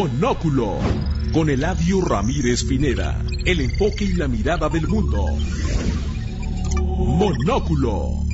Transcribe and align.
Monóculo, 0.00 0.78
con 1.30 1.50
Eladio 1.50 2.00
Ramírez 2.00 2.64
Pineda, 2.64 3.22
el 3.44 3.60
enfoque 3.60 4.04
y 4.04 4.14
la 4.14 4.28
mirada 4.28 4.70
del 4.70 4.88
mundo. 4.88 5.26
Monóculo. 6.96 8.24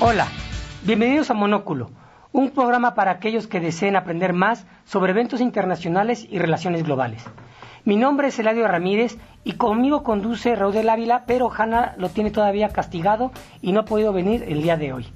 Hola, 0.00 0.28
bienvenidos 0.84 1.28
a 1.28 1.34
Monóculo, 1.34 1.90
un 2.36 2.50
programa 2.50 2.94
para 2.94 3.10
aquellos 3.12 3.46
que 3.46 3.60
deseen 3.60 3.96
aprender 3.96 4.34
más 4.34 4.66
sobre 4.84 5.12
eventos 5.12 5.40
internacionales 5.40 6.26
y 6.28 6.38
relaciones 6.38 6.82
globales. 6.82 7.24
Mi 7.86 7.96
nombre 7.96 8.28
es 8.28 8.38
Eladio 8.38 8.68
Ramírez 8.68 9.16
y 9.42 9.52
conmigo 9.52 10.02
conduce 10.02 10.54
Raúl 10.54 10.74
del 10.74 10.90
Ávila, 10.90 11.24
pero 11.26 11.50
Hanna 11.50 11.94
lo 11.96 12.10
tiene 12.10 12.30
todavía 12.30 12.68
castigado 12.68 13.32
y 13.62 13.72
no 13.72 13.80
ha 13.80 13.86
podido 13.86 14.12
venir 14.12 14.44
el 14.46 14.60
día 14.60 14.76
de 14.76 14.92
hoy. 14.92 15.06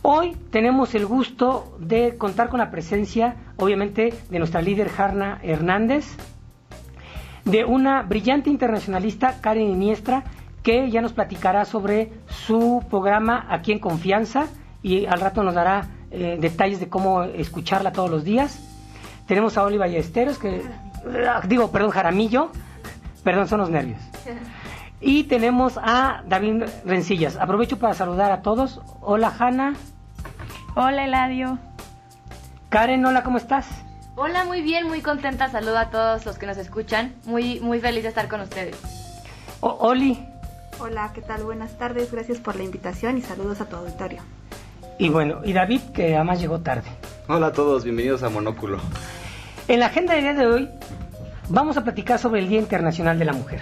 Hoy 0.06 0.36
tenemos 0.50 0.94
el 0.94 1.06
gusto 1.06 1.78
de 1.78 2.18
contar 2.18 2.50
con 2.50 2.58
la 2.58 2.70
presencia, 2.70 3.36
obviamente, 3.56 4.12
de 4.28 4.38
nuestra 4.38 4.60
líder 4.60 4.90
Jarna 4.90 5.40
Hernández, 5.42 6.18
de 7.46 7.64
una 7.64 8.02
brillante 8.02 8.50
internacionalista, 8.50 9.40
Karen 9.40 9.66
Iniestra, 9.66 10.24
que 10.62 10.90
ya 10.90 11.00
nos 11.00 11.14
platicará 11.14 11.64
sobre 11.64 12.12
su 12.26 12.84
programa 12.90 13.46
Aquí 13.48 13.72
en 13.72 13.78
Confianza 13.78 14.48
y 14.82 15.06
al 15.06 15.22
rato 15.22 15.42
nos 15.42 15.54
dará 15.54 15.88
eh, 16.10 16.36
detalles 16.38 16.80
de 16.80 16.90
cómo 16.90 17.22
escucharla 17.22 17.90
todos 17.90 18.10
los 18.10 18.24
días. 18.24 18.62
Tenemos 19.26 19.56
a 19.56 19.64
Oli 19.64 19.78
Ballesteros, 19.78 20.36
que, 20.36 20.64
ah, 21.26 21.40
digo, 21.48 21.72
perdón, 21.72 21.92
Jaramillo, 21.92 22.50
perdón, 23.22 23.48
son 23.48 23.60
los 23.60 23.70
nervios. 23.70 24.02
Y 25.00 25.24
tenemos 25.24 25.78
a 25.82 26.24
David 26.28 26.64
Rencillas. 26.84 27.36
Aprovecho 27.36 27.78
para 27.78 27.94
saludar 27.94 28.32
a 28.32 28.42
todos. 28.42 28.82
Hola, 29.00 29.32
Hanna. 29.38 29.72
Hola 30.76 31.04
Eladio. 31.04 31.58
Karen, 32.68 33.06
hola, 33.06 33.22
¿cómo 33.22 33.38
estás? 33.38 33.68
Hola, 34.16 34.44
muy 34.44 34.60
bien, 34.60 34.88
muy 34.88 35.02
contenta. 35.02 35.48
Saludo 35.48 35.78
a 35.78 35.90
todos 35.90 36.26
los 36.26 36.36
que 36.36 36.46
nos 36.46 36.56
escuchan. 36.56 37.14
Muy, 37.26 37.60
muy 37.60 37.78
feliz 37.78 38.02
de 38.02 38.08
estar 38.08 38.26
con 38.26 38.40
ustedes. 38.40 38.76
O 39.60 39.68
Oli. 39.68 40.18
Hola, 40.80 41.12
¿qué 41.14 41.20
tal? 41.20 41.44
Buenas 41.44 41.78
tardes. 41.78 42.10
Gracias 42.10 42.38
por 42.38 42.56
la 42.56 42.64
invitación 42.64 43.16
y 43.16 43.22
saludos 43.22 43.60
a 43.60 43.66
tu 43.66 43.76
auditorio. 43.76 44.22
Y 44.98 45.10
bueno, 45.10 45.42
y 45.44 45.52
David, 45.52 45.80
que 45.94 46.16
además 46.16 46.40
llegó 46.40 46.58
tarde. 46.58 46.90
Hola 47.28 47.48
a 47.48 47.52
todos, 47.52 47.84
bienvenidos 47.84 48.24
a 48.24 48.28
Monóculo. 48.28 48.78
En 49.68 49.78
la 49.78 49.86
agenda 49.86 50.14
del 50.14 50.22
día 50.22 50.34
de 50.34 50.46
hoy 50.48 50.70
vamos 51.50 51.76
a 51.76 51.84
platicar 51.84 52.18
sobre 52.18 52.40
el 52.40 52.48
Día 52.48 52.58
Internacional 52.58 53.16
de 53.16 53.24
la 53.24 53.32
Mujer. 53.32 53.60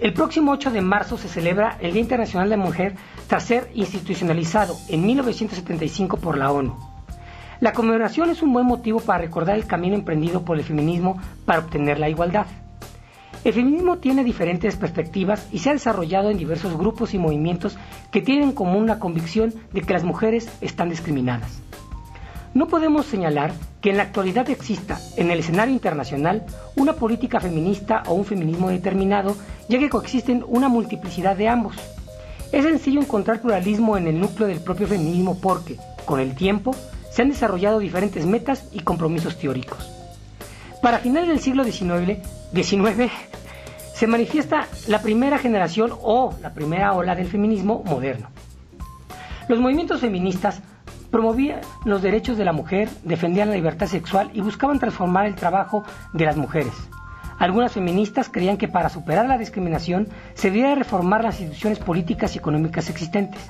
El 0.00 0.14
próximo 0.14 0.52
8 0.52 0.70
de 0.70 0.80
marzo 0.80 1.18
se 1.18 1.28
celebra 1.28 1.76
el 1.78 1.92
Día 1.92 2.00
Internacional 2.00 2.48
de 2.48 2.56
la 2.56 2.64
Mujer 2.64 2.94
tras 3.26 3.44
ser 3.44 3.70
institucionalizado 3.74 4.74
en 4.88 5.04
1975 5.04 6.16
por 6.16 6.38
la 6.38 6.50
ONU. 6.50 6.74
La 7.60 7.74
conmemoración 7.74 8.30
es 8.30 8.40
un 8.40 8.54
buen 8.54 8.64
motivo 8.64 9.00
para 9.00 9.18
recordar 9.18 9.56
el 9.56 9.66
camino 9.66 9.94
emprendido 9.94 10.42
por 10.42 10.56
el 10.56 10.64
feminismo 10.64 11.20
para 11.44 11.58
obtener 11.58 11.98
la 11.98 12.08
igualdad. 12.08 12.46
El 13.44 13.52
feminismo 13.52 13.98
tiene 13.98 14.24
diferentes 14.24 14.74
perspectivas 14.76 15.46
y 15.52 15.58
se 15.58 15.68
ha 15.68 15.74
desarrollado 15.74 16.30
en 16.30 16.38
diversos 16.38 16.78
grupos 16.78 17.12
y 17.12 17.18
movimientos 17.18 17.76
que 18.10 18.22
tienen 18.22 18.48
en 18.48 18.54
común 18.54 18.86
la 18.86 18.98
convicción 18.98 19.52
de 19.74 19.82
que 19.82 19.92
las 19.92 20.04
mujeres 20.04 20.50
están 20.62 20.88
discriminadas. 20.88 21.60
No 22.52 22.66
podemos 22.66 23.06
señalar 23.06 23.52
que 23.80 23.90
en 23.90 23.96
la 23.96 24.02
actualidad 24.02 24.50
exista 24.50 24.98
en 25.16 25.30
el 25.30 25.38
escenario 25.38 25.72
internacional 25.72 26.44
una 26.74 26.94
política 26.94 27.38
feminista 27.38 28.02
o 28.06 28.14
un 28.14 28.24
feminismo 28.24 28.70
determinado, 28.70 29.36
ya 29.68 29.78
que 29.78 29.88
coexisten 29.88 30.44
una 30.48 30.68
multiplicidad 30.68 31.36
de 31.36 31.48
ambos. 31.48 31.76
Es 32.50 32.64
sencillo 32.64 33.00
encontrar 33.00 33.40
pluralismo 33.40 33.96
en 33.96 34.08
el 34.08 34.18
núcleo 34.18 34.48
del 34.48 34.60
propio 34.60 34.88
feminismo 34.88 35.38
porque, 35.40 35.76
con 36.04 36.18
el 36.18 36.34
tiempo, 36.34 36.74
se 37.12 37.22
han 37.22 37.28
desarrollado 37.28 37.78
diferentes 37.78 38.26
metas 38.26 38.68
y 38.72 38.80
compromisos 38.80 39.38
teóricos. 39.38 39.88
Para 40.82 40.98
finales 40.98 41.28
del 41.28 41.40
siglo 41.40 41.62
XIX, 41.62 42.18
se 43.94 44.06
manifiesta 44.08 44.66
la 44.88 45.02
primera 45.02 45.38
generación 45.38 45.92
o 46.02 46.34
la 46.42 46.52
primera 46.52 46.94
ola 46.94 47.14
del 47.14 47.28
feminismo 47.28 47.84
moderno. 47.84 48.28
Los 49.46 49.60
movimientos 49.60 50.00
feministas 50.00 50.62
promovían 51.10 51.60
los 51.84 52.02
derechos 52.02 52.38
de 52.38 52.44
la 52.44 52.52
mujer, 52.52 52.88
defendían 53.04 53.48
la 53.48 53.56
libertad 53.56 53.86
sexual 53.86 54.30
y 54.32 54.40
buscaban 54.40 54.78
transformar 54.78 55.26
el 55.26 55.34
trabajo 55.34 55.84
de 56.12 56.24
las 56.24 56.36
mujeres. 56.36 56.72
Algunas 57.38 57.72
feministas 57.72 58.28
creían 58.28 58.58
que 58.58 58.68
para 58.68 58.90
superar 58.90 59.26
la 59.26 59.38
discriminación 59.38 60.08
se 60.34 60.50
debía 60.50 60.74
reformar 60.74 61.24
las 61.24 61.40
instituciones 61.40 61.78
políticas 61.78 62.34
y 62.34 62.38
económicas 62.38 62.90
existentes. 62.90 63.40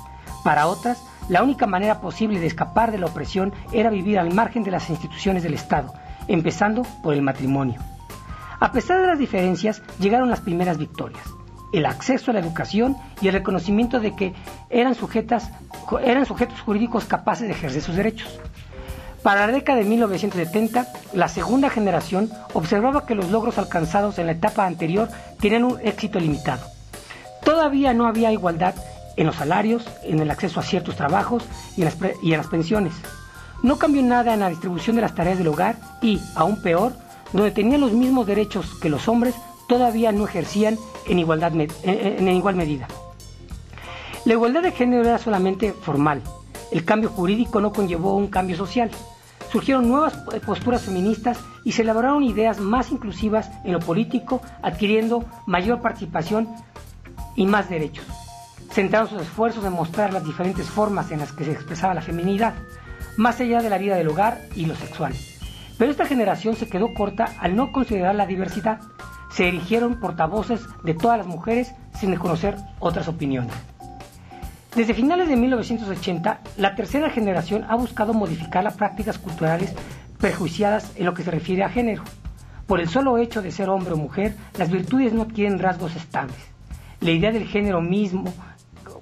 Para 0.44 0.68
otras, 0.68 1.04
la 1.28 1.42
única 1.42 1.66
manera 1.66 2.00
posible 2.00 2.38
de 2.38 2.46
escapar 2.46 2.92
de 2.92 2.98
la 2.98 3.06
opresión 3.06 3.52
era 3.72 3.90
vivir 3.90 4.18
al 4.18 4.32
margen 4.32 4.62
de 4.62 4.70
las 4.70 4.88
instituciones 4.90 5.42
del 5.42 5.54
Estado, 5.54 5.92
empezando 6.28 6.82
por 7.02 7.14
el 7.14 7.22
matrimonio. 7.22 7.80
A 8.60 8.72
pesar 8.72 9.00
de 9.00 9.06
las 9.06 9.18
diferencias, 9.18 9.82
llegaron 9.98 10.30
las 10.30 10.40
primeras 10.40 10.78
victorias 10.78 11.39
el 11.72 11.86
acceso 11.86 12.30
a 12.30 12.34
la 12.34 12.40
educación 12.40 12.96
y 13.20 13.28
el 13.28 13.34
reconocimiento 13.34 14.00
de 14.00 14.14
que 14.14 14.34
eran, 14.70 14.94
sujetas, 14.94 15.50
eran 16.02 16.26
sujetos 16.26 16.60
jurídicos 16.60 17.04
capaces 17.04 17.46
de 17.46 17.54
ejercer 17.54 17.82
sus 17.82 17.96
derechos. 17.96 18.40
Para 19.22 19.46
la 19.46 19.52
década 19.52 19.78
de 19.78 19.84
1970, 19.84 20.86
la 21.12 21.28
segunda 21.28 21.68
generación 21.68 22.30
observaba 22.54 23.04
que 23.04 23.14
los 23.14 23.30
logros 23.30 23.58
alcanzados 23.58 24.18
en 24.18 24.26
la 24.26 24.32
etapa 24.32 24.66
anterior 24.66 25.08
tenían 25.38 25.64
un 25.64 25.78
éxito 25.82 26.18
limitado. 26.18 26.66
Todavía 27.44 27.92
no 27.92 28.06
había 28.06 28.32
igualdad 28.32 28.74
en 29.16 29.26
los 29.26 29.36
salarios, 29.36 29.86
en 30.04 30.20
el 30.20 30.30
acceso 30.30 30.60
a 30.60 30.62
ciertos 30.62 30.96
trabajos 30.96 31.44
y 31.76 31.82
en 31.82 31.84
las, 31.86 31.96
y 32.22 32.32
en 32.32 32.38
las 32.38 32.46
pensiones. 32.46 32.94
No 33.62 33.76
cambió 33.76 34.02
nada 34.02 34.32
en 34.32 34.40
la 34.40 34.48
distribución 34.48 34.96
de 34.96 35.02
las 35.02 35.14
tareas 35.14 35.36
del 35.36 35.48
hogar 35.48 35.76
y, 36.00 36.18
aún 36.34 36.62
peor, 36.62 36.94
donde 37.34 37.50
tenían 37.50 37.82
los 37.82 37.92
mismos 37.92 38.26
derechos 38.26 38.74
que 38.80 38.88
los 38.88 39.06
hombres, 39.06 39.34
todavía 39.70 40.10
no 40.10 40.26
ejercían 40.26 40.76
en, 41.06 41.20
igualdad, 41.20 41.52
en, 41.84 42.26
igual 42.26 42.56
medida. 42.56 42.88
La 44.24 44.32
igualdad 44.32 44.62
de 44.62 44.72
género 44.72 45.04
era 45.04 45.16
solamente 45.16 45.72
formal. 45.72 46.22
El 46.72 46.84
cambio 46.84 47.08
jurídico 47.08 47.60
no 47.60 47.72
conllevó 47.72 48.16
un 48.16 48.26
cambio 48.26 48.56
social. 48.56 48.90
Surgieron 49.52 49.88
nuevas 49.88 50.14
posturas 50.44 50.82
feministas 50.82 51.38
y 51.64 51.70
se 51.70 51.82
elaboraron 51.82 52.24
ideas 52.24 52.58
más 52.58 52.90
inclusivas 52.90 53.48
en 53.64 53.72
lo 53.72 53.78
político, 53.78 54.42
adquiriendo 54.60 55.24
mayor 55.46 55.80
participación 55.80 56.48
y 57.36 57.46
más 57.46 57.70
derechos. 57.70 58.04
Centraron 58.72 59.08
sus 59.08 59.22
esfuerzos 59.22 59.64
en 59.64 59.72
mostrar 59.72 60.12
las 60.12 60.24
diferentes 60.24 60.68
formas 60.68 61.12
en 61.12 61.20
las 61.20 61.30
que 61.30 61.44
se 61.44 61.52
expresaba 61.52 61.94
la 61.94 62.02
feminidad, 62.02 62.54
más 63.16 63.38
allá 63.38 63.62
de 63.62 63.70
la 63.70 63.78
vida 63.78 63.94
del 63.94 64.08
hogar 64.08 64.40
y 64.56 64.66
lo 64.66 64.74
sexual. 64.74 65.14
Pero 65.78 65.92
esta 65.92 66.06
generación 66.06 66.56
se 66.56 66.68
quedó 66.68 66.92
corta 66.92 67.36
al 67.38 67.54
no 67.54 67.70
considerar 67.70 68.16
la 68.16 68.26
diversidad, 68.26 68.80
se 69.30 69.48
erigieron 69.48 70.00
portavoces 70.00 70.62
de 70.82 70.94
todas 70.94 71.18
las 71.18 71.26
mujeres 71.26 71.74
sin 71.98 72.10
reconocer 72.10 72.56
otras 72.78 73.08
opiniones. 73.08 73.52
Desde 74.74 74.94
finales 74.94 75.28
de 75.28 75.36
1980, 75.36 76.40
la 76.56 76.74
tercera 76.76 77.10
generación 77.10 77.64
ha 77.68 77.74
buscado 77.74 78.14
modificar 78.14 78.62
las 78.62 78.74
prácticas 78.74 79.18
culturales 79.18 79.74
prejuiciadas 80.18 80.92
en 80.96 81.06
lo 81.06 81.14
que 81.14 81.24
se 81.24 81.30
refiere 81.30 81.64
a 81.64 81.68
género. 81.68 82.04
Por 82.66 82.80
el 82.80 82.88
solo 82.88 83.18
hecho 83.18 83.42
de 83.42 83.50
ser 83.50 83.68
hombre 83.68 83.94
o 83.94 83.96
mujer, 83.96 84.36
las 84.56 84.70
virtudes 84.70 85.12
no 85.12 85.22
adquieren 85.22 85.58
rasgos 85.58 85.96
estables. 85.96 86.36
La 87.00 87.10
idea 87.10 87.32
del 87.32 87.48
género 87.48 87.80
mismo, 87.80 88.32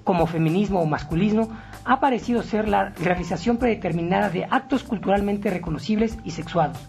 como 0.03 0.25
feminismo 0.25 0.81
o 0.81 0.87
masculismo, 0.87 1.49
ha 1.85 1.99
parecido 1.99 2.41
ser 2.41 2.67
la 2.67 2.89
realización 2.89 3.57
predeterminada 3.57 4.29
de 4.29 4.45
actos 4.45 4.83
culturalmente 4.83 5.51
reconocibles 5.51 6.17
y 6.23 6.31
sexuados, 6.31 6.79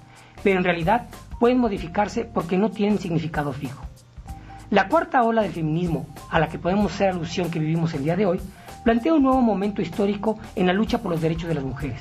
pero 0.43 0.59
en 0.59 0.65
realidad 0.65 1.07
pueden 1.41 1.59
modificarse 1.59 2.27
porque 2.27 2.59
no 2.59 2.71
tienen 2.71 2.99
significado 2.99 3.53
fijo. 3.53 3.83
La 4.69 4.89
cuarta 4.89 5.23
ola 5.23 5.43
del 5.43 5.53
feminismo, 5.53 6.07
a 6.31 6.39
la 6.39 6.49
que 6.49 6.59
podemos 6.59 6.93
hacer 6.93 7.09
alusión 7.09 7.51
que 7.51 7.59
vivimos 7.59 7.95
el 7.95 8.05
día 8.05 8.15
de 8.15 8.27
hoy, 8.27 8.41
plantea 8.85 9.15
un 9.15 9.23
nuevo 9.23 9.41
momento 9.41 9.81
histórico 9.81 10.39
en 10.55 10.67
la 10.67 10.75
lucha 10.75 10.99
por 10.99 11.11
los 11.11 11.21
derechos 11.23 11.49
de 11.49 11.55
las 11.55 11.65
mujeres. 11.65 11.99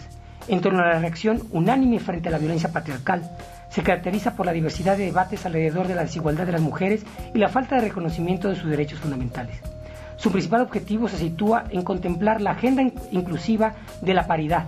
En 0.49 0.59
torno 0.59 0.83
a 0.83 0.87
la 0.87 0.99
reacción 0.99 1.41
unánime 1.51 1.99
frente 1.99 2.27
a 2.27 2.33
la 2.33 2.37
violencia 2.37 2.71
patriarcal, 2.73 3.31
se 3.69 3.81
caracteriza 3.81 4.35
por 4.35 4.45
la 4.45 4.51
diversidad 4.51 4.97
de 4.97 5.05
debates 5.05 5.45
alrededor 5.45 5.87
de 5.87 5.95
la 5.95 6.03
desigualdad 6.03 6.45
de 6.45 6.51
las 6.51 6.61
mujeres 6.61 7.05
y 7.33 7.37
la 7.37 7.47
falta 7.49 7.75
de 7.75 7.81
reconocimiento 7.81 8.49
de 8.49 8.55
sus 8.55 8.69
derechos 8.69 8.99
fundamentales. 8.99 9.61
Su 10.17 10.31
principal 10.31 10.61
objetivo 10.61 11.07
se 11.07 11.17
sitúa 11.17 11.63
en 11.69 11.83
contemplar 11.83 12.41
la 12.41 12.51
agenda 12.51 12.83
inclusiva 13.11 13.75
de 14.01 14.13
la 14.13 14.27
paridad, 14.27 14.65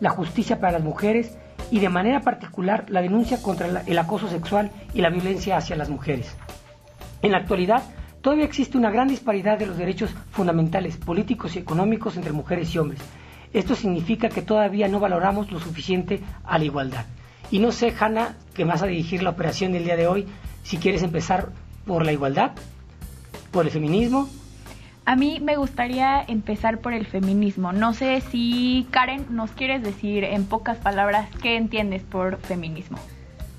la 0.00 0.10
justicia 0.10 0.58
para 0.58 0.72
las 0.72 0.82
mujeres 0.82 1.36
y 1.70 1.80
de 1.80 1.88
manera 1.88 2.20
particular 2.20 2.86
la 2.88 3.02
denuncia 3.02 3.42
contra 3.42 3.82
el 3.86 3.98
acoso 3.98 4.28
sexual 4.28 4.70
y 4.94 5.00
la 5.00 5.10
violencia 5.10 5.56
hacia 5.56 5.76
las 5.76 5.88
mujeres. 5.88 6.34
En 7.22 7.32
la 7.32 7.38
actualidad, 7.38 7.82
todavía 8.20 8.44
existe 8.44 8.78
una 8.78 8.90
gran 8.90 9.08
disparidad 9.08 9.58
de 9.58 9.66
los 9.66 9.76
derechos 9.76 10.14
fundamentales, 10.30 10.96
políticos 10.96 11.56
y 11.56 11.58
económicos 11.58 12.16
entre 12.16 12.32
mujeres 12.32 12.74
y 12.74 12.78
hombres. 12.78 13.00
Esto 13.52 13.74
significa 13.74 14.28
que 14.28 14.42
todavía 14.42 14.88
no 14.88 15.00
valoramos 15.00 15.50
lo 15.50 15.58
suficiente 15.58 16.20
a 16.44 16.58
la 16.58 16.64
igualdad. 16.64 17.06
Y 17.50 17.58
no 17.58 17.72
sé, 17.72 17.94
Hanna, 17.98 18.36
que 18.54 18.64
vas 18.64 18.82
a 18.82 18.86
dirigir 18.86 19.22
la 19.22 19.30
operación 19.30 19.72
del 19.72 19.84
día 19.84 19.96
de 19.96 20.06
hoy, 20.06 20.26
si 20.62 20.76
quieres 20.76 21.02
empezar 21.02 21.48
por 21.86 22.04
la 22.04 22.12
igualdad, 22.12 22.52
por 23.50 23.64
el 23.64 23.70
feminismo 23.70 24.28
a 25.08 25.16
mí 25.16 25.40
me 25.40 25.56
gustaría 25.56 26.22
empezar 26.28 26.80
por 26.80 26.92
el 26.92 27.06
feminismo. 27.06 27.72
No 27.72 27.94
sé 27.94 28.20
si 28.30 28.86
Karen 28.90 29.24
nos 29.30 29.50
quieres 29.52 29.82
decir 29.82 30.22
en 30.22 30.44
pocas 30.44 30.76
palabras 30.76 31.30
qué 31.40 31.56
entiendes 31.56 32.02
por 32.02 32.36
feminismo. 32.40 32.98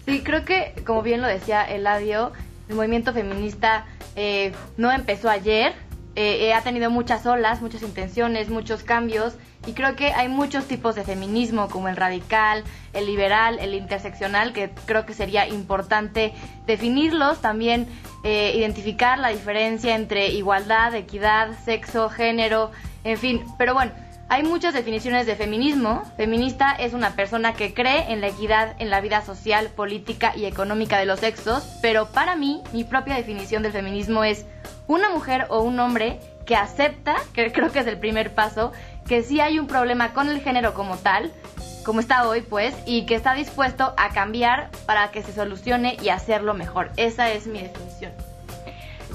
Sí, 0.06 0.22
creo 0.22 0.46
que 0.46 0.76
como 0.86 1.02
bien 1.02 1.22
lo 1.22 1.28
decía 1.28 1.64
Eladio, 1.64 2.34
el 2.70 2.76
movimiento 2.76 3.14
feminista 3.14 3.88
eh, 4.16 4.52
no 4.78 4.92
empezó 4.92 5.28
ayer, 5.28 5.74
eh, 6.22 6.54
ha 6.54 6.62
tenido 6.62 6.90
muchas 6.90 7.26
olas, 7.26 7.62
muchas 7.62 7.82
intenciones, 7.82 8.50
muchos 8.50 8.84
cambios 8.84 9.36
y 9.66 9.72
creo 9.72 9.96
que 9.96 10.12
hay 10.12 10.28
muchos 10.28 10.66
tipos 10.66 10.96
de 10.96 11.04
feminismo 11.04 11.70
como 11.70 11.88
el 11.88 11.96
radical, 11.96 12.64
el 12.92 13.06
liberal, 13.06 13.58
el 13.60 13.74
interseccional 13.74 14.52
que 14.52 14.70
creo 14.86 15.06
que 15.06 15.14
sería 15.14 15.48
importante 15.48 16.34
definirlos, 16.66 17.40
también 17.40 17.88
eh, 18.26 18.54
identificar 18.56 19.18
la 19.18 19.30
diferencia 19.30 19.96
entre 19.96 20.30
igualdad, 20.30 20.94
equidad, 20.94 21.58
sexo, 21.64 22.10
género, 22.10 22.72
en 23.06 23.18
fin. 23.18 23.46
Pero 23.58 23.74
bueno, 23.74 23.94
hay 24.30 24.44
muchas 24.44 24.76
definiciones 24.76 25.26
de 25.26 25.36
feminismo. 25.36 26.04
Feminista 26.16 26.72
es 26.72 26.94
una 26.94 27.16
persona 27.16 27.54
que 27.54 27.74
cree 27.74 28.14
en 28.14 28.22
la 28.22 28.28
equidad 28.28 28.76
en 28.78 28.92
la 28.92 29.02
vida 29.02 29.22
social, 29.24 29.70
política 29.76 30.34
y 30.36 30.46
económica 30.46 31.00
de 31.00 31.06
los 31.06 31.20
sexos, 31.20 31.68
pero 31.82 32.12
para 32.12 32.36
mí 32.36 32.62
mi 32.72 32.84
propia 32.84 33.16
definición 33.16 33.64
del 33.64 33.72
feminismo 33.72 34.24
es 34.24 34.46
una 34.86 35.10
mujer 35.10 35.48
o 35.50 35.62
un 35.62 35.80
hombre 35.80 36.20
que 36.46 36.56
acepta, 36.56 37.16
que 37.34 37.52
creo 37.52 37.72
que 37.72 37.80
es 37.80 37.88
el 37.88 37.98
primer 37.98 38.34
paso, 38.36 38.72
que 39.08 39.24
sí 39.24 39.40
hay 39.40 39.58
un 39.58 39.66
problema 39.66 40.14
con 40.14 40.30
el 40.30 40.42
género 40.42 40.76
como 40.76 40.98
tal, 40.98 41.32
como 41.84 42.00
está 42.00 42.28
hoy, 42.28 42.42
pues, 42.42 42.76
y 42.86 43.08
que 43.08 43.16
está 43.16 43.34
dispuesto 43.34 43.96
a 43.98 44.10
cambiar 44.10 44.70
para 44.86 45.10
que 45.10 45.24
se 45.24 45.34
solucione 45.34 45.98
y 46.04 46.10
hacerlo 46.10 46.54
mejor. 46.54 46.92
Esa 46.98 47.32
es 47.32 47.48
mi 47.48 47.62
definición. 47.64 48.12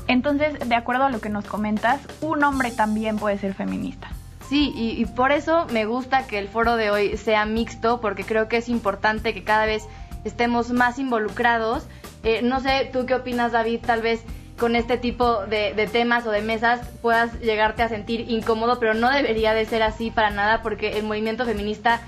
Entonces, 0.09 0.59
de 0.69 0.75
acuerdo 0.75 1.05
a 1.05 1.11
lo 1.11 1.21
que 1.21 1.29
nos 1.29 1.45
comentas, 1.45 2.01
un 2.21 2.43
hombre 2.43 2.73
también 2.73 3.17
puede 3.17 3.39
ser 3.39 3.55
feminista. 3.55 4.11
Sí, 4.55 4.73
y, 4.77 5.05
por 5.07 5.33
eso 5.33 5.67
me 5.73 5.85
gusta 5.85 6.29
que 6.29 6.39
el 6.39 6.47
foro 6.47 6.77
de 6.77 6.89
hoy 6.89 7.17
sea 7.17 7.45
mixto, 7.45 8.01
porque 8.01 8.23
creo 8.23 8.47
que 8.47 8.59
es 8.59 8.69
importante 8.69 9.35
que 9.35 9.43
cada 9.43 9.67
vez 9.67 9.89
estemos 10.23 10.71
más 10.71 11.01
involucrados. 11.01 11.89
Eh, 12.23 12.41
no 12.41 12.61
sé, 12.61 12.89
¿tú 12.93 13.05
qué 13.05 13.17
opinas, 13.17 13.51
David? 13.51 13.81
Tal 13.85 14.01
vez 14.01 14.23
con 14.57 14.77
este 14.77 14.97
tipo 14.97 15.45
de, 15.47 15.89
temas 15.91 16.25
o 16.29 16.31
de 16.31 16.41
mesas 16.41 16.87
puedas 17.03 17.37
llegarte 17.41 17.83
a 17.83 17.89
sentir 17.89 18.31
incómodo, 18.31 18.79
pero 18.79 18.95
no 18.95 19.11
debería 19.11 19.55
de 19.55 19.67
ser 19.67 19.83
así 19.83 20.13
para 20.13 20.31
nada, 20.31 20.63
porque 20.63 20.99
el 20.99 21.03
movimiento 21.03 21.45
feminista 21.45 22.01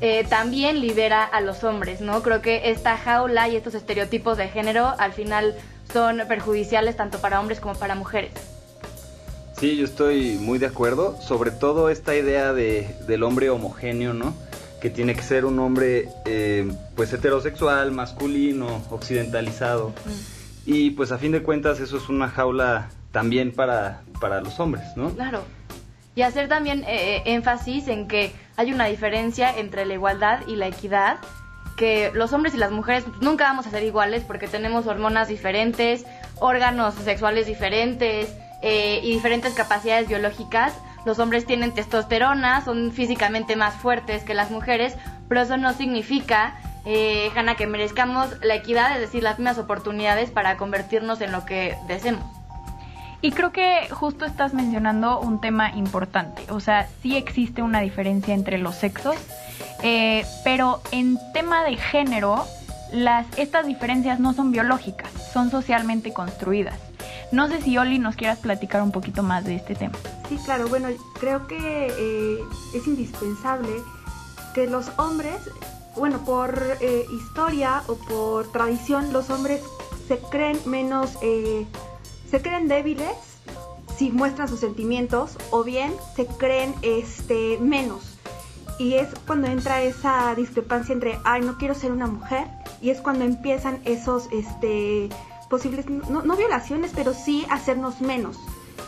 eh, 0.00 0.26
también 0.28 0.80
libera 0.80 1.22
a 1.22 1.40
los 1.42 1.62
hombres, 1.62 2.00
¿no? 2.00 2.24
Creo 2.24 2.42
que 2.42 2.70
esta 2.70 2.96
jaula 2.96 3.46
y 3.48 3.54
estos 3.54 3.76
estereotipos 3.76 4.36
de 4.36 4.48
género 4.48 4.96
al 4.98 5.12
final 5.12 5.54
son 5.92 6.22
perjudiciales 6.26 6.96
tanto 6.96 7.20
para 7.20 7.38
hombres 7.38 7.60
como 7.60 7.76
para 7.76 7.94
mujeres. 7.94 8.53
Sí, 9.58 9.76
yo 9.76 9.84
estoy 9.84 10.36
muy 10.40 10.58
de 10.58 10.66
acuerdo, 10.66 11.16
sobre 11.20 11.50
todo 11.50 11.88
esta 11.88 12.14
idea 12.16 12.52
de, 12.52 12.96
del 13.06 13.22
hombre 13.22 13.50
homogéneo, 13.50 14.12
¿no? 14.12 14.34
Que 14.80 14.90
tiene 14.90 15.14
que 15.14 15.22
ser 15.22 15.44
un 15.44 15.58
hombre 15.58 16.08
eh, 16.24 16.70
pues 16.96 17.12
heterosexual, 17.12 17.92
masculino, 17.92 18.82
occidentalizado. 18.90 19.90
Mm. 19.90 20.70
Y 20.70 20.90
pues 20.90 21.12
a 21.12 21.18
fin 21.18 21.32
de 21.32 21.42
cuentas 21.42 21.80
eso 21.80 21.96
es 21.96 22.08
una 22.08 22.28
jaula 22.28 22.90
también 23.12 23.52
para, 23.52 24.02
para 24.20 24.40
los 24.40 24.58
hombres, 24.58 24.84
¿no? 24.96 25.10
Claro. 25.10 25.42
Y 26.16 26.22
hacer 26.22 26.48
también 26.48 26.84
eh, 26.86 27.22
énfasis 27.24 27.88
en 27.88 28.08
que 28.08 28.32
hay 28.56 28.72
una 28.72 28.86
diferencia 28.86 29.56
entre 29.56 29.84
la 29.84 29.94
igualdad 29.94 30.40
y 30.46 30.56
la 30.56 30.66
equidad, 30.66 31.18
que 31.76 32.10
los 32.14 32.32
hombres 32.32 32.54
y 32.54 32.58
las 32.58 32.70
mujeres 32.70 33.04
nunca 33.20 33.44
vamos 33.44 33.66
a 33.66 33.70
ser 33.70 33.82
iguales 33.82 34.24
porque 34.24 34.46
tenemos 34.46 34.86
hormonas 34.86 35.28
diferentes, 35.28 36.04
órganos 36.38 36.94
sexuales 36.94 37.46
diferentes 37.46 38.32
eh, 38.66 39.00
y 39.02 39.12
diferentes 39.12 39.52
capacidades 39.52 40.08
biológicas. 40.08 40.72
Los 41.04 41.18
hombres 41.18 41.44
tienen 41.44 41.74
testosterona, 41.74 42.64
son 42.64 42.92
físicamente 42.92 43.56
más 43.56 43.74
fuertes 43.74 44.24
que 44.24 44.32
las 44.32 44.50
mujeres, 44.50 44.96
pero 45.28 45.42
eso 45.42 45.58
no 45.58 45.74
significa, 45.74 46.58
eh, 46.86 47.30
Hanna, 47.36 47.56
que 47.56 47.66
merezcamos 47.66 48.28
la 48.42 48.54
equidad, 48.54 48.94
es 48.94 49.00
decir, 49.00 49.22
las 49.22 49.38
mismas 49.38 49.58
oportunidades 49.58 50.30
para 50.30 50.56
convertirnos 50.56 51.20
en 51.20 51.30
lo 51.30 51.44
que 51.44 51.76
deseemos. 51.88 52.24
Y 53.20 53.32
creo 53.32 53.52
que 53.52 53.86
justo 53.90 54.24
estás 54.24 54.54
mencionando 54.54 55.20
un 55.20 55.42
tema 55.42 55.70
importante, 55.72 56.50
o 56.50 56.60
sea, 56.60 56.88
sí 57.02 57.18
existe 57.18 57.60
una 57.60 57.80
diferencia 57.80 58.32
entre 58.32 58.56
los 58.56 58.74
sexos, 58.74 59.16
eh, 59.82 60.24
pero 60.42 60.80
en 60.90 61.18
tema 61.34 61.64
de 61.64 61.76
género, 61.76 62.46
las, 62.92 63.26
estas 63.36 63.66
diferencias 63.66 64.20
no 64.20 64.32
son 64.32 64.52
biológicas, 64.52 65.10
son 65.34 65.50
socialmente 65.50 66.14
construidas. 66.14 66.78
No 67.34 67.48
sé 67.48 67.60
si 67.60 67.76
Oli 67.76 67.98
nos 67.98 68.14
quieras 68.14 68.38
platicar 68.38 68.80
un 68.80 68.92
poquito 68.92 69.24
más 69.24 69.44
de 69.44 69.56
este 69.56 69.74
tema. 69.74 69.94
Sí, 70.28 70.38
claro, 70.44 70.68
bueno, 70.68 70.86
creo 71.18 71.48
que 71.48 71.56
eh, 71.58 72.38
es 72.72 72.86
indispensable 72.86 73.82
que 74.54 74.68
los 74.68 74.92
hombres, 74.98 75.34
bueno, 75.96 76.18
por 76.20 76.56
eh, 76.80 77.04
historia 77.12 77.82
o 77.88 77.96
por 77.96 78.52
tradición, 78.52 79.12
los 79.12 79.30
hombres 79.30 79.62
se 80.06 80.18
creen 80.18 80.60
menos 80.64 81.18
se 82.30 82.40
creen 82.40 82.68
débiles 82.68 83.16
si 83.96 84.12
muestran 84.12 84.46
sus 84.46 84.60
sentimientos 84.60 85.36
o 85.50 85.64
bien 85.64 85.92
se 86.14 86.26
creen 86.26 86.72
este 86.82 87.58
menos. 87.58 88.16
Y 88.78 88.94
es 88.94 89.08
cuando 89.26 89.48
entra 89.48 89.82
esa 89.82 90.36
discrepancia 90.36 90.92
entre, 90.92 91.18
ay, 91.24 91.40
no 91.40 91.58
quiero 91.58 91.74
ser 91.74 91.90
una 91.90 92.06
mujer, 92.06 92.46
y 92.80 92.90
es 92.90 93.00
cuando 93.00 93.24
empiezan 93.24 93.80
esos 93.84 94.28
este, 94.30 95.08
posibles, 95.54 95.86
no, 95.88 96.36
violaciones, 96.36 96.90
pero 96.96 97.14
sí 97.14 97.46
hacernos 97.48 98.00
menos. 98.00 98.36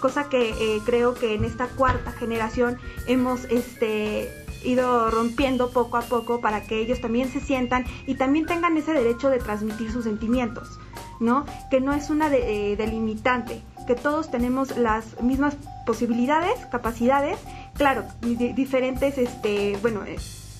Cosa 0.01 0.29
que 0.29 0.51
eh, 0.51 0.81
creo 0.85 1.15
que 1.15 1.35
en 1.35 1.45
esta 1.45 1.69
cuarta 1.69 2.11
generación 2.11 2.77
hemos 3.07 3.45
este, 3.45 4.29
ido 4.65 5.09
rompiendo 5.13 5.71
poco 5.71 5.97
a 5.97 6.01
poco 6.01 6.41
para 6.41 6.63
que 6.63 6.81
ellos 6.81 7.01
también 7.01 7.31
se 7.31 7.39
sientan 7.39 7.85
y 8.05 8.17
también 8.17 8.47
tengan 8.47 8.77
ese 8.77 8.93
derecho 8.95 9.31
de 9.31 9.39
transmitir 9.39 9.93
sus 9.93 10.03
sentimientos. 10.03 10.81
¿no? 11.20 11.46
Que 11.70 11.81
no 11.81 11.93
es 11.93 12.11
una 12.11 12.35
eh, 12.35 12.75
delimitante, 12.77 13.63
que 13.87 13.94
todos 13.94 14.29
tenemos 14.29 14.77
las 14.77 15.23
mismas 15.23 15.56
posibilidades, 15.87 16.67
capacidades, 16.67 17.39
claro, 17.75 18.03
diferentes, 18.20 19.19
este, 19.19 19.79
bueno, 19.82 20.03
eh, 20.05 20.17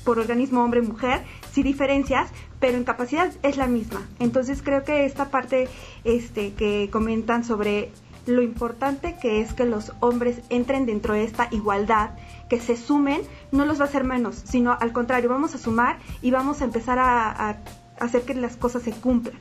por 0.07 0.19
organismo 0.19 0.65
hombre-mujer, 0.65 1.23
sí 1.53 1.63
diferencias, 1.63 2.31
pero 2.61 2.79
en 2.79 2.85
capacidad 2.85 3.31
es 3.43 3.59
la 3.59 3.67
misma. 3.67 4.01
Entonces 4.19 4.63
creo 4.63 4.85
que 4.85 5.05
esta 5.05 5.27
parte 5.27 5.69
este, 6.05 6.55
que 6.55 6.89
comentan 6.91 7.45
sobre 7.45 7.91
lo 8.25 8.41
importante 8.41 9.17
que 9.21 9.43
es 9.43 9.53
que 9.53 9.67
los 9.67 9.93
hombres 10.01 10.41
entren 10.49 10.87
dentro 10.87 11.13
de 11.13 11.25
esta 11.25 11.49
igualdad, 11.51 12.11
que 12.49 12.61
se 12.61 12.77
sumen, 12.77 13.21
no 13.53 13.67
los 13.67 13.79
va 13.79 13.85
a 13.85 13.89
hacer 13.89 14.05
menos, 14.05 14.43
sino 14.47 14.77
al 14.81 14.93
contrario, 14.93 15.29
vamos 15.29 15.55
a 15.55 15.59
sumar 15.59 15.99
y 16.23 16.31
vamos 16.31 16.63
a 16.63 16.65
empezar 16.65 16.99
a 16.99 17.59
hacer 18.01 18.23
que 18.23 18.35
las 18.35 18.57
cosas 18.57 18.83
se 18.83 18.93
cumplan 18.93 19.39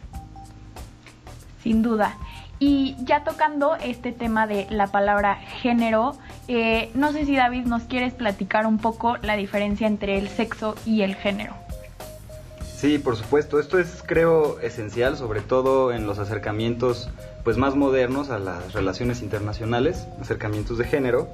sin 1.65 1.81
duda. 1.81 2.15
Y 2.60 2.95
ya 3.03 3.24
tocando 3.24 3.75
este 3.75 4.12
tema 4.13 4.48
de 4.48 4.67
la 4.69 4.88
palabra 4.88 5.36
género, 5.36 6.15
eh, 6.47 6.89
no 6.93 7.11
sé 7.11 7.25
si 7.25 7.35
David 7.35 7.65
nos 7.65 7.83
quieres 7.83 8.13
platicar 8.13 8.65
un 8.65 8.77
poco 8.77 9.17
la 9.17 9.35
diferencia 9.35 9.87
entre 9.87 10.17
el 10.17 10.29
sexo 10.29 10.75
y 10.85 11.01
el 11.01 11.15
género. 11.15 11.53
Sí, 12.75 12.99
por 12.99 13.15
supuesto. 13.15 13.59
Esto 13.59 13.79
es, 13.79 14.03
creo, 14.05 14.59
esencial, 14.59 15.17
sobre 15.17 15.41
todo 15.41 15.91
en 15.91 16.05
los 16.05 16.19
acercamientos 16.19 17.09
pues 17.43 17.57
más 17.57 17.75
modernos 17.75 18.31
a 18.31 18.39
las 18.39 18.73
relaciones 18.73 19.21
internacionales, 19.21 20.07
acercamientos 20.19 20.77
de 20.77 20.85
género. 20.85 21.29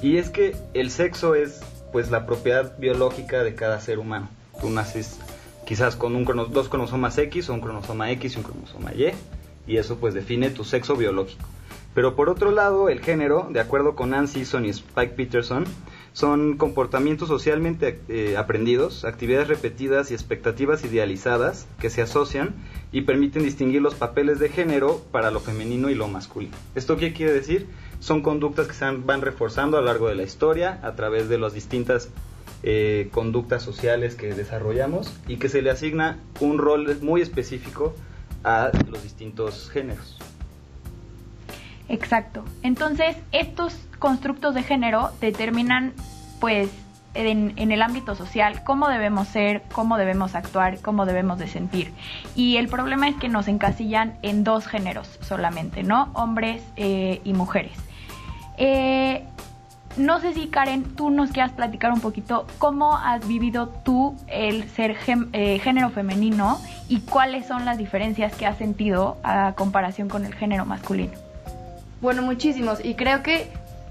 Y 0.00 0.18
es 0.18 0.30
que 0.30 0.56
el 0.74 0.90
sexo 0.90 1.34
es 1.34 1.60
pues 1.92 2.10
la 2.10 2.26
propiedad 2.26 2.76
biológica 2.78 3.42
de 3.42 3.54
cada 3.54 3.80
ser 3.80 3.98
humano. 3.98 4.28
Tú 4.60 4.70
naces 4.70 5.18
quizás 5.64 5.96
con 5.96 6.16
un, 6.16 6.24
dos 6.52 6.68
cromosomas 6.68 7.16
X 7.18 7.48
o 7.48 7.54
un 7.54 7.60
cromosoma 7.60 8.10
X 8.10 8.34
y 8.34 8.38
un 8.38 8.42
cromosoma 8.42 8.92
Y 8.94 9.12
y 9.66 9.76
eso 9.76 9.96
pues 9.96 10.14
define 10.14 10.50
tu 10.50 10.64
sexo 10.64 10.96
biológico. 10.96 11.46
Pero 11.94 12.16
por 12.16 12.28
otro 12.28 12.50
lado, 12.50 12.88
el 12.88 13.00
género, 13.00 13.48
de 13.50 13.60
acuerdo 13.60 13.94
con 13.94 14.10
Nancy 14.10 14.40
Sison 14.40 14.64
y 14.64 14.70
Spike 14.70 15.14
Peterson, 15.14 15.64
son 16.14 16.56
comportamientos 16.56 17.28
socialmente 17.28 18.00
eh, 18.08 18.36
aprendidos, 18.36 19.04
actividades 19.04 19.48
repetidas 19.48 20.10
y 20.10 20.14
expectativas 20.14 20.84
idealizadas 20.84 21.66
que 21.80 21.90
se 21.90 22.02
asocian 22.02 22.54
y 22.92 23.02
permiten 23.02 23.42
distinguir 23.42 23.80
los 23.80 23.94
papeles 23.94 24.38
de 24.38 24.48
género 24.48 25.02
para 25.10 25.30
lo 25.30 25.40
femenino 25.40 25.88
y 25.90 25.94
lo 25.94 26.08
masculino. 26.08 26.56
¿Esto 26.74 26.96
qué 26.96 27.12
quiere 27.12 27.32
decir? 27.32 27.66
Son 28.00 28.22
conductas 28.22 28.66
que 28.66 28.74
se 28.74 28.90
van 28.90 29.22
reforzando 29.22 29.78
a 29.78 29.80
lo 29.80 29.86
largo 29.86 30.08
de 30.08 30.14
la 30.14 30.22
historia 30.22 30.80
a 30.82 30.94
través 30.94 31.28
de 31.28 31.38
las 31.38 31.54
distintas 31.54 32.10
eh, 32.62 33.08
conductas 33.12 33.62
sociales 33.62 34.14
que 34.14 34.34
desarrollamos 34.34 35.12
y 35.26 35.36
que 35.36 35.48
se 35.48 35.62
le 35.62 35.70
asigna 35.70 36.20
un 36.40 36.58
rol 36.58 36.98
muy 37.00 37.22
específico 37.22 37.94
a 38.44 38.70
los 38.90 39.02
distintos 39.02 39.70
géneros. 39.70 40.18
Exacto. 41.92 42.42
Entonces, 42.62 43.16
estos 43.32 43.74
constructos 43.98 44.54
de 44.54 44.62
género 44.62 45.10
determinan, 45.20 45.92
pues, 46.40 46.70
en, 47.14 47.52
en, 47.56 47.70
el 47.70 47.82
ámbito 47.82 48.14
social, 48.14 48.64
cómo 48.64 48.88
debemos 48.88 49.28
ser, 49.28 49.62
cómo 49.70 49.98
debemos 49.98 50.34
actuar, 50.34 50.80
cómo 50.80 51.04
debemos 51.04 51.38
de 51.38 51.46
sentir. 51.48 51.92
Y 52.34 52.56
el 52.56 52.68
problema 52.68 53.08
es 53.08 53.16
que 53.16 53.28
nos 53.28 53.46
encasillan 53.46 54.14
en 54.22 54.42
dos 54.42 54.66
géneros 54.66 55.18
solamente, 55.20 55.82
¿no? 55.82 56.08
Hombres 56.14 56.62
eh, 56.76 57.20
y 57.24 57.34
mujeres. 57.34 57.76
Eh, 58.56 59.26
no 59.98 60.18
sé 60.20 60.32
si 60.32 60.46
Karen, 60.46 60.94
tú 60.94 61.10
nos 61.10 61.30
quieras 61.30 61.52
platicar 61.52 61.92
un 61.92 62.00
poquito 62.00 62.46
cómo 62.56 62.96
has 62.96 63.28
vivido 63.28 63.68
tú 63.68 64.16
el 64.28 64.66
ser 64.70 64.96
eh, 65.06 65.58
género 65.58 65.90
femenino 65.90 66.58
y 66.88 67.00
cuáles 67.00 67.46
son 67.46 67.66
las 67.66 67.76
diferencias 67.76 68.34
que 68.34 68.46
has 68.46 68.56
sentido 68.56 69.18
a 69.22 69.52
comparación 69.52 70.08
con 70.08 70.24
el 70.24 70.34
género 70.34 70.64
masculino. 70.64 71.31
Bueno, 72.02 72.20
muchísimos. 72.22 72.84
Y 72.84 72.94
creo 72.94 73.22
que 73.22 73.46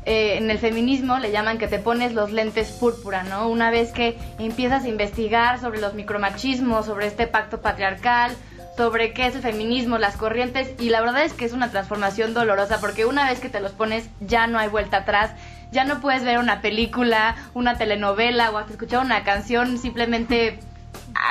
eh, 0.05 0.35
en 0.37 0.51
el 0.51 0.59
feminismo 0.59 1.17
le 1.17 1.31
llaman 1.31 1.57
que 1.57 1.69
te 1.69 1.79
pones 1.79 2.13
los 2.13 2.29
lentes 2.29 2.69
púrpura, 2.71 3.23
¿no? 3.23 3.47
Una 3.47 3.71
vez 3.71 3.93
que 3.93 4.17
empiezas 4.37 4.83
a 4.83 4.89
investigar 4.89 5.61
sobre 5.61 5.79
los 5.79 5.93
micromachismos, 5.93 6.87
sobre 6.87 7.07
este 7.07 7.25
pacto 7.25 7.61
patriarcal, 7.61 8.35
sobre 8.75 9.13
qué 9.13 9.27
es 9.27 9.35
el 9.35 9.41
feminismo, 9.41 9.97
las 9.97 10.17
corrientes, 10.17 10.73
y 10.77 10.89
la 10.89 10.99
verdad 10.99 11.23
es 11.23 11.31
que 11.31 11.45
es 11.45 11.53
una 11.53 11.71
transformación 11.71 12.33
dolorosa 12.33 12.81
porque 12.81 13.05
una 13.05 13.29
vez 13.29 13.39
que 13.39 13.47
te 13.47 13.61
los 13.61 13.71
pones 13.71 14.09
ya 14.19 14.45
no 14.45 14.59
hay 14.59 14.67
vuelta 14.67 14.97
atrás, 14.97 15.31
ya 15.71 15.85
no 15.85 16.01
puedes 16.01 16.25
ver 16.25 16.37
una 16.37 16.59
película, 16.59 17.37
una 17.53 17.77
telenovela 17.77 18.51
o 18.51 18.57
hasta 18.57 18.73
escuchar 18.73 19.05
una 19.05 19.23
canción 19.23 19.77
simplemente 19.77 20.59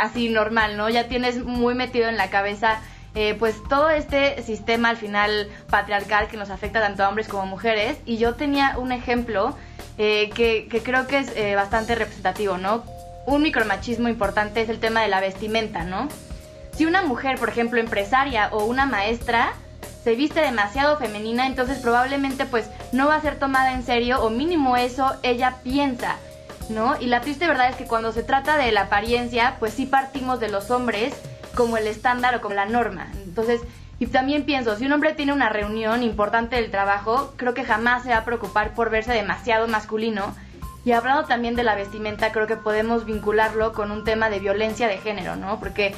así 0.00 0.30
normal, 0.30 0.78
¿no? 0.78 0.88
Ya 0.88 1.08
tienes 1.08 1.44
muy 1.44 1.74
metido 1.74 2.08
en 2.08 2.16
la 2.16 2.30
cabeza 2.30 2.80
eh, 3.14 3.34
pues 3.38 3.56
todo 3.68 3.90
este 3.90 4.40
sistema 4.42 4.90
al 4.90 4.96
final 4.96 5.48
patriarcal 5.68 6.28
que 6.28 6.36
nos 6.36 6.50
afecta 6.50 6.80
tanto 6.80 7.02
a 7.02 7.08
hombres 7.08 7.26
como 7.26 7.42
a 7.42 7.46
mujeres. 7.46 7.98
Y 8.04 8.18
yo 8.18 8.34
tenía 8.34 8.78
un 8.78 8.92
ejemplo 8.92 9.56
eh, 9.98 10.30
que, 10.30 10.68
creo 10.82 11.06
que 11.06 11.18
es 11.18 11.36
eh, 11.36 11.56
bastante 11.56 11.94
representativo, 11.94 12.56
¿no? 12.56 12.84
Un 13.26 13.42
micromachismo 13.42 14.08
importante 14.08 14.62
es 14.62 14.68
el 14.68 14.78
tema 14.78 15.02
de 15.02 15.08
la 15.08 15.20
vestimenta, 15.20 15.84
¿no? 15.84 16.08
Si 16.76 16.86
una 16.86 17.02
mujer, 17.02 17.38
por 17.38 17.48
ejemplo, 17.48 17.80
empresaria 17.80 18.48
o 18.52 18.64
una 18.64 18.86
maestra 18.86 19.52
se 20.04 20.14
viste 20.14 20.40
demasiado 20.40 20.96
femenina, 20.96 21.46
entonces 21.46 21.78
probablemente 21.78 22.46
pues 22.46 22.70
no 22.92 23.08
va 23.08 23.16
a 23.16 23.20
ser 23.20 23.38
tomada 23.38 23.74
en 23.74 23.82
serio 23.82 24.22
o 24.22 24.30
mínimo 24.30 24.76
eso 24.76 25.14
ella 25.22 25.56
piensa. 25.62 26.16
¿No? 26.70 26.94
Y 27.00 27.06
la 27.06 27.20
triste 27.20 27.48
verdad 27.48 27.68
es 27.68 27.74
que 27.74 27.86
cuando 27.86 28.12
se 28.12 28.22
trata 28.22 28.56
de 28.56 28.70
la 28.70 28.82
apariencia, 28.82 29.56
pues 29.58 29.74
sí 29.74 29.86
partimos 29.86 30.38
de 30.38 30.48
los 30.48 30.70
hombres 30.70 31.12
como 31.60 31.76
el 31.76 31.86
estándar 31.86 32.34
o 32.34 32.40
como 32.40 32.54
la 32.54 32.64
norma. 32.64 33.08
Entonces, 33.22 33.60
y 33.98 34.06
también 34.06 34.46
pienso, 34.46 34.76
si 34.76 34.86
un 34.86 34.92
hombre 34.92 35.12
tiene 35.12 35.34
una 35.34 35.50
reunión 35.50 36.02
importante 36.02 36.56
del 36.56 36.70
trabajo, 36.70 37.34
creo 37.36 37.52
que 37.52 37.64
jamás 37.64 38.02
se 38.02 38.08
va 38.08 38.16
a 38.16 38.24
preocupar 38.24 38.72
por 38.72 38.88
verse 38.88 39.12
demasiado 39.12 39.68
masculino. 39.68 40.34
Y 40.86 40.92
hablando 40.92 41.26
también 41.26 41.56
de 41.56 41.62
la 41.62 41.74
vestimenta, 41.74 42.32
creo 42.32 42.46
que 42.46 42.56
podemos 42.56 43.04
vincularlo 43.04 43.74
con 43.74 43.90
un 43.90 44.04
tema 44.04 44.30
de 44.30 44.40
violencia 44.40 44.88
de 44.88 44.96
género, 44.96 45.36
¿no? 45.36 45.60
Porque 45.60 45.94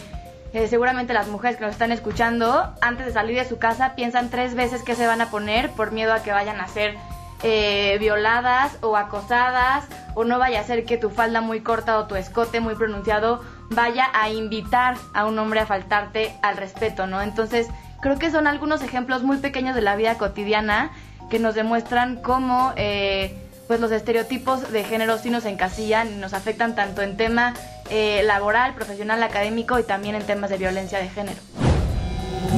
eh, 0.52 0.66
seguramente 0.66 1.12
las 1.12 1.28
mujeres 1.28 1.57
que 1.59 1.64
nos 1.64 1.75
están 1.75 1.92
escuchando, 1.92 2.75
antes 2.81 3.07
de 3.07 3.12
salir 3.12 3.38
de 3.38 3.49
su 3.49 3.59
casa, 3.59 3.95
piensan 3.95 4.31
tres 4.31 4.57
veces 4.57 4.83
qué 4.83 4.97
se 4.97 5.07
van 5.07 5.21
a 5.21 5.31
poner 5.31 5.71
por 5.71 5.92
miedo 5.92 6.12
a 6.12 6.25
que 6.25 6.33
vayan 6.33 6.61
a 6.61 6.66
ser 6.66 6.97
eh, 7.45 7.99
violadas 8.00 8.78
o 8.81 8.97
acosadas, 8.97 9.85
o 10.14 10.25
no 10.25 10.40
vaya 10.40 10.59
a 10.59 10.64
ser 10.64 10.85
que 10.85 10.97
tu 10.97 11.09
falda 11.09 11.40
muy 11.40 11.61
corta 11.61 11.99
o 11.99 12.09
tu 12.09 12.16
escote 12.16 12.59
muy 12.59 12.75
pronunciado 12.75 13.42
vaya 13.71 14.09
a 14.12 14.31
invitar 14.31 14.97
a 15.14 15.26
un 15.26 15.38
hombre 15.38 15.61
a 15.61 15.66
faltarte 15.66 16.35
al 16.42 16.57
respeto, 16.57 17.07
¿no? 17.07 17.23
Entonces, 17.23 17.69
creo 18.00 18.19
que 18.19 18.31
son 18.31 18.47
algunos 18.47 18.83
ejemplos 18.83 19.23
muy 19.23 19.38
pequeños 19.38 19.75
de 19.75 19.83
la 19.83 19.97
vida 19.97 20.19
cotidiana 20.19 20.90
que 21.31 21.38
nos 21.38 21.54
demuestran 21.54 22.16
cómo 22.16 22.73
eh, 22.76 23.35
pues 23.66 23.81
los 23.81 23.90
estereotipos 23.90 24.71
de 24.71 24.85
género 24.85 25.16
sí 25.19 25.31
nos 25.31 25.47
encasillan 25.47 26.12
y 26.12 26.16
nos 26.16 26.35
afectan 26.35 26.75
tanto 26.75 27.00
en 27.00 27.16
tema 27.16 27.54
eh, 27.90 28.23
laboral, 28.25 28.75
profesional, 28.75 29.23
académico 29.23 29.78
y 29.78 29.83
también 29.83 30.14
en 30.14 30.25
temas 30.25 30.50
de 30.50 30.59
violencia 30.59 30.99
de 30.99 31.09
género. 31.09 31.40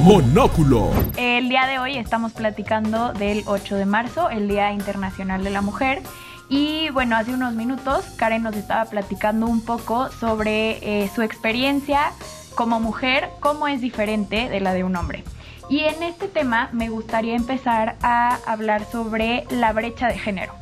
Monóculo. 0.02 0.90
El 1.16 1.48
día 1.48 1.66
de 1.66 1.78
hoy 1.78 1.96
estamos 1.96 2.32
platicando 2.32 3.12
del 3.12 3.44
8 3.46 3.76
de 3.76 3.86
marzo, 3.86 4.28
el 4.28 4.48
Día 4.48 4.72
Internacional 4.72 5.44
de 5.44 5.50
la 5.50 5.60
Mujer. 5.60 6.02
Y 6.48 6.90
bueno, 6.90 7.16
hace 7.16 7.32
unos 7.32 7.54
minutos 7.54 8.04
Karen 8.16 8.42
nos 8.42 8.56
estaba 8.56 8.84
platicando 8.84 9.46
un 9.46 9.64
poco 9.64 10.10
sobre 10.10 11.04
eh, 11.04 11.10
su 11.14 11.22
experiencia 11.22 12.12
como 12.54 12.80
mujer, 12.80 13.30
cómo 13.40 13.66
es 13.66 13.80
diferente 13.80 14.48
de 14.48 14.60
la 14.60 14.74
de 14.74 14.84
un 14.84 14.96
hombre. 14.96 15.24
Y 15.68 15.80
en 15.80 16.02
este 16.02 16.28
tema 16.28 16.68
me 16.72 16.88
gustaría 16.88 17.34
empezar 17.34 17.96
a 18.02 18.38
hablar 18.46 18.84
sobre 18.84 19.44
la 19.50 19.72
brecha 19.72 20.08
de 20.08 20.18
género. 20.18 20.52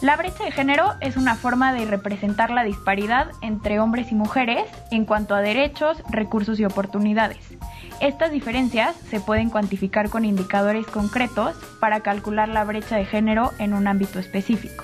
La 0.00 0.16
brecha 0.16 0.44
de 0.44 0.50
género 0.50 0.94
es 1.00 1.16
una 1.16 1.36
forma 1.36 1.72
de 1.72 1.84
representar 1.84 2.50
la 2.50 2.64
disparidad 2.64 3.30
entre 3.40 3.78
hombres 3.78 4.10
y 4.10 4.16
mujeres 4.16 4.64
en 4.90 5.04
cuanto 5.04 5.34
a 5.34 5.42
derechos, 5.42 6.02
recursos 6.10 6.58
y 6.58 6.64
oportunidades. 6.64 7.38
Estas 8.00 8.32
diferencias 8.32 8.96
se 8.96 9.20
pueden 9.20 9.48
cuantificar 9.48 10.10
con 10.10 10.24
indicadores 10.24 10.88
concretos 10.88 11.54
para 11.78 12.00
calcular 12.00 12.48
la 12.48 12.64
brecha 12.64 12.96
de 12.96 13.04
género 13.04 13.52
en 13.60 13.74
un 13.74 13.86
ámbito 13.86 14.18
específico. 14.18 14.82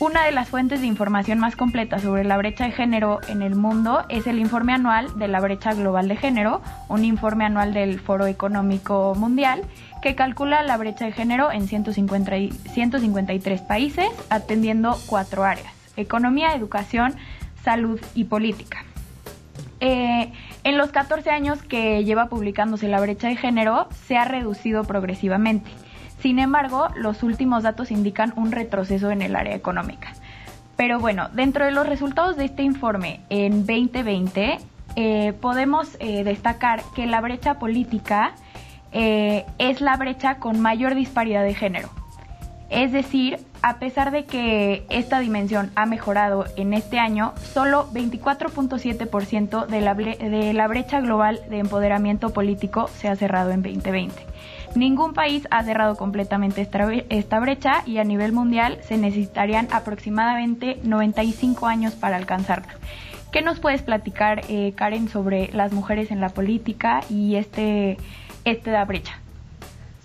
Una 0.00 0.24
de 0.24 0.32
las 0.32 0.48
fuentes 0.48 0.80
de 0.80 0.86
información 0.86 1.38
más 1.40 1.56
completa 1.56 1.98
sobre 1.98 2.24
la 2.24 2.38
brecha 2.38 2.64
de 2.64 2.72
género 2.72 3.20
en 3.28 3.42
el 3.42 3.54
mundo 3.54 4.06
es 4.08 4.26
el 4.26 4.38
informe 4.38 4.72
anual 4.72 5.18
de 5.18 5.28
la 5.28 5.40
brecha 5.40 5.74
global 5.74 6.08
de 6.08 6.16
género, 6.16 6.62
un 6.88 7.04
informe 7.04 7.44
anual 7.44 7.74
del 7.74 8.00
Foro 8.00 8.24
Económico 8.26 9.14
Mundial 9.14 9.60
que 10.00 10.14
calcula 10.14 10.62
la 10.62 10.78
brecha 10.78 11.04
de 11.04 11.12
género 11.12 11.52
en 11.52 11.68
153 11.68 13.60
países, 13.60 14.08
atendiendo 14.30 14.98
cuatro 15.04 15.44
áreas, 15.44 15.74
economía, 15.98 16.54
educación, 16.54 17.14
salud 17.62 18.00
y 18.14 18.24
política. 18.24 18.86
Eh, 19.80 20.32
en 20.64 20.78
los 20.78 20.92
14 20.92 21.28
años 21.28 21.62
que 21.62 22.04
lleva 22.04 22.30
publicándose 22.30 22.88
la 22.88 23.00
brecha 23.00 23.28
de 23.28 23.36
género, 23.36 23.86
se 24.06 24.16
ha 24.16 24.24
reducido 24.24 24.84
progresivamente. 24.84 25.70
Sin 26.20 26.38
embargo, 26.38 26.88
los 26.96 27.22
últimos 27.22 27.62
datos 27.62 27.90
indican 27.90 28.32
un 28.36 28.52
retroceso 28.52 29.10
en 29.10 29.22
el 29.22 29.36
área 29.36 29.54
económica. 29.54 30.12
Pero 30.76 30.98
bueno, 30.98 31.28
dentro 31.32 31.64
de 31.64 31.72
los 31.72 31.86
resultados 31.86 32.36
de 32.36 32.46
este 32.46 32.62
informe 32.62 33.20
en 33.28 33.66
2020, 33.66 34.58
eh, 34.96 35.32
podemos 35.40 35.96
eh, 35.98 36.24
destacar 36.24 36.82
que 36.94 37.06
la 37.06 37.20
brecha 37.20 37.58
política 37.58 38.32
eh, 38.92 39.46
es 39.58 39.80
la 39.80 39.96
brecha 39.96 40.36
con 40.36 40.60
mayor 40.60 40.94
disparidad 40.94 41.44
de 41.44 41.54
género. 41.54 41.90
Es 42.70 42.92
decir, 42.92 43.38
a 43.62 43.78
pesar 43.78 44.10
de 44.10 44.24
que 44.24 44.86
esta 44.90 45.20
dimensión 45.20 45.70
ha 45.74 45.86
mejorado 45.86 46.44
en 46.56 46.72
este 46.72 46.98
año, 46.98 47.34
solo 47.52 47.90
24.7% 47.92 49.66
de 49.66 49.80
la, 49.80 49.94
de 49.94 50.52
la 50.52 50.68
brecha 50.68 51.00
global 51.00 51.40
de 51.50 51.58
empoderamiento 51.58 52.30
político 52.30 52.88
se 52.88 53.08
ha 53.08 53.16
cerrado 53.16 53.50
en 53.50 53.62
2020. 53.62 54.29
Ningún 54.74 55.14
país 55.14 55.48
ha 55.50 55.64
cerrado 55.64 55.96
completamente 55.96 56.68
esta 57.08 57.40
brecha 57.40 57.82
y 57.86 57.98
a 57.98 58.04
nivel 58.04 58.32
mundial 58.32 58.78
se 58.82 58.96
necesitarían 58.96 59.68
aproximadamente 59.72 60.78
95 60.84 61.66
años 61.66 61.94
para 61.94 62.16
alcanzarla. 62.16 62.74
¿Qué 63.32 63.42
nos 63.42 63.60
puedes 63.60 63.82
platicar, 63.82 64.42
eh, 64.48 64.72
Karen, 64.76 65.08
sobre 65.08 65.52
las 65.52 65.72
mujeres 65.72 66.10
en 66.10 66.20
la 66.20 66.30
política 66.30 67.00
y 67.08 67.36
este, 67.36 67.96
este 68.44 68.84
brecha? 68.84 69.18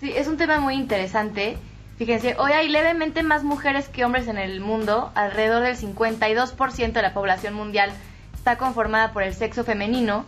Sí, 0.00 0.12
es 0.14 0.28
un 0.28 0.36
tema 0.36 0.60
muy 0.60 0.74
interesante. 0.74 1.58
Fíjense, 1.96 2.36
hoy 2.38 2.52
hay 2.52 2.68
levemente 2.68 3.22
más 3.22 3.42
mujeres 3.42 3.88
que 3.88 4.04
hombres 4.04 4.28
en 4.28 4.36
el 4.36 4.60
mundo. 4.60 5.10
Alrededor 5.14 5.62
del 5.62 5.76
52% 5.76 6.92
de 6.92 7.02
la 7.02 7.14
población 7.14 7.54
mundial 7.54 7.90
está 8.34 8.58
conformada 8.58 9.12
por 9.12 9.22
el 9.22 9.34
sexo 9.34 9.64
femenino, 9.64 10.24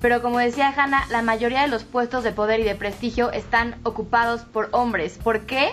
pero 0.00 0.22
como 0.22 0.38
decía 0.38 0.72
Hanna, 0.76 1.04
la 1.10 1.22
mayoría 1.22 1.62
de 1.62 1.68
los 1.68 1.84
puestos 1.84 2.22
de 2.24 2.32
poder 2.32 2.60
y 2.60 2.64
de 2.64 2.74
prestigio 2.74 3.32
están 3.32 3.76
ocupados 3.82 4.42
por 4.42 4.68
hombres. 4.72 5.18
¿Por 5.22 5.46
qué? 5.46 5.70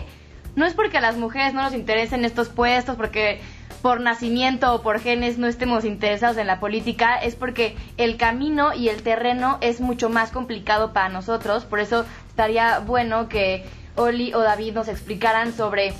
No 0.55 0.65
es 0.65 0.73
porque 0.73 0.97
a 0.99 1.01
las 1.01 1.17
mujeres 1.17 1.53
no 1.53 1.63
nos 1.63 1.73
interesen 1.73 2.25
estos 2.25 2.49
puestos, 2.49 2.95
porque 2.95 3.41
por 3.81 3.99
nacimiento 3.99 4.73
o 4.73 4.81
por 4.81 4.99
genes 5.01 5.37
no 5.37 5.47
estemos 5.47 5.83
interesados 5.83 6.37
en 6.37 6.47
la 6.47 6.59
política, 6.59 7.17
es 7.17 7.35
porque 7.35 7.75
el 7.97 8.15
camino 8.15 8.73
y 8.73 8.87
el 8.87 9.03
terreno 9.03 9.57
es 9.59 9.81
mucho 9.81 10.09
más 10.09 10.31
complicado 10.31 10.93
para 10.93 11.09
nosotros. 11.09 11.65
Por 11.65 11.79
eso 11.79 12.05
estaría 12.29 12.79
bueno 12.79 13.27
que 13.27 13.65
Oli 13.95 14.33
o 14.33 14.39
David 14.39 14.73
nos 14.73 14.87
explicaran 14.87 15.53
sobre 15.53 15.93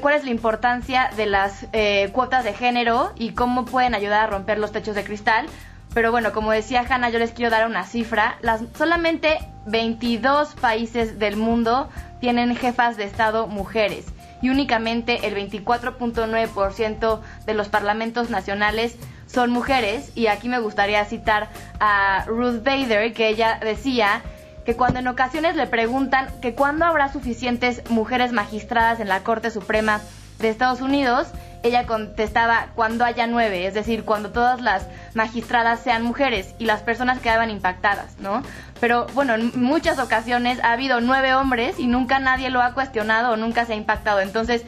cuál 0.00 0.14
es 0.14 0.24
la 0.24 0.30
importancia 0.30 1.10
de 1.16 1.26
las 1.26 1.66
eh, 1.72 2.08
cuotas 2.12 2.42
de 2.42 2.52
género 2.52 3.12
y 3.16 3.30
cómo 3.30 3.64
pueden 3.64 3.94
ayudar 3.94 4.22
a 4.22 4.26
romper 4.26 4.58
los 4.58 4.72
techos 4.72 4.96
de 4.96 5.04
cristal 5.04 5.46
pero 5.94 6.10
bueno, 6.10 6.32
como 6.32 6.50
decía 6.50 6.84
Hanna, 6.86 7.08
yo 7.10 7.20
les 7.20 7.30
quiero 7.30 7.50
dar 7.50 7.66
una 7.66 7.84
cifra. 7.84 8.36
Las, 8.42 8.62
solamente 8.76 9.38
22 9.66 10.54
países 10.56 11.20
del 11.20 11.36
mundo 11.36 11.88
tienen 12.20 12.56
jefas 12.56 12.96
de 12.96 13.04
Estado 13.04 13.46
mujeres. 13.46 14.06
y 14.42 14.50
únicamente 14.50 15.26
el 15.26 15.34
24.9% 15.36 17.20
de 17.46 17.54
los 17.54 17.68
parlamentos 17.68 18.28
nacionales 18.28 18.98
son 19.26 19.50
mujeres. 19.50 20.12
Y 20.14 20.26
aquí 20.26 20.50
me 20.50 20.58
gustaría 20.58 21.02
citar 21.06 21.48
a 21.80 22.24
Ruth 22.26 22.62
Bader, 22.62 23.14
que 23.14 23.28
ella 23.28 23.58
decía 23.62 24.20
que 24.66 24.76
cuando 24.76 24.98
en 24.98 25.08
ocasiones 25.08 25.56
le 25.56 25.66
preguntan 25.66 26.28
que 26.42 26.54
cuándo 26.54 26.84
habrá 26.84 27.10
suficientes 27.10 27.88
mujeres 27.88 28.32
magistradas 28.32 29.00
en 29.00 29.08
la 29.08 29.22
Corte 29.22 29.50
Suprema 29.50 30.00
de 30.38 30.48
Estados 30.48 30.80
Unidos, 30.80 31.28
ella 31.64 31.86
contestaba 31.86 32.68
cuando 32.74 33.04
haya 33.04 33.26
nueve, 33.26 33.66
es 33.66 33.72
decir, 33.72 34.04
cuando 34.04 34.30
todas 34.30 34.60
las 34.60 34.86
magistradas 35.14 35.80
sean 35.80 36.02
mujeres 36.02 36.54
y 36.58 36.66
las 36.66 36.82
personas 36.82 37.20
quedaban 37.20 37.50
impactadas, 37.50 38.18
¿no? 38.18 38.42
Pero 38.80 39.06
bueno, 39.14 39.34
en 39.34 39.50
muchas 39.54 39.98
ocasiones 39.98 40.62
ha 40.62 40.72
habido 40.72 41.00
nueve 41.00 41.34
hombres 41.34 41.78
y 41.78 41.86
nunca 41.86 42.18
nadie 42.18 42.50
lo 42.50 42.60
ha 42.60 42.74
cuestionado 42.74 43.32
o 43.32 43.36
nunca 43.36 43.64
se 43.64 43.72
ha 43.72 43.76
impactado. 43.76 44.20
Entonces, 44.20 44.62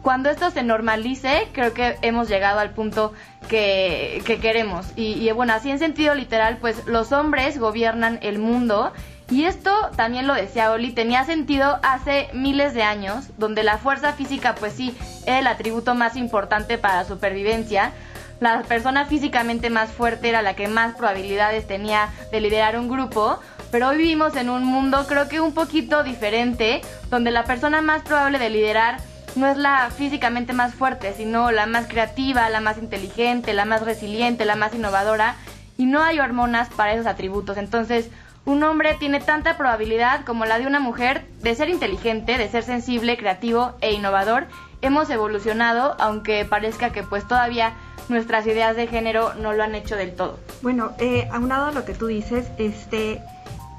cuando 0.00 0.30
esto 0.30 0.50
se 0.50 0.62
normalice, 0.62 1.48
creo 1.52 1.74
que 1.74 1.98
hemos 2.00 2.28
llegado 2.28 2.60
al 2.60 2.70
punto 2.70 3.12
que, 3.48 4.22
queremos. 4.40 4.86
Y, 4.96 5.14
y 5.14 5.30
bueno, 5.32 5.52
así 5.52 5.70
en 5.70 5.78
sentido 5.78 6.14
literal, 6.14 6.56
pues 6.58 6.86
los 6.86 7.12
hombres 7.12 7.58
gobiernan 7.58 8.18
el 8.22 8.38
mundo 8.38 8.92
y 9.30 9.44
esto 9.44 9.70
también 9.94 10.26
lo 10.26 10.34
decía 10.34 10.72
Oli, 10.72 10.92
tenía 10.92 11.24
sentido 11.24 11.78
hace 11.82 12.28
miles 12.32 12.72
de 12.72 12.82
años, 12.82 13.26
donde 13.36 13.62
la 13.62 13.76
fuerza 13.76 14.14
física 14.14 14.54
pues 14.54 14.72
sí 14.72 14.96
era 15.26 15.40
el 15.40 15.46
atributo 15.46 15.94
más 15.94 16.16
importante 16.16 16.78
para 16.78 16.96
la 16.96 17.04
supervivencia. 17.04 17.92
La 18.40 18.62
persona 18.62 19.04
físicamente 19.04 19.68
más 19.68 19.90
fuerte 19.90 20.30
era 20.30 20.40
la 20.40 20.54
que 20.54 20.68
más 20.68 20.94
probabilidades 20.94 21.66
tenía 21.66 22.08
de 22.32 22.40
liderar 22.40 22.78
un 22.78 22.88
grupo, 22.88 23.38
pero 23.70 23.88
hoy 23.88 23.98
vivimos 23.98 24.34
en 24.36 24.48
un 24.48 24.64
mundo 24.64 25.04
creo 25.06 25.28
que 25.28 25.40
un 25.40 25.52
poquito 25.52 26.02
diferente, 26.02 26.80
donde 27.10 27.30
la 27.30 27.44
persona 27.44 27.82
más 27.82 28.02
probable 28.02 28.38
de 28.38 28.48
liderar 28.48 28.98
no 29.36 29.46
es 29.46 29.58
la 29.58 29.90
físicamente 29.90 30.54
más 30.54 30.74
fuerte, 30.74 31.12
sino 31.14 31.50
la 31.50 31.66
más 31.66 31.86
creativa, 31.86 32.48
la 32.48 32.60
más 32.60 32.78
inteligente, 32.78 33.52
la 33.52 33.66
más 33.66 33.82
resiliente, 33.82 34.46
la 34.46 34.56
más 34.56 34.74
innovadora, 34.74 35.36
y 35.76 35.84
no 35.84 36.02
hay 36.02 36.18
hormonas 36.18 36.68
para 36.70 36.94
esos 36.94 37.06
atributos. 37.06 37.56
Entonces, 37.56 38.10
un 38.48 38.64
hombre 38.64 38.94
tiene 38.94 39.20
tanta 39.20 39.58
probabilidad 39.58 40.24
como 40.24 40.46
la 40.46 40.58
de 40.58 40.66
una 40.66 40.80
mujer 40.80 41.28
de 41.42 41.54
ser 41.54 41.68
inteligente, 41.68 42.38
de 42.38 42.48
ser 42.48 42.64
sensible, 42.64 43.18
creativo 43.18 43.74
e 43.82 43.92
innovador. 43.92 44.46
Hemos 44.80 45.10
evolucionado, 45.10 45.94
aunque 45.98 46.46
parezca 46.46 46.90
que 46.90 47.02
pues 47.02 47.28
todavía 47.28 47.74
nuestras 48.08 48.46
ideas 48.46 48.74
de 48.74 48.86
género 48.86 49.34
no 49.34 49.52
lo 49.52 49.62
han 49.62 49.74
hecho 49.74 49.96
del 49.96 50.16
todo. 50.16 50.38
Bueno, 50.62 50.92
eh, 50.98 51.28
aunado 51.30 51.66
a 51.66 51.72
lo 51.72 51.84
que 51.84 51.92
tú 51.92 52.06
dices, 52.06 52.50
este, 52.56 53.20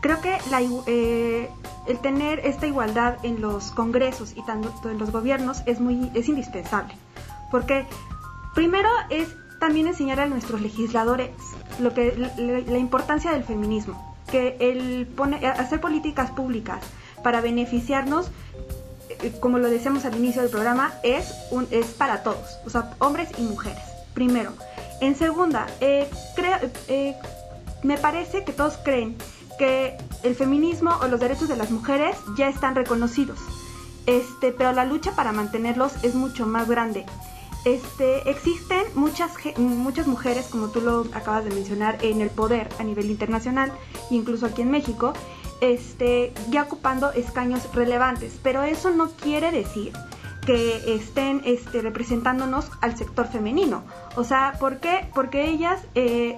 creo 0.04 0.22
que 0.22 0.38
la, 0.52 0.62
eh, 0.86 1.50
el 1.88 2.00
tener 2.00 2.38
esta 2.46 2.68
igualdad 2.68 3.16
en 3.24 3.42
los 3.42 3.72
congresos 3.72 4.34
y 4.38 4.46
tanto 4.46 4.88
en 4.88 5.00
los 5.00 5.10
gobiernos 5.10 5.64
es 5.66 5.80
muy 5.80 6.12
es 6.14 6.30
indispensable, 6.30 6.94
porque 7.50 7.88
primero 8.54 8.90
es 9.10 9.36
también 9.60 9.88
enseñar 9.88 10.20
a 10.20 10.28
nuestros 10.28 10.62
legisladores 10.62 11.32
lo 11.80 11.92
que 11.96 12.16
la 12.38 12.78
importancia 12.78 13.32
del 13.32 13.44
feminismo 13.44 14.09
que 14.32 14.58
el 14.60 15.08
pone, 15.08 15.46
hacer 15.48 15.80
políticas 15.80 16.32
públicas 16.32 16.80
para 17.24 17.42
beneficiarnos, 17.42 18.28
eh, 19.10 19.34
como 19.40 19.58
lo 19.60 19.70
decíamos 19.70 20.06
al 20.06 20.16
inicio 20.16 20.42
del 20.42 20.52
programa, 20.52 20.94
es, 21.04 21.34
un, 21.52 21.68
es 21.72 21.88
para 21.88 22.24
todos, 22.24 22.58
o 22.66 22.70
sea, 22.70 22.92
hombres 23.00 23.30
y 23.38 23.42
mujeres, 23.42 23.84
primero. 24.14 24.54
En 25.02 25.16
segunda, 25.16 25.68
eh, 25.82 26.10
eh, 26.88 27.16
me 27.84 27.98
parece 27.98 28.44
que 28.44 28.54
todos 28.54 28.78
creen 28.84 29.16
que 29.58 29.98
el 30.24 30.36
feminismo 30.36 30.92
o 31.02 31.08
los 31.08 31.20
derechos 31.20 31.48
de 31.50 31.58
las 31.58 31.72
mujeres 31.72 32.18
ya 32.38 32.48
están 32.48 32.76
reconocidos, 32.76 33.40
este, 34.06 34.52
pero 34.52 34.72
la 34.72 34.86
lucha 34.86 35.12
para 35.16 35.32
mantenerlos 35.32 36.04
es 36.04 36.16
mucho 36.16 36.46
más 36.46 36.68
grande. 36.68 37.06
Este, 37.66 38.30
existen 38.30 38.84
muchas, 38.96 39.34
muchas 39.58 40.08
mujeres, 40.08 40.48
como 40.48 40.70
tú 40.70 40.82
lo 40.82 41.02
acabas 41.14 41.44
de 41.44 41.52
mencionar, 41.52 41.98
en 42.02 42.22
el 42.22 42.30
poder 42.30 42.70
a 42.80 42.84
nivel 42.84 43.10
internacional, 43.10 43.72
incluso 44.10 44.46
aquí 44.46 44.62
en 44.62 44.72
México, 44.72 45.14
este, 45.62 46.34
ya 46.50 46.64
ocupando 46.64 47.12
escaños 47.12 47.74
relevantes. 47.74 48.40
Pero 48.42 48.64
eso 48.64 48.92
no 48.92 49.10
quiere 49.10 49.52
decir 49.52 49.92
que 50.46 50.96
estén 50.96 51.42
este, 51.46 51.82
representándonos 51.82 52.72
al 52.82 52.98
sector 52.98 53.28
femenino. 53.28 53.84
O 54.16 54.24
sea, 54.24 54.56
¿por 54.60 54.80
qué? 54.80 55.10
Porque 55.14 55.50
ellas 55.50 55.82
eh, 55.96 56.38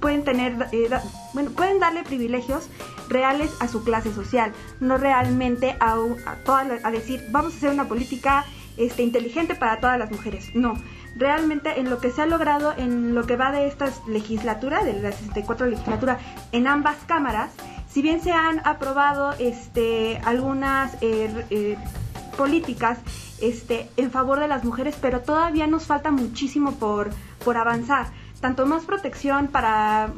pueden 0.00 0.24
tener, 0.24 0.68
eh, 0.72 0.88
bueno, 1.34 1.50
pueden 1.50 1.78
darle 1.78 2.02
privilegios 2.04 2.68
reales 3.08 3.50
a 3.60 3.68
su 3.68 3.84
clase 3.84 4.12
social, 4.14 4.52
no 4.80 4.96
realmente 4.96 5.76
a, 5.78 5.94
a, 5.94 6.60
a 6.82 6.90
decir, 6.90 7.22
vamos 7.30 7.52
a 7.52 7.56
hacer 7.58 7.70
una 7.70 7.86
política 7.86 8.46
este, 8.76 9.02
inteligente 9.02 9.54
para 9.54 9.80
todas 9.80 9.98
las 9.98 10.10
mujeres. 10.10 10.54
No, 10.54 10.74
realmente 11.16 11.80
en 11.80 11.90
lo 11.90 11.98
que 11.98 12.10
se 12.10 12.22
ha 12.22 12.26
logrado 12.26 12.74
en 12.76 13.14
lo 13.14 13.24
que 13.24 13.36
va 13.36 13.52
de 13.52 13.66
esta 13.66 13.90
legislatura, 14.06 14.84
de 14.84 15.00
la 15.00 15.12
64 15.12 15.66
legislatura, 15.66 16.18
en 16.52 16.66
ambas 16.66 16.96
cámaras, 17.06 17.52
si 17.88 18.02
bien 18.02 18.20
se 18.20 18.32
han 18.32 18.60
aprobado 18.66 19.32
este, 19.38 20.18
algunas 20.24 20.94
eh, 21.00 21.46
eh, 21.50 21.76
políticas 22.36 22.98
este, 23.40 23.88
en 23.96 24.10
favor 24.10 24.40
de 24.40 24.48
las 24.48 24.64
mujeres, 24.64 24.96
pero 25.00 25.20
todavía 25.20 25.66
nos 25.66 25.86
falta 25.86 26.10
muchísimo 26.10 26.72
por, 26.72 27.10
por 27.44 27.56
avanzar. 27.56 28.08
Tanto 28.40 28.66
más 28.66 28.84
protección 28.84 29.46
para, 29.46 30.08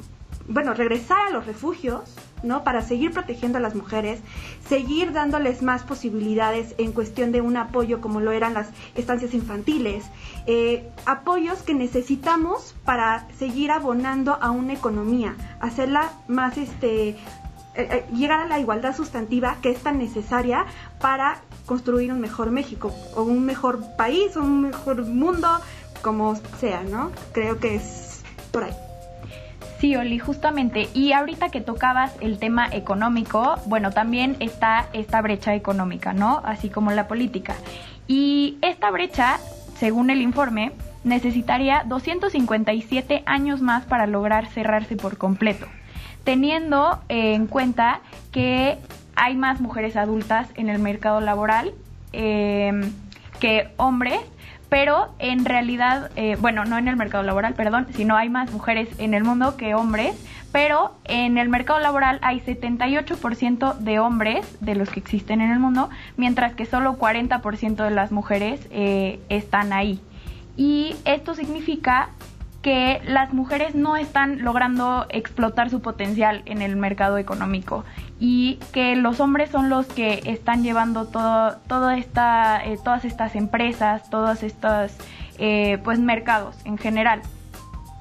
bueno, 0.49 0.73
regresar 0.75 1.29
a 1.29 1.31
los 1.31 1.47
refugios, 1.47 2.01
¿no? 2.47 2.65
Para 2.65 2.83
seguir 2.83 3.13
protegiendo 3.13 3.59
a 3.59 3.61
las 3.61 3.75
mujeres, 3.75 4.21
seguir 4.69 5.13
dándoles 5.13 5.63
más 5.63 5.83
posibilidades 5.83 6.75
en 6.79 6.93
cuestión 6.93 7.33
de 7.33 7.41
un 7.41 7.57
apoyo 7.57 8.01
como 8.01 8.21
lo 8.21 8.33
eran 8.33 8.55
las 8.55 8.69
estancias 8.95 9.35
infantiles, 9.35 10.05
eh, 10.47 10.89
apoyos 11.05 11.63
que 11.63 11.75
necesitamos 11.75 12.75
para 12.85 13.27
seguir 13.39 13.71
abonando 13.71 14.39
a 14.41 14.51
una 14.51 14.73
economía, 14.73 15.37
hacerla 15.61 16.13
más, 16.29 16.57
este, 16.57 17.09
eh, 17.09 17.17
eh, 17.75 18.07
llegar 18.15 18.41
a 18.41 18.47
la 18.47 18.59
igualdad 18.59 18.97
sustantiva 18.97 19.57
que 19.61 19.71
es 19.71 19.79
tan 19.83 19.99
necesaria 19.99 20.65
para 21.01 21.43
construir 21.67 22.13
un 22.13 22.21
mejor 22.21 22.51
México 22.51 22.95
o 23.15 23.23
un 23.23 23.45
mejor 23.45 23.97
país 23.97 24.37
o 24.37 24.41
un 24.41 24.63
mejor 24.63 25.05
mundo, 25.05 25.49
como 26.01 26.37
sea, 26.59 26.83
¿no? 26.85 27.11
Creo 27.33 27.59
que 27.59 27.75
es 27.75 28.23
por 28.51 28.65
ahí. 28.65 28.86
Sí, 29.79 29.95
Oli, 29.95 30.19
justamente. 30.19 30.89
Y 30.95 31.13
ahorita 31.13 31.51
que 31.51 31.61
tocabas 31.61 32.15
el 32.21 32.39
tema 32.39 32.67
económico, 32.73 33.57
bueno, 33.67 33.91
también 33.91 34.37
está 34.41 34.87
esta 34.93 35.21
brecha 35.21 35.55
económica, 35.55 36.15
¿no? 36.15 36.41
Así 36.45 36.71
como 36.71 36.93
la 36.93 37.09
política. 37.09 37.55
Y 38.07 38.57
esta 38.63 38.91
brecha, 38.91 39.39
según 39.79 40.09
el 40.11 40.23
informe, 40.23 40.73
necesitaría 41.05 41.85
257 41.87 43.23
años 43.27 43.61
más 43.61 43.85
para 43.85 44.07
lograr 44.07 44.47
cerrarse 44.47 44.97
por 44.97 45.19
completo, 45.19 45.67
teniendo 46.25 47.01
en 47.09 47.47
cuenta 47.47 48.01
que 48.33 48.79
hay 49.15 49.37
más 49.37 49.61
mujeres 49.61 49.97
adultas 49.97 50.49
en 50.57 50.69
el 50.69 50.79
mercado 50.79 51.21
laboral 51.21 51.73
eh, 52.13 52.73
que 53.41 53.69
hombres 53.77 54.21
pero 54.69 55.15
en 55.19 55.45
realidad, 55.45 56.11
eh, 56.17 56.37
bueno, 56.41 56.65
no 56.65 56.79
en 56.79 56.89
el 56.89 56.97
mercado 56.97 57.23
laboral, 57.23 57.55
perdón, 57.55 57.87
sino 57.95 58.17
hay 58.17 58.29
más 58.29 58.51
mujeres 58.53 58.89
en 58.99 59.15
el 59.15 59.25
mundo 59.25 59.57
que 59.57 59.75
hombres, 59.75 60.17
pero 60.53 60.95
en 61.05 61.39
el 61.39 61.49
mercado 61.49 61.79
laboral 61.81 62.19
hay 62.23 62.41
78% 62.41 63.79
de 63.79 63.99
hombres 63.99 64.57
de 64.61 64.75
los 64.75 64.91
que 64.91 65.01
existen 65.01 65.41
en 65.41 65.51
el 65.51 65.59
mundo, 65.59 65.91
mientras 66.17 66.55
que 66.55 66.67
solo 66.67 66.99
40% 66.99 67.85
de 67.85 67.91
las 67.91 68.11
mujeres 68.11 68.67
eh, 68.71 69.21
están 69.29 69.73
ahí. 69.73 70.01
Y 70.57 70.97
esto 71.05 71.35
significa 71.35 72.11
que 72.63 73.01
las 73.07 73.33
mujeres 73.33 73.77
no 73.77 73.97
están 73.97 74.43
logrando 74.43 75.07
explotar 75.11 75.71
su 75.71 75.81
potencial 75.83 76.43
en 76.47 76.63
el 76.63 76.75
mercado 76.75 77.17
económico 77.17 77.85
y 78.19 78.59
que 78.73 78.97
los 78.97 79.21
hombres 79.21 79.51
son 79.51 79.69
los 79.69 79.87
que 79.87 80.23
están 80.25 80.63
llevando 80.63 81.07
todo, 81.07 81.57
toda 81.69 81.99
esta, 81.99 82.65
eh, 82.65 82.79
todas 82.83 83.05
estas 83.05 83.37
empresas, 83.37 84.09
todos 84.09 84.43
estos 84.43 84.93
eh, 85.39 85.79
pues 85.85 85.99
mercados 85.99 86.57
en 86.65 86.79
general. 86.79 87.21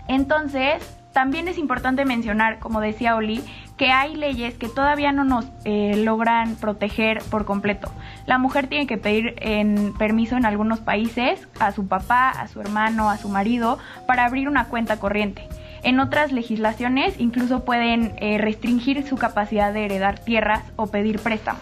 Entonces, 0.08 0.98
también 1.14 1.48
es 1.48 1.58
importante 1.58 2.06
mencionar, 2.06 2.60
como 2.60 2.82
decía 2.82 3.16
Oli, 3.16 3.44
que 3.78 3.92
hay 3.92 4.16
leyes 4.16 4.56
que 4.56 4.70
todavía 4.70 5.12
no 5.12 5.26
nos 5.26 5.46
eh, 5.66 5.96
logran 5.98 6.56
proteger 6.56 7.22
por 7.30 7.46
completo. 7.46 7.92
La 8.26 8.38
mujer 8.38 8.68
tiene 8.68 8.88
que 8.88 8.98
pedir 8.98 9.36
en 9.40 9.94
permiso 9.98 10.38
en 10.38 10.46
algunos 10.46 10.80
países 10.80 11.48
a 11.60 11.72
su 11.72 11.88
papá, 11.88 12.30
a 12.30 12.48
su 12.48 12.62
hermano, 12.62 13.10
a 13.10 13.18
su 13.18 13.28
marido 13.28 13.78
para 14.08 14.26
abrir 14.26 14.48
una 14.48 14.66
cuenta 14.66 14.98
corriente. 14.98 15.48
En 15.86 16.00
otras 16.00 16.32
legislaciones 16.32 17.14
incluso 17.20 17.64
pueden 17.64 18.16
eh, 18.18 18.40
restringir 18.40 19.08
su 19.08 19.18
capacidad 19.18 19.72
de 19.72 19.86
heredar 19.86 20.18
tierras 20.18 20.64
o 20.78 20.88
pedir 20.88 21.20
préstamos. 21.20 21.62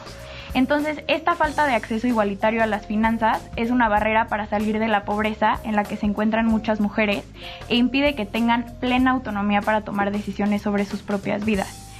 Entonces, 0.53 1.03
esta 1.09 1.35
falta 1.35 1.65
de 1.67 1.73
acceso 1.73 2.07
igualitario 2.07 2.63
a 2.63 2.65
las 2.65 2.87
finanzas 2.87 3.45
es 3.57 3.69
una 3.69 3.89
barrera 3.89 4.29
para 4.29 4.45
salir 4.45 4.79
de 4.79 4.87
la 4.87 5.03
pobreza 5.03 5.59
en 5.65 5.75
la 5.75 5.83
que 5.83 5.97
se 5.97 6.05
encuentran 6.05 6.45
muchas 6.45 6.79
mujeres 6.79 7.25
e 7.67 7.75
impide 7.75 8.15
que 8.15 8.25
tengan 8.25 8.65
plena 8.79 9.11
autonomía 9.11 9.61
para 9.61 9.81
tomar 9.81 10.09
decisiones 10.09 10.61
sobre 10.61 10.85
sus 10.85 11.01
propias 11.01 11.43
vidas. 11.43 11.91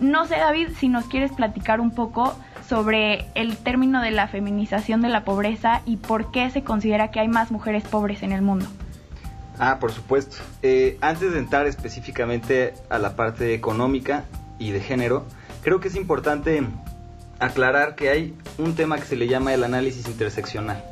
No 0.00 0.26
sé, 0.26 0.36
David, 0.36 0.70
si 0.78 0.88
nos 0.88 1.04
quieres 1.04 1.30
platicar 1.30 1.80
un 1.80 1.92
poco 1.92 2.36
sobre 2.66 3.26
el 3.36 3.56
término 3.56 4.02
de 4.02 4.10
la 4.10 4.26
feminización 4.26 5.00
de 5.00 5.10
la 5.10 5.22
pobreza 5.22 5.82
y 5.86 5.98
por 5.98 6.32
qué 6.32 6.50
se 6.50 6.64
considera 6.64 7.12
que 7.12 7.20
hay 7.20 7.28
más 7.28 7.52
mujeres 7.52 7.84
pobres 7.84 8.24
en 8.24 8.32
el 8.32 8.42
mundo. 8.42 8.66
Ah, 9.58 9.78
por 9.80 9.92
supuesto. 9.92 10.36
Eh, 10.62 10.96
antes 11.00 11.32
de 11.32 11.38
entrar 11.38 11.66
específicamente 11.66 12.74
a 12.88 12.98
la 12.98 13.16
parte 13.16 13.54
económica 13.54 14.24
y 14.58 14.70
de 14.70 14.80
género, 14.80 15.24
creo 15.62 15.80
que 15.80 15.88
es 15.88 15.96
importante 15.96 16.62
aclarar 17.40 17.94
que 17.94 18.10
hay 18.10 18.34
un 18.58 18.74
tema 18.74 18.96
que 18.98 19.04
se 19.04 19.16
le 19.16 19.28
llama 19.28 19.54
el 19.54 19.64
análisis 19.64 20.06
interseccional, 20.06 20.84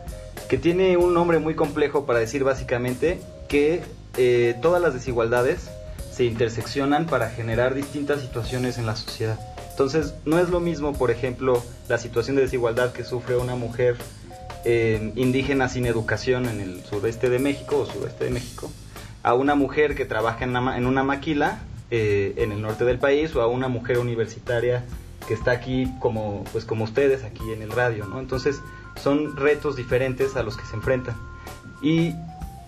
que 0.48 0.59
tiene 0.59 0.96
un 0.96 1.14
nombre 1.14 1.38
muy 1.38 1.55
complejo 1.55 2.07
para 2.07 2.18
decir 2.18 2.44
básicamente 2.44 3.20
que 3.48 3.83
eh, 4.16 4.57
todas 4.62 4.83
las 4.83 4.94
desigualdades 4.94 5.68
se 6.11 6.24
interseccionan 6.24 7.07
para 7.07 7.29
generar 7.29 7.74
distintas 7.74 8.20
situaciones 8.20 8.79
en 8.79 8.87
la 8.87 8.96
sociedad. 8.96 9.38
Entonces, 9.70 10.14
no 10.24 10.38
es 10.38 10.48
lo 10.48 10.59
mismo, 10.59 10.94
por 10.94 11.11
ejemplo, 11.11 11.62
la 11.88 11.98
situación 11.98 12.37
de 12.37 12.42
desigualdad 12.42 12.92
que 12.92 13.05
sufre 13.05 13.37
una 13.37 13.57
mujer 13.57 13.96
indígena 15.14 15.68
sin 15.68 15.87
educación 15.87 16.46
en 16.46 16.61
el 16.61 16.85
sureste 16.85 17.31
de 17.31 17.38
México 17.38 17.79
o 17.79 17.87
sureste 17.87 18.24
de 18.24 18.31
México, 18.31 18.70
a 19.22 19.35
una 19.35 19.55
mujer 19.55 19.94
que 19.94 20.05
trabaja 20.05 20.44
en 20.44 20.57
una, 20.57 20.76
en 20.76 20.87
una 20.87 21.05
maquila 21.05 21.61
eh, 21.92 22.35
en 22.38 22.50
el 22.50 22.62
norte 22.62 22.85
del 22.85 22.98
país 22.98 23.37
o 23.37 23.42
a 23.42 23.46
una 23.46 23.68
mujer 23.68 23.98
universitaria 23.98 24.85
que 25.29 25.35
está 25.35 25.52
aquí 25.52 25.88
como, 26.00 26.42
pues 26.50 26.64
como 26.64 26.83
ustedes 26.83 27.22
aquí 27.22 27.52
en 27.52 27.62
el 27.62 27.70
radio, 27.70 28.07
¿no? 28.07 28.18
Entonces, 28.18 28.61
son 29.00 29.37
retos 29.37 29.76
diferentes 29.76 30.35
a 30.35 30.42
los 30.42 30.57
que 30.57 30.66
se 30.66 30.74
enfrentan. 30.74 31.14
Y 31.83 32.12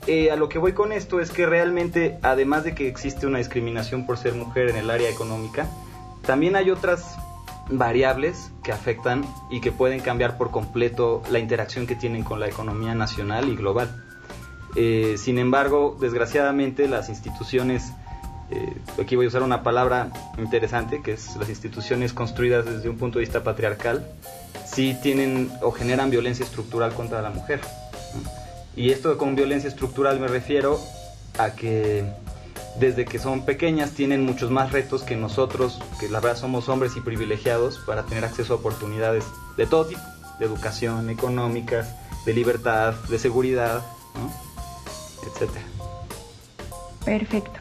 eh, 0.06 0.30
a 0.30 0.36
lo 0.36 0.48
que 0.48 0.60
voy 0.60 0.72
con 0.72 0.92
esto 0.92 1.18
es 1.18 1.32
que 1.32 1.46
realmente, 1.46 2.16
además 2.22 2.62
de 2.62 2.76
que 2.76 2.86
existe 2.86 3.26
una 3.26 3.38
discriminación 3.38 4.06
por 4.06 4.18
ser 4.18 4.34
mujer 4.34 4.68
en 4.68 4.76
el 4.76 4.88
área 4.88 5.10
económica, 5.10 5.68
también 6.22 6.54
hay 6.54 6.70
otras 6.70 7.16
variables 7.70 8.52
que 8.68 8.72
afectan 8.72 9.24
y 9.48 9.62
que 9.62 9.72
pueden 9.72 10.00
cambiar 10.00 10.36
por 10.36 10.50
completo 10.50 11.22
la 11.30 11.38
interacción 11.38 11.86
que 11.86 11.94
tienen 11.94 12.22
con 12.22 12.38
la 12.38 12.48
economía 12.48 12.94
nacional 12.94 13.48
y 13.48 13.56
global. 13.56 14.04
Eh, 14.76 15.14
sin 15.16 15.38
embargo, 15.38 15.96
desgraciadamente 15.98 16.86
las 16.86 17.08
instituciones, 17.08 17.94
eh, 18.50 18.76
aquí 19.00 19.16
voy 19.16 19.24
a 19.24 19.28
usar 19.28 19.42
una 19.42 19.62
palabra 19.62 20.10
interesante, 20.36 21.00
que 21.00 21.12
es 21.12 21.34
las 21.36 21.48
instituciones 21.48 22.12
construidas 22.12 22.66
desde 22.66 22.90
un 22.90 22.98
punto 22.98 23.18
de 23.18 23.24
vista 23.24 23.42
patriarcal, 23.42 24.06
sí 24.66 24.94
tienen 25.02 25.50
o 25.62 25.72
generan 25.72 26.10
violencia 26.10 26.44
estructural 26.44 26.92
contra 26.92 27.22
la 27.22 27.30
mujer. 27.30 27.62
Y 28.76 28.90
esto 28.90 29.16
con 29.16 29.34
violencia 29.34 29.68
estructural 29.68 30.20
me 30.20 30.28
refiero 30.28 30.78
a 31.38 31.54
que 31.54 32.04
desde 32.78 33.04
que 33.04 33.18
son 33.18 33.44
pequeñas 33.44 33.92
tienen 33.92 34.24
muchos 34.24 34.50
más 34.50 34.72
retos 34.72 35.02
que 35.02 35.16
nosotros, 35.16 35.80
que 35.98 36.08
la 36.08 36.20
verdad 36.20 36.38
somos 36.38 36.68
hombres 36.68 36.96
y 36.96 37.00
privilegiados 37.00 37.78
para 37.78 38.04
tener 38.04 38.24
acceso 38.24 38.54
a 38.54 38.56
oportunidades 38.56 39.24
de 39.56 39.66
todo 39.66 39.86
tipo, 39.86 40.02
de 40.38 40.46
educación, 40.46 41.10
económicas, 41.10 41.94
de 42.24 42.34
libertad, 42.34 42.94
de 43.08 43.18
seguridad, 43.18 43.82
etcétera. 45.26 45.64
Perfecto. 47.04 47.58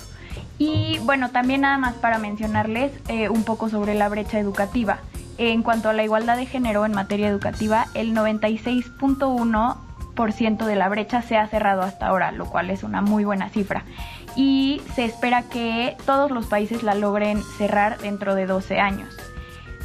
Y 0.60 1.00
bueno, 1.00 1.32
también 1.32 1.62
nada 1.62 1.78
más 1.78 1.96
para 1.96 2.18
mencionarles 2.18 2.92
eh, 3.08 3.30
un 3.30 3.44
poco 3.44 3.70
sobre 3.70 3.96
la 3.96 4.10
brecha 4.10 4.40
educativa. 4.40 5.00
En 5.38 5.62
cuanto 5.62 5.90
a 5.90 5.94
la 5.94 6.04
igualdad 6.04 6.36
de 6.36 6.48
género 6.48 6.86
en 6.86 6.94
materia 6.94 7.28
educativa, 7.28 7.88
el 7.94 8.14
96.1% 8.14 9.87
de 10.18 10.76
la 10.76 10.90
brecha 10.90 11.22
se 11.22 11.38
ha 11.38 11.48
cerrado 11.48 11.84
hasta 11.84 12.08
ahora, 12.08 12.32
lo 12.32 12.48
cual 12.48 12.70
es 12.72 12.84
una 12.84 13.02
muy 13.02 13.24
buena 13.24 13.50
cifra 13.50 13.84
y 14.36 14.82
se 14.96 15.06
espera 15.06 15.44
que 15.44 15.96
todos 16.06 16.32
los 16.32 16.48
países 16.48 16.84
la 16.84 16.96
logren 16.96 17.42
cerrar 17.58 17.98
dentro 18.00 18.36
de 18.36 18.46
12 18.46 18.80
años. 18.80 19.16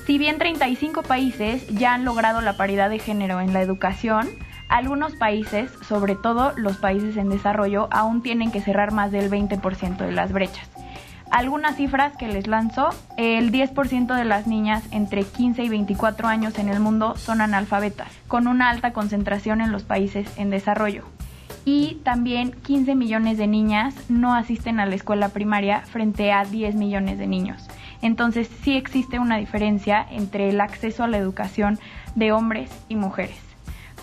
Si 0.06 0.18
bien 0.18 0.38
35 0.38 1.02
países 1.02 1.66
ya 1.68 1.94
han 1.94 2.04
logrado 2.04 2.40
la 2.40 2.56
paridad 2.56 2.90
de 2.90 2.98
género 2.98 3.40
en 3.40 3.52
la 3.52 3.62
educación, 3.62 4.28
algunos 4.68 5.14
países, 5.14 5.70
sobre 5.86 6.16
todo 6.16 6.52
los 6.56 6.78
países 6.78 7.16
en 7.16 7.28
desarrollo, 7.28 7.88
aún 7.90 8.22
tienen 8.22 8.50
que 8.50 8.62
cerrar 8.62 8.92
más 8.92 9.12
del 9.12 9.30
20% 9.30 9.98
de 9.98 10.12
las 10.12 10.32
brechas. 10.32 10.68
Algunas 11.32 11.76
cifras 11.76 12.14
que 12.14 12.28
les 12.28 12.46
lanzo, 12.46 12.90
el 13.16 13.50
10% 13.52 14.14
de 14.14 14.24
las 14.26 14.46
niñas 14.46 14.84
entre 14.90 15.24
15 15.24 15.64
y 15.64 15.68
24 15.70 16.28
años 16.28 16.58
en 16.58 16.68
el 16.68 16.78
mundo 16.78 17.16
son 17.16 17.40
analfabetas, 17.40 18.12
con 18.28 18.46
una 18.46 18.68
alta 18.68 18.92
concentración 18.92 19.62
en 19.62 19.72
los 19.72 19.82
países 19.82 20.28
en 20.36 20.50
desarrollo 20.50 21.04
y 21.64 22.00
también 22.04 22.50
15 22.50 22.94
millones 22.94 23.38
de 23.38 23.46
niñas 23.46 23.94
no 24.10 24.34
asisten 24.34 24.78
a 24.78 24.84
la 24.84 24.94
escuela 24.94 25.30
primaria 25.30 25.80
frente 25.80 26.32
a 26.32 26.44
10 26.44 26.74
millones 26.74 27.18
de 27.18 27.26
niños. 27.26 27.66
Entonces 28.02 28.50
sí 28.62 28.76
existe 28.76 29.18
una 29.18 29.38
diferencia 29.38 30.06
entre 30.10 30.50
el 30.50 30.60
acceso 30.60 31.02
a 31.02 31.08
la 31.08 31.16
educación 31.16 31.78
de 32.14 32.32
hombres 32.32 32.70
y 32.90 32.96
mujeres. 32.96 33.51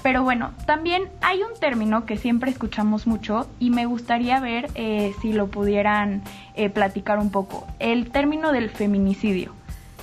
Pero 0.01 0.23
bueno, 0.23 0.51
también 0.65 1.09
hay 1.21 1.43
un 1.43 1.59
término 1.59 2.05
que 2.05 2.17
siempre 2.17 2.51
escuchamos 2.51 3.05
mucho 3.05 3.49
y 3.59 3.69
me 3.69 3.85
gustaría 3.85 4.39
ver 4.39 4.69
eh, 4.75 5.13
si 5.21 5.33
lo 5.33 5.47
pudieran 5.47 6.23
eh, 6.55 6.69
platicar 6.69 7.19
un 7.19 7.31
poco. 7.31 7.67
El 7.79 8.09
término 8.09 8.51
del 8.51 8.69
feminicidio. 8.69 9.53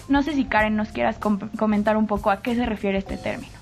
No 0.09 0.23
sé 0.23 0.35
si 0.35 0.45
Karen 0.45 0.77
nos 0.77 0.89
quieras 0.89 1.19
comentar 1.57 1.97
un 1.97 2.07
poco 2.07 2.31
a 2.31 2.43
qué 2.43 2.55
se 2.55 2.67
refiere 2.67 2.99
este 2.99 3.17
término. 3.17 3.53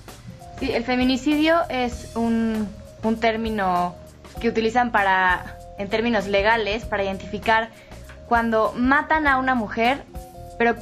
Sí, 0.59 0.73
el 0.73 0.85
feminicidio 0.85 1.57
es 1.70 2.12
un 2.16 2.68
un 3.09 3.20
término 3.20 3.94
que 4.40 4.49
utilizan 4.49 4.90
para, 4.90 5.57
en 5.79 5.88
términos 5.88 6.27
legales, 6.27 6.85
para 6.85 7.05
identificar 7.05 7.70
cuando 8.27 8.73
matan 8.77 9.27
a 9.27 9.38
una 9.38 9.55
mujer, 9.55 10.03
pero 10.59 10.77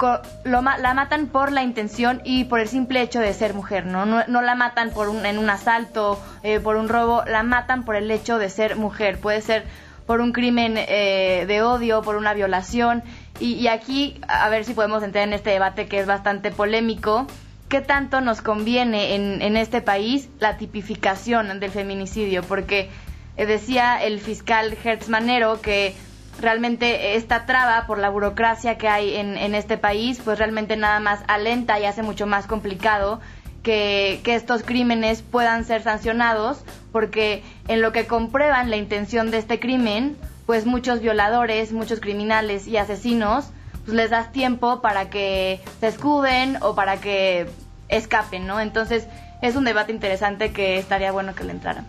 la 0.44 0.94
matan 0.94 1.28
por 1.28 1.52
la 1.52 1.62
intención 1.62 2.20
y 2.24 2.44
por 2.44 2.60
el 2.60 2.68
simple 2.68 3.00
hecho 3.00 3.20
de 3.20 3.32
ser 3.32 3.54
mujer, 3.54 3.86
no, 3.86 4.06
no, 4.06 4.42
la 4.42 4.54
matan 4.54 4.90
por 4.90 5.08
un, 5.08 5.24
en 5.24 5.38
un 5.38 5.48
asalto, 5.50 6.20
eh, 6.42 6.60
por 6.60 6.76
un 6.76 6.88
robo, 6.88 7.22
la 7.26 7.42
matan 7.42 7.84
por 7.84 7.96
el 7.96 8.10
hecho 8.10 8.38
de 8.38 8.50
ser 8.50 8.76
mujer. 8.76 9.18
Puede 9.18 9.40
ser 9.40 9.64
por 10.06 10.20
un 10.20 10.32
crimen 10.32 10.74
eh, 10.76 11.44
de 11.46 11.62
odio, 11.62 12.02
por 12.02 12.16
una 12.16 12.34
violación. 12.34 13.02
Y, 13.40 13.54
y, 13.54 13.68
aquí, 13.68 14.20
a 14.28 14.48
ver 14.48 14.64
si 14.64 14.74
podemos 14.74 15.02
entrar 15.02 15.26
en 15.26 15.32
este 15.32 15.50
debate 15.50 15.86
que 15.86 15.98
es 15.98 16.06
bastante 16.06 16.50
polémico, 16.50 17.26
qué 17.68 17.80
tanto 17.80 18.20
nos 18.20 18.42
conviene 18.42 19.14
en, 19.14 19.40
en 19.40 19.56
este 19.56 19.80
país 19.80 20.28
la 20.38 20.58
tipificación 20.58 21.58
del 21.58 21.70
feminicidio, 21.70 22.42
porque 22.42 22.90
eh, 23.36 23.46
decía 23.46 24.02
el 24.02 24.20
fiscal 24.20 24.76
Hertz 24.84 25.08
Manero 25.08 25.60
que 25.60 25.94
realmente 26.40 27.16
esta 27.16 27.46
traba 27.46 27.86
por 27.86 27.98
la 27.98 28.10
burocracia 28.10 28.78
que 28.78 28.88
hay 28.88 29.16
en, 29.16 29.36
en, 29.36 29.54
este 29.54 29.78
país, 29.78 30.20
pues 30.24 30.38
realmente 30.38 30.76
nada 30.76 31.00
más 31.00 31.20
alenta 31.28 31.78
y 31.78 31.84
hace 31.84 32.02
mucho 32.02 32.26
más 32.26 32.46
complicado 32.46 33.20
que, 33.62 34.20
que, 34.24 34.34
estos 34.34 34.62
crímenes 34.62 35.22
puedan 35.22 35.64
ser 35.64 35.82
sancionados, 35.82 36.64
porque 36.90 37.42
en 37.68 37.80
lo 37.80 37.92
que 37.92 38.06
comprueban 38.06 38.70
la 38.70 38.76
intención 38.76 39.30
de 39.30 39.38
este 39.38 39.60
crimen, 39.60 40.16
pues 40.46 40.66
muchos 40.66 41.00
violadores, 41.00 41.72
muchos 41.72 42.00
criminales 42.00 42.66
y 42.66 42.76
asesinos, 42.76 43.46
pues 43.84 43.96
les 43.96 44.10
das 44.10 44.32
tiempo 44.32 44.80
para 44.80 45.10
que 45.10 45.60
se 45.80 45.88
escuden 45.88 46.58
o 46.62 46.74
para 46.74 46.96
que 46.98 47.46
escapen, 47.88 48.46
¿no? 48.46 48.60
Entonces 48.60 49.06
es 49.42 49.56
un 49.56 49.64
debate 49.64 49.92
interesante 49.92 50.52
que 50.52 50.78
estaría 50.78 51.12
bueno 51.12 51.34
que 51.34 51.44
le 51.44 51.52
entraran. 51.52 51.86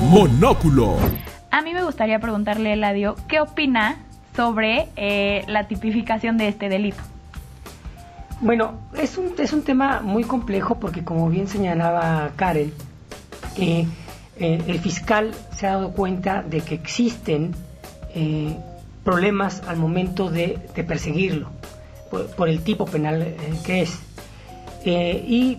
Monóculo. 0.00 0.96
A 1.50 1.62
mí 1.62 1.74
me 1.74 1.82
gustaría 1.82 2.20
preguntarle, 2.20 2.74
Eladio, 2.74 3.16
¿qué 3.26 3.40
opina 3.40 3.96
sobre 4.36 4.88
eh, 4.94 5.44
la 5.48 5.66
tipificación 5.66 6.38
de 6.38 6.46
este 6.46 6.68
delito? 6.68 7.02
Bueno, 8.40 8.74
es 8.96 9.18
un, 9.18 9.34
es 9.36 9.52
un 9.52 9.62
tema 9.62 10.00
muy 10.00 10.22
complejo 10.22 10.78
porque 10.78 11.02
como 11.02 11.28
bien 11.28 11.48
señalaba 11.48 12.30
Karen, 12.36 12.72
eh, 13.56 13.84
eh, 14.38 14.62
el 14.66 14.78
fiscal 14.78 15.34
se 15.54 15.66
ha 15.66 15.72
dado 15.72 15.90
cuenta 15.92 16.42
de 16.42 16.60
que 16.60 16.74
existen 16.74 17.54
problemas 19.04 19.62
al 19.68 19.76
momento 19.76 20.30
de, 20.30 20.58
perseguirlo 20.86 21.50
por, 22.36 22.48
el 22.48 22.62
tipo 22.62 22.86
penal 22.86 23.34
que 23.64 23.82
es. 23.82 24.00
Y 24.84 25.58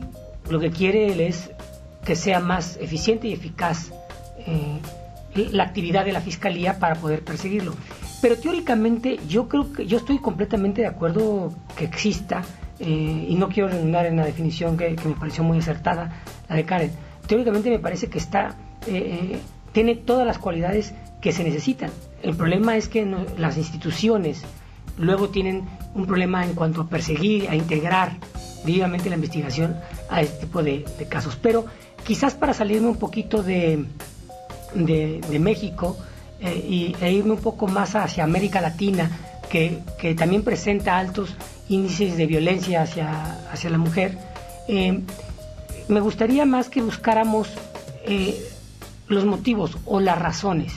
lo 0.49 0.59
que 0.59 0.71
quiere 0.71 1.13
él 1.13 1.21
es 1.21 1.51
que 2.03 2.15
sea 2.15 2.39
más 2.39 2.77
eficiente 2.77 3.27
y 3.27 3.33
eficaz 3.33 3.91
la 5.35 5.63
actividad 5.63 6.05
de 6.05 6.11
la 6.11 6.21
fiscalía 6.21 6.79
para 6.79 6.95
poder 6.95 7.23
perseguirlo. 7.23 7.73
Pero 8.21 8.37
teóricamente 8.37 9.19
yo 9.27 9.47
creo 9.47 9.71
que 9.73 9.85
yo 9.85 9.97
estoy 9.97 10.19
completamente 10.19 10.81
de 10.81 10.87
acuerdo 10.87 11.53
que 11.75 11.85
exista 11.85 12.43
eh, 12.79 13.25
y 13.29 13.35
no 13.35 13.49
quiero 13.49 13.69
redundar 13.69 14.05
en 14.05 14.17
la 14.17 14.25
definición 14.25 14.77
que, 14.77 14.95
me 15.05 15.15
pareció 15.15 15.43
muy 15.43 15.59
acertada 15.59 16.21
la 16.49 16.55
de 16.55 16.65
Karen. 16.65 16.91
Teóricamente 17.27 17.69
me 17.69 17.79
parece 17.79 18.09
que 18.09 18.17
está 18.17 18.55
tiene 19.71 19.95
todas 19.95 20.25
las 20.25 20.37
cualidades 20.37 20.93
que 21.21 21.31
se 21.31 21.43
necesitan. 21.43 21.91
El 22.23 22.35
problema 22.35 22.77
es 22.77 22.87
que 22.87 23.05
las 23.37 23.57
instituciones 23.57 24.43
luego 24.97 25.29
tienen 25.29 25.63
un 25.93 26.05
problema 26.05 26.45
en 26.45 26.53
cuanto 26.53 26.81
a 26.81 26.87
perseguir, 26.87 27.49
a 27.49 27.55
integrar 27.55 28.17
vivamente 28.65 29.09
la 29.09 29.15
investigación 29.15 29.77
a 30.09 30.21
este 30.21 30.45
tipo 30.45 30.61
de, 30.63 30.85
casos. 31.09 31.37
Pero 31.41 31.65
quizás 32.03 32.33
para 32.33 32.53
salirme 32.53 32.87
un 32.87 32.97
poquito 32.97 33.43
de, 33.43 33.85
de, 34.73 35.39
México 35.39 35.97
eh, 36.39 36.55
y, 36.55 36.95
e 37.01 37.11
irme 37.11 37.33
un 37.33 37.41
poco 37.41 37.67
más 37.67 37.95
hacia 37.95 38.23
América 38.23 38.61
Latina, 38.61 39.09
que, 39.49 39.79
que, 39.99 40.15
también 40.15 40.43
presenta 40.43 40.97
altos 40.97 41.35
índices 41.69 42.17
de 42.17 42.25
violencia 42.25 42.83
hacia, 42.83 43.39
hacia 43.51 43.69
la 43.69 43.77
mujer, 43.77 44.17
eh, 44.67 45.01
me 45.87 45.99
gustaría 45.99 46.45
más 46.45 46.69
que 46.69 46.81
buscáramos 46.81 47.49
eh, 48.05 48.49
los 49.07 49.25
motivos 49.25 49.77
o 49.85 49.99
las 49.99 50.17
razones, 50.19 50.73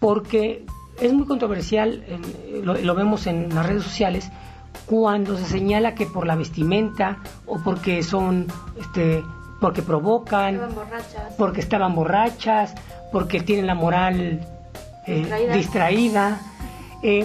porque 0.00 0.64
es 1.00 1.12
muy 1.12 1.26
controversial, 1.26 2.04
lo, 2.62 2.94
vemos 2.94 3.26
en 3.26 3.54
las 3.54 3.66
redes 3.66 3.84
sociales, 3.84 4.30
cuando 4.86 5.36
se 5.38 5.44
señala 5.44 5.94
que 5.94 6.06
por 6.06 6.26
la 6.26 6.36
vestimenta 6.36 7.18
o 7.46 7.58
porque 7.58 8.02
son, 8.02 8.46
este, 8.78 9.22
porque 9.60 9.82
provocan, 9.82 10.60
porque 11.38 11.60
estaban 11.60 11.94
borrachas, 11.94 12.74
porque 13.14 13.40
tienen 13.40 13.68
la 13.68 13.76
moral 13.76 14.40
eh, 15.06 15.52
distraída. 15.54 16.40
Eh, 17.00 17.24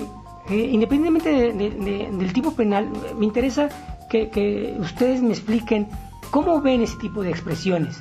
eh, 0.52 0.69
independientemente 0.71 1.52
del 1.52 2.32
tipo 2.32 2.52
penal, 2.52 2.88
me 3.17 3.25
interesa 3.25 3.69
que, 4.08 4.78
ustedes 4.80 5.23
me 5.23 5.32
expliquen 5.32 5.88
cómo 6.30 6.62
ven 6.62 6.84
ese 6.84 6.95
tipo 6.97 7.23
de 7.23 7.32
expresiones 7.32 7.97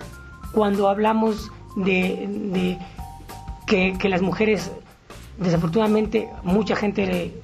cuando 0.52 0.90
hablamos 0.90 1.50
de, 1.76 2.76
que, 3.66 4.08
las 4.10 4.20
mujeres, 4.20 4.70
desafortunadamente, 5.38 6.28
mucha 6.42 6.76
gente, 6.76 7.40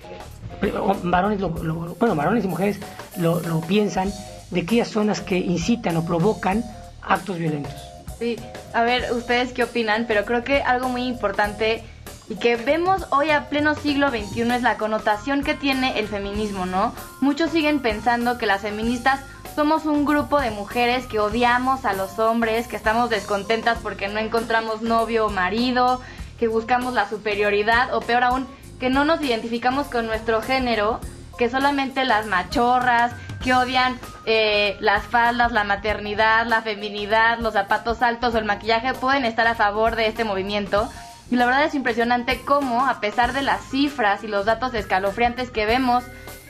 varones, 1.04 1.40
bueno, 1.40 2.14
varones 2.14 2.44
y 2.44 2.48
mujeres 2.48 2.80
lo, 3.16 3.40
lo 3.40 3.62
piensan, 3.62 4.12
de 4.50 4.66
que 4.66 4.74
ellas 4.74 4.88
son 4.88 5.06
las 5.06 5.22
que 5.22 5.38
incitan 5.38 5.96
o 5.96 6.04
provocan 6.04 6.62
actos 7.00 7.38
violentos. 7.38 7.93
Sí, 8.18 8.36
a 8.72 8.82
ver, 8.82 9.12
ustedes 9.12 9.52
qué 9.52 9.64
opinan, 9.64 10.06
pero 10.06 10.24
creo 10.24 10.44
que 10.44 10.62
algo 10.62 10.88
muy 10.88 11.02
importante 11.02 11.82
y 12.28 12.36
que 12.36 12.56
vemos 12.56 13.06
hoy 13.10 13.30
a 13.30 13.48
pleno 13.48 13.74
siglo 13.74 14.08
XXI 14.08 14.42
es 14.52 14.62
la 14.62 14.76
connotación 14.76 15.42
que 15.42 15.54
tiene 15.54 15.98
el 15.98 16.08
feminismo, 16.08 16.64
¿no? 16.64 16.94
Muchos 17.20 17.50
siguen 17.50 17.80
pensando 17.80 18.38
que 18.38 18.46
las 18.46 18.62
feministas 18.62 19.20
somos 19.54 19.84
un 19.84 20.04
grupo 20.04 20.40
de 20.40 20.50
mujeres 20.50 21.06
que 21.06 21.20
odiamos 21.20 21.84
a 21.84 21.92
los 21.92 22.18
hombres, 22.18 22.66
que 22.66 22.76
estamos 22.76 23.10
descontentas 23.10 23.78
porque 23.82 24.08
no 24.08 24.18
encontramos 24.18 24.82
novio 24.82 25.26
o 25.26 25.30
marido, 25.30 26.00
que 26.38 26.48
buscamos 26.48 26.94
la 26.94 27.08
superioridad 27.08 27.94
o 27.94 28.00
peor 28.00 28.24
aún, 28.24 28.46
que 28.80 28.90
no 28.90 29.04
nos 29.04 29.20
identificamos 29.20 29.86
con 29.86 30.06
nuestro 30.06 30.40
género, 30.40 31.00
que 31.38 31.50
solamente 31.50 32.04
las 32.04 32.26
machorras, 32.26 33.12
que 33.44 33.54
odian 33.54 34.00
eh, 34.24 34.78
las 34.80 35.04
faldas, 35.04 35.52
la 35.52 35.64
maternidad, 35.64 36.46
la 36.46 36.62
feminidad, 36.62 37.38
los 37.38 37.52
zapatos 37.52 38.00
altos 38.00 38.34
o 38.34 38.38
el 38.38 38.46
maquillaje 38.46 38.94
pueden 38.94 39.26
estar 39.26 39.46
a 39.46 39.54
favor 39.54 39.96
de 39.96 40.06
este 40.06 40.24
movimiento. 40.24 40.88
Y 41.30 41.36
la 41.36 41.44
verdad 41.44 41.64
es 41.64 41.74
impresionante 41.74 42.40
cómo, 42.40 42.86
a 42.86 43.00
pesar 43.00 43.34
de 43.34 43.42
las 43.42 43.60
cifras 43.68 44.24
y 44.24 44.28
los 44.28 44.46
datos 44.46 44.72
escalofriantes 44.72 45.50
que 45.50 45.66
vemos 45.66 46.04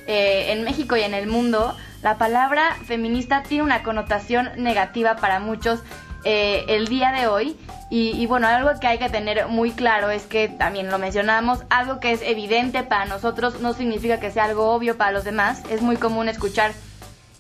eh, 0.07 0.53
en 0.53 0.63
México 0.63 0.97
y 0.97 1.03
en 1.03 1.15
el 1.15 1.27
mundo, 1.27 1.77
la 2.03 2.17
palabra 2.17 2.77
feminista 2.87 3.43
tiene 3.43 3.65
una 3.65 3.83
connotación 3.83 4.51
negativa 4.57 5.17
para 5.17 5.41
muchos 5.41 5.81
eh, 6.25 6.65
el 6.69 6.89
día 6.89 7.13
de 7.13 7.27
hoy. 7.27 7.57
Y, 7.91 8.11
y, 8.11 8.27
bueno, 8.27 8.47
algo 8.47 8.71
que 8.81 8.87
hay 8.87 8.99
que 8.99 9.09
tener 9.09 9.47
muy 9.49 9.71
claro 9.71 10.11
es 10.11 10.25
que 10.25 10.49
también 10.49 10.91
lo 10.91 10.99
mencionamos, 10.99 11.63
algo 11.71 12.01
que 12.01 12.13
es 12.13 12.23
evidente 12.23 12.83
para 12.83 13.05
nosotros 13.05 13.61
no 13.61 13.73
significa 13.73 14.19
que 14.19 14.31
sea 14.31 14.45
algo 14.45 14.71
obvio 14.73 14.97
para 14.97 15.13
los 15.13 15.25
demás. 15.25 15.63
Es 15.71 15.83
muy 15.83 15.97
común 15.97 16.29
escuchar 16.29 16.73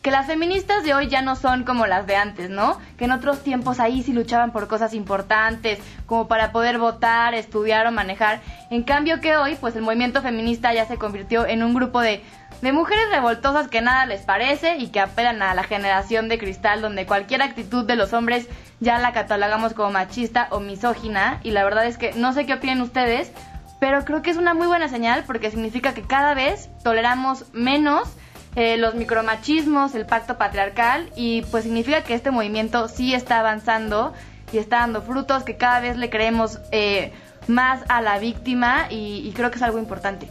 que 0.04 0.10
las 0.10 0.26
feministas 0.26 0.84
de 0.84 0.92
hoy 0.92 1.08
ya 1.08 1.22
no 1.22 1.34
son 1.34 1.64
como 1.64 1.86
las 1.86 2.06
de 2.06 2.14
antes, 2.14 2.50
¿no? 2.50 2.78
Que 2.98 3.06
en 3.06 3.12
otros 3.12 3.42
tiempos 3.42 3.80
ahí 3.80 4.02
sí 4.02 4.12
luchaban 4.12 4.52
por 4.52 4.68
cosas 4.68 4.92
importantes, 4.92 5.78
como 6.04 6.28
para 6.28 6.52
poder 6.52 6.76
votar, 6.76 7.32
estudiar 7.32 7.86
o 7.86 7.90
manejar. 7.90 8.42
En 8.68 8.82
cambio 8.82 9.22
que 9.22 9.38
hoy, 9.38 9.56
pues 9.58 9.76
el 9.76 9.82
movimiento 9.82 10.20
feminista 10.20 10.74
ya 10.74 10.84
se 10.84 10.98
convirtió 10.98 11.46
en 11.46 11.62
un 11.62 11.72
grupo 11.72 12.02
de, 12.02 12.22
de 12.60 12.72
mujeres 12.72 13.08
revoltosas 13.10 13.68
que 13.68 13.80
nada 13.80 14.04
les 14.04 14.20
parece 14.20 14.76
y 14.76 14.88
que 14.88 15.00
apelan 15.00 15.40
a 15.40 15.54
la 15.54 15.62
generación 15.62 16.28
de 16.28 16.38
cristal 16.38 16.82
donde 16.82 17.06
cualquier 17.06 17.40
actitud 17.40 17.86
de 17.86 17.96
los 17.96 18.12
hombres 18.12 18.46
ya 18.80 18.98
la 18.98 19.12
catalogamos 19.12 19.72
como 19.74 19.90
machista 19.90 20.48
o 20.50 20.60
misógina. 20.60 21.40
Y 21.42 21.50
la 21.50 21.64
verdad 21.64 21.86
es 21.86 21.98
que 21.98 22.12
no 22.12 22.32
sé 22.32 22.46
qué 22.46 22.54
opinan 22.54 22.80
ustedes, 22.80 23.32
pero 23.80 24.04
creo 24.04 24.22
que 24.22 24.30
es 24.30 24.36
una 24.36 24.54
muy 24.54 24.66
buena 24.66 24.88
señal 24.88 25.24
porque 25.26 25.50
significa 25.50 25.94
que 25.94 26.02
cada 26.02 26.34
vez 26.34 26.70
toleramos 26.82 27.44
menos 27.52 28.08
eh, 28.56 28.76
los 28.76 28.94
micromachismos, 28.94 29.94
el 29.96 30.06
pacto 30.06 30.38
patriarcal 30.38 31.10
y 31.16 31.42
pues 31.50 31.64
significa 31.64 32.02
que 32.04 32.14
este 32.14 32.30
movimiento 32.30 32.86
sí 32.86 33.12
está 33.12 33.40
avanzando 33.40 34.12
y 34.52 34.58
está 34.58 34.78
dando 34.78 35.02
frutos, 35.02 35.42
que 35.42 35.56
cada 35.56 35.80
vez 35.80 35.96
le 35.96 36.08
creemos 36.08 36.60
eh, 36.70 37.12
más 37.48 37.82
a 37.88 38.00
la 38.00 38.18
víctima 38.20 38.86
y, 38.90 39.32
creo 39.34 39.50
que 39.50 39.56
es 39.56 39.62
algo 39.62 39.78
importante. 39.78 40.28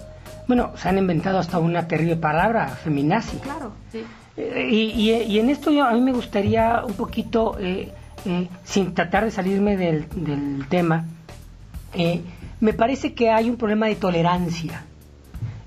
Bueno, 0.47 0.71
se 0.77 0.87
han 0.87 0.97
inventado 0.97 1.37
hasta 1.37 1.59
una 1.59 1.87
terrible 1.87 2.15
palabra, 2.15 2.67
feminazi. 2.67 3.37
Claro, 3.37 3.73
sí. 3.91 4.05
Eh, 4.37 4.67
y, 4.71 5.39
en 5.39 5.49
esto 5.49 5.69
yo, 5.69 5.83
a 5.83 5.91
mí 5.91 5.99
me 5.99 6.13
gustaría 6.13 6.81
un 6.85 6.93
poquito, 6.93 7.57
sin 8.63 8.93
tratar 8.93 9.25
de 9.25 9.31
salirme 9.31 9.77
del, 9.77 10.65
tema, 10.69 11.05
me 12.59 12.73
parece 12.73 13.13
que 13.13 13.29
hay 13.29 13.49
un 13.49 13.57
problema 13.57 13.87
de 13.87 13.95
tolerancia 13.95 14.85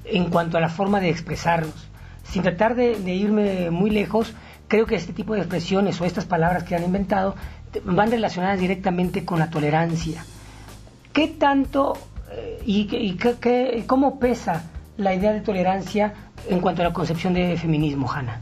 en 0.05 0.27
cuanto 0.31 0.57
a 0.57 0.61
la 0.61 0.69
forma 0.69 1.01
de 1.01 1.11
expresarnos 1.11 1.87
sin 2.31 2.43
tratar 2.43 2.75
de, 2.75 3.15
irme 3.15 3.71
muy 3.71 3.91
lejos, 3.91 4.35
creo 4.69 4.87
que 4.87 4.97
este 4.97 5.13
tipo 5.13 5.35
de 5.35 5.41
expresiones 5.41 6.01
o 6.01 6.05
estas 6.05 6.25
palabras 6.25 6.65
que 6.65 6.75
han 6.75 6.85
inventado 6.85 7.35
van 7.85 8.11
relacionadas 8.11 8.59
directamente 8.59 9.25
con 9.25 9.39
la 9.39 9.51
tolerancia. 9.51 10.25
¿Qué 11.13 11.29
tanto 11.29 11.97
eh, 12.33 12.63
y, 12.67 13.17
cómo 13.87 14.19
pesa 14.19 14.65
la 14.97 15.15
idea 15.15 15.33
de 15.33 15.41
tolerancia 15.41 16.15
en 16.49 16.61
cuanto 16.61 16.83
a 16.83 16.87
la 16.87 16.93
concepción 16.93 17.35
de 17.35 17.57
feminismo, 17.57 18.11
Hanna? 18.11 18.41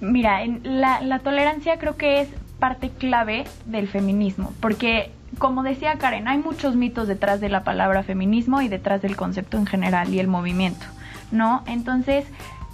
Mira, 0.00 0.40
la, 0.62 1.00
la 1.00 1.18
tolerancia 1.18 1.78
creo 1.78 1.96
que 1.96 2.20
es 2.20 2.28
parte 2.58 2.90
clave 2.90 3.44
del 3.66 3.88
feminismo, 3.88 4.52
porque 4.60 5.12
como 5.38 5.62
decía 5.62 5.96
Karen, 5.98 6.28
hay 6.28 6.38
muchos 6.38 6.76
mitos 6.76 7.08
detrás 7.08 7.40
de 7.40 7.48
la 7.48 7.64
palabra 7.64 8.02
feminismo 8.02 8.62
y 8.62 8.68
detrás 8.68 9.00
del 9.02 9.16
concepto 9.16 9.56
en 9.56 9.66
general 9.66 10.12
y 10.12 10.18
el 10.18 10.26
movimiento. 10.26 10.84
¿no? 11.30 11.62
Entonces, 11.66 12.26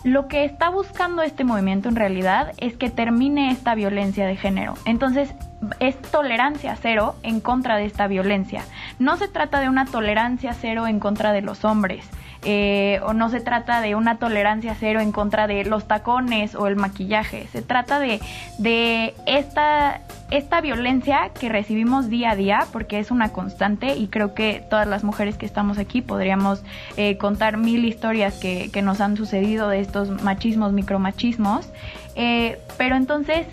lo 0.05 0.29
que 0.29 0.45
está 0.45 0.71
buscando 0.71 1.23
este 1.23 1.45
movimiento 1.45 1.89
en 1.89 1.97
realidad 1.97 2.53
es 2.59 2.77
que 2.77 2.91
termine 2.91 3.51
esta 3.51 3.75
violencia 3.75 4.27
de 4.27 4.37
género. 4.37 4.75
Entonces, 4.85 5.35
es 5.81 6.01
tolerancia 6.01 6.77
cero 6.81 7.17
en 7.23 7.41
contra 7.41 7.77
de 7.77 7.87
esta 7.87 8.07
violencia. 8.07 8.63
No 8.99 9.17
se 9.17 9.29
trata 9.29 9.61
de 9.61 9.69
una 9.69 9.87
tolerancia 9.87 10.55
cero 10.55 10.87
en 10.87 11.01
contra 11.01 11.33
de 11.33 11.43
los 11.43 11.65
hombres. 11.65 12.09
Eh, 12.45 13.01
o 13.03 13.13
no 13.13 13.29
se 13.29 13.41
trata 13.41 13.81
de 13.81 13.95
una 13.95 14.19
tolerancia 14.19 14.77
cero 14.79 15.01
en 15.01 15.13
contra 15.13 15.47
de 15.47 15.65
los 15.65 15.89
tacones 15.89 16.55
o 16.55 16.67
el 16.67 16.77
maquillaje. 16.77 17.47
Se 17.53 17.63
trata 17.63 17.99
de, 17.99 18.21
de 18.59 19.15
esta 19.27 20.01
esta 20.31 20.61
violencia 20.61 21.31
que 21.39 21.49
recibimos 21.49 22.09
día 22.09 22.33
a 22.33 22.37
día, 22.37 22.67
porque 22.73 22.99
es 22.99 23.11
una 23.11 23.33
constante 23.33 23.97
y 23.97 24.09
creo 24.09 24.35
que 24.35 24.65
todas 24.69 24.87
las 24.87 25.05
mujeres 25.05 25.37
que 25.37 25.47
estamos 25.47 25.79
aquí 25.79 26.03
podríamos 26.03 26.65
eh, 26.97 27.17
contar 27.17 27.57
mil 27.59 27.85
historias 27.85 28.35
que, 28.35 28.71
nos 28.83 29.01
han 29.01 29.17
sucedido 29.17 29.69
de 29.69 29.81
estos 29.81 30.23
machismos, 30.23 30.73
micromachismos, 30.73 31.69
eh, 32.15 32.59
pero 32.77 32.95
entonces 32.95 33.47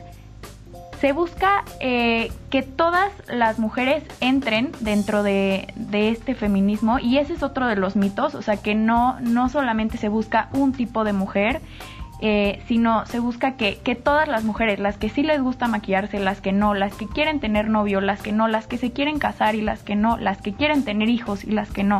se 1.03 1.11
busca 1.11 1.65
eh, 1.81 2.31
que 2.49 2.61
todas 2.61 3.11
las 3.27 3.59
mujeres 3.59 4.05
entren 4.21 4.71
dentro 4.79 5.21
de, 5.21 5.67
de, 5.75 6.07
este 6.07 6.33
feminismo 6.33 6.97
y 6.97 7.17
ese 7.17 7.33
es 7.33 7.43
otro 7.43 7.67
de 7.67 7.75
los 7.75 7.97
mitos, 7.97 8.35
o 8.35 8.41
sea 8.41 8.55
que 8.55 8.73
no, 8.73 9.19
no 9.19 9.49
solamente 9.49 9.97
se 9.97 10.07
busca 10.07 10.47
un 10.53 10.71
tipo 10.71 11.03
de 11.03 11.11
mujer, 11.11 11.59
eh, 12.21 12.63
sino 12.69 13.05
se 13.05 13.19
busca 13.19 13.57
que, 13.57 13.79
que, 13.83 13.95
todas 13.95 14.29
las 14.29 14.45
mujeres, 14.45 14.79
las 14.79 14.97
que 14.97 15.09
sí 15.09 15.23
les 15.23 15.41
gusta 15.41 15.67
maquillarse, 15.67 16.19
las 16.19 16.39
que 16.39 16.53
no, 16.53 16.73
las 16.73 16.95
que 16.95 17.05
quieren 17.09 17.41
tener 17.41 17.67
novio, 17.67 17.99
las 17.99 18.21
que 18.21 18.31
no, 18.31 18.47
las 18.47 18.67
que 18.67 18.77
se 18.77 18.93
quieren 18.93 19.19
casar 19.19 19.55
y 19.55 19.61
las 19.61 19.83
que 19.83 19.97
no, 19.97 20.15
las 20.15 20.41
que 20.41 20.53
quieren 20.53 20.85
tener 20.85 21.09
hijos 21.09 21.43
y 21.43 21.51
las 21.51 21.69
que 21.69 21.83
no, 21.83 21.99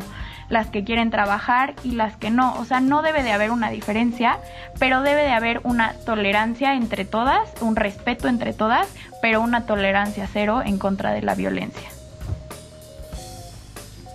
las 0.53 0.67
que 0.67 0.83
quieren 0.83 1.09
trabajar 1.09 1.73
y 1.83 1.91
las 1.91 2.15
que 2.15 2.29
no. 2.29 2.53
O 2.59 2.65
sea, 2.65 2.79
no 2.79 3.01
debe 3.01 3.23
de 3.23 3.31
haber 3.31 3.51
una 3.51 3.71
diferencia, 3.71 4.37
pero 4.79 5.01
debe 5.01 5.23
de 5.23 5.31
haber 5.31 5.59
una 5.63 5.93
tolerancia 6.05 6.75
entre 6.75 7.03
todas, 7.03 7.49
un 7.59 7.75
respeto 7.75 8.27
entre 8.27 8.53
todas, 8.53 8.87
pero 9.21 9.41
una 9.41 9.65
tolerancia 9.65 10.29
cero 10.31 10.61
en 10.63 10.77
contra 10.77 11.11
de 11.11 11.23
la 11.23 11.35
violencia. 11.35 11.89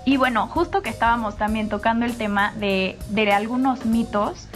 Y 0.04 0.16
bueno, 0.16 0.46
justo 0.46 0.80
que 0.80 0.88
estábamos 0.88 1.36
también 1.36 1.68
tocando 1.68 2.06
el 2.06 2.16
tema 2.16 2.52
de, 2.56 2.96
de 3.10 3.30
algunos 3.32 3.84
mitos, 3.84 4.48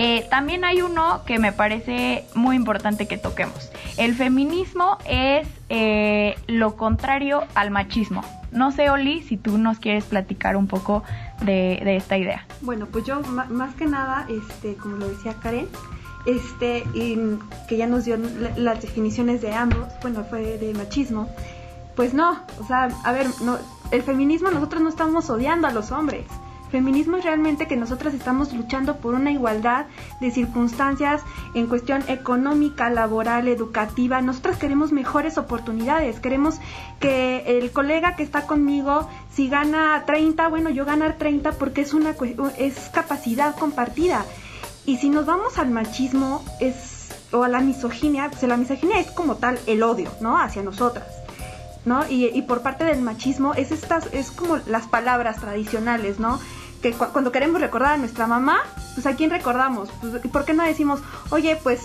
eh, 0.00 0.26
también 0.30 0.64
hay 0.64 0.82
uno 0.82 1.22
que 1.24 1.38
me 1.38 1.52
parece 1.52 2.24
muy 2.34 2.56
importante 2.56 3.08
que 3.08 3.16
toquemos. 3.16 3.72
El 3.96 4.14
feminismo 4.14 4.98
es 5.06 5.48
eh, 5.70 6.36
lo 6.46 6.76
contrario 6.76 7.44
al 7.54 7.70
machismo. 7.70 8.22
No 8.52 8.70
sé, 8.70 8.90
Oli, 8.90 9.22
si 9.22 9.36
tú 9.36 9.58
nos 9.58 9.78
quieres 9.80 10.04
platicar 10.04 10.56
un 10.56 10.68
poco 10.68 11.02
de, 11.42 11.96
esta 11.96 12.16
idea. 12.16 12.46
Bueno, 12.60 12.86
pues 12.86 13.04
yo 13.04 13.20
más 13.20 13.74
que 13.74 13.86
nada, 13.86 14.26
este, 14.28 14.74
como 14.76 14.96
lo 14.96 15.08
decía 15.08 15.34
Karen, 15.34 15.68
este, 16.26 16.84
que 17.68 17.76
ya 17.76 17.86
nos 17.86 18.04
dio 18.04 18.16
las 18.56 18.82
definiciones 18.82 19.40
de 19.40 19.54
ambos, 19.54 19.88
bueno, 20.02 20.24
fue 20.24 20.58
de 20.58 20.74
machismo. 20.74 21.28
Pues 21.96 22.14
no, 22.14 22.40
o 22.60 22.66
sea, 22.66 22.88
a 23.04 23.12
ver, 23.12 23.26
no, 23.42 23.58
el 23.90 24.02
feminismo 24.02 24.50
nosotros 24.50 24.82
no 24.82 24.88
estamos 24.88 25.30
odiando 25.30 25.66
a 25.66 25.72
los 25.72 25.90
hombres 25.90 26.26
Feminismo 26.70 27.16
es 27.16 27.24
realmente 27.24 27.66
que 27.66 27.76
nosotras 27.76 28.14
estamos 28.14 28.52
luchando 28.52 28.96
por 28.96 29.14
una 29.14 29.32
igualdad 29.32 29.86
de 30.20 30.30
circunstancias 30.30 31.22
en 31.54 31.66
cuestión 31.66 32.02
económica, 32.08 32.90
laboral, 32.90 33.48
educativa. 33.48 34.20
Nosotras 34.20 34.58
queremos 34.58 34.92
mejores 34.92 35.38
oportunidades. 35.38 36.20
Queremos 36.20 36.58
que 37.00 37.58
el 37.58 37.70
colega 37.70 38.16
que 38.16 38.22
está 38.22 38.46
conmigo, 38.46 39.08
si 39.32 39.48
gana 39.48 40.04
30, 40.06 40.48
bueno, 40.48 40.70
yo 40.70 40.84
ganar 40.84 41.16
30 41.16 41.52
porque 41.52 41.80
es 41.80 41.94
una 41.94 42.14
es 42.58 42.90
capacidad 42.92 43.54
compartida. 43.56 44.24
Y 44.84 44.96
si 44.96 45.08
nos 45.08 45.26
vamos 45.26 45.58
al 45.58 45.70
machismo 45.70 46.44
es 46.60 46.98
o 47.32 47.42
a 47.42 47.48
la 47.48 47.60
misoginia, 47.60 48.30
pues 48.30 48.42
la 48.44 48.56
misoginia 48.56 48.98
es 48.98 49.10
como 49.10 49.36
tal 49.36 49.58
el 49.66 49.82
odio, 49.82 50.10
¿no? 50.20 50.38
Hacia 50.38 50.62
nosotras. 50.62 51.17
Y, 52.08 52.42
por 52.42 52.62
parte 52.62 52.84
del 52.84 53.00
machismo 53.02 53.54
es 53.54 53.72
estas, 53.72 54.06
es 54.12 54.30
como 54.30 54.58
las 54.66 54.86
palabras 54.86 55.40
tradicionales, 55.40 56.18
¿no? 56.18 56.38
que 56.82 56.92
cuando 56.92 57.32
queremos 57.32 57.60
recordar 57.60 57.94
a 57.94 57.96
nuestra 57.96 58.28
mamá, 58.28 58.60
pues 58.94 59.04
a 59.06 59.16
quién 59.16 59.30
recordamos, 59.30 59.88
pues, 60.00 60.24
¿por 60.28 60.44
qué 60.44 60.54
no 60.54 60.62
decimos, 60.62 61.00
oye, 61.30 61.58
pues 61.60 61.80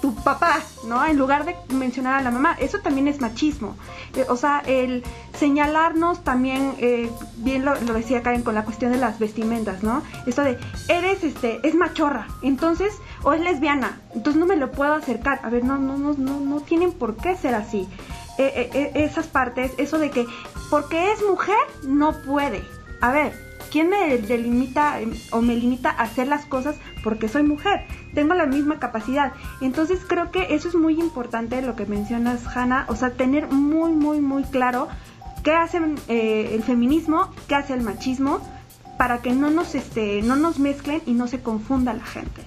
tu 0.00 0.14
papá, 0.14 0.60
¿no? 0.86 1.04
En 1.04 1.16
lugar 1.16 1.44
de 1.44 1.56
mencionar 1.74 2.14
a 2.14 2.22
la 2.22 2.30
mamá, 2.30 2.56
eso 2.60 2.78
también 2.78 3.08
es 3.08 3.20
machismo. 3.20 3.76
Eh, 4.14 4.26
o 4.28 4.36
sea, 4.36 4.62
el 4.66 5.02
señalarnos 5.38 6.22
también, 6.22 6.74
eh, 6.78 7.10
bien 7.38 7.64
lo, 7.64 7.74
decía 7.76 8.22
Karen 8.22 8.42
con 8.42 8.54
la 8.54 8.64
cuestión 8.64 8.92
de 8.92 8.98
las 8.98 9.18
vestimentas, 9.18 9.82
¿no? 9.82 10.02
Esto 10.26 10.42
de, 10.42 10.58
eres, 10.88 11.24
este, 11.24 11.60
es 11.66 11.74
machorra, 11.74 12.26
entonces, 12.42 12.94
o 13.22 13.32
es 13.32 13.40
lesbiana, 13.40 14.00
entonces 14.14 14.38
no 14.38 14.46
me 14.46 14.56
lo 14.56 14.70
puedo 14.72 14.94
acercar. 14.94 15.40
A 15.42 15.50
ver, 15.50 15.64
no, 15.64 15.78
no, 15.78 15.96
no, 15.96 16.14
no, 16.14 16.40
no 16.40 16.60
tienen 16.60 16.92
por 16.92 17.16
qué 17.16 17.36
ser 17.36 17.54
así. 17.54 17.88
Eh, 18.38 18.92
esas 18.94 19.26
partes, 19.26 19.72
eso 19.78 19.98
de 19.98 20.10
que 20.10 20.26
porque 20.70 21.12
es 21.12 21.22
mujer, 21.22 21.56
no 21.84 22.12
puede. 22.22 22.62
A 23.00 23.12
ver, 23.12 23.32
¿Quién 23.70 23.90
me 23.90 24.16
delimita 24.18 25.00
em, 25.00 25.12
o 25.32 25.42
me 25.42 25.56
limita 25.56 25.90
a 25.90 26.04
hacer 26.04 26.28
las 26.28 26.46
cosas 26.46 26.76
porque 27.02 27.28
soy 27.28 27.42
mujer? 27.42 27.84
Tengo 28.14 28.34
la 28.34 28.46
misma 28.46 28.78
capacidad. 28.78 29.32
Entonces 29.60 30.00
creo 30.06 30.30
que 30.30 30.54
eso 30.54 30.68
es 30.68 30.74
muy 30.74 30.98
importante 31.00 31.60
lo 31.62 31.74
que 31.74 31.86
mencionas, 31.86 32.46
Hanna. 32.46 32.86
O 32.88 32.96
sea, 32.96 33.10
tener 33.10 33.48
muy, 33.48 33.92
muy, 33.92 34.20
muy 34.20 34.44
claro 34.44 34.88
qué 35.42 35.52
hace 35.52 35.80
eh, 36.08 36.50
el 36.54 36.62
feminismo, 36.62 37.30
qué 37.48 37.56
hace 37.56 37.74
el 37.74 37.82
machismo, 37.82 38.40
para 38.98 39.18
que 39.18 39.32
no 39.32 39.50
nos, 39.50 39.74
este, 39.74 40.22
no 40.22 40.36
nos 40.36 40.58
mezclen 40.58 41.02
y 41.04 41.12
no 41.12 41.26
se 41.26 41.42
confunda 41.42 41.92
la 41.92 42.04
gente. 42.04 42.42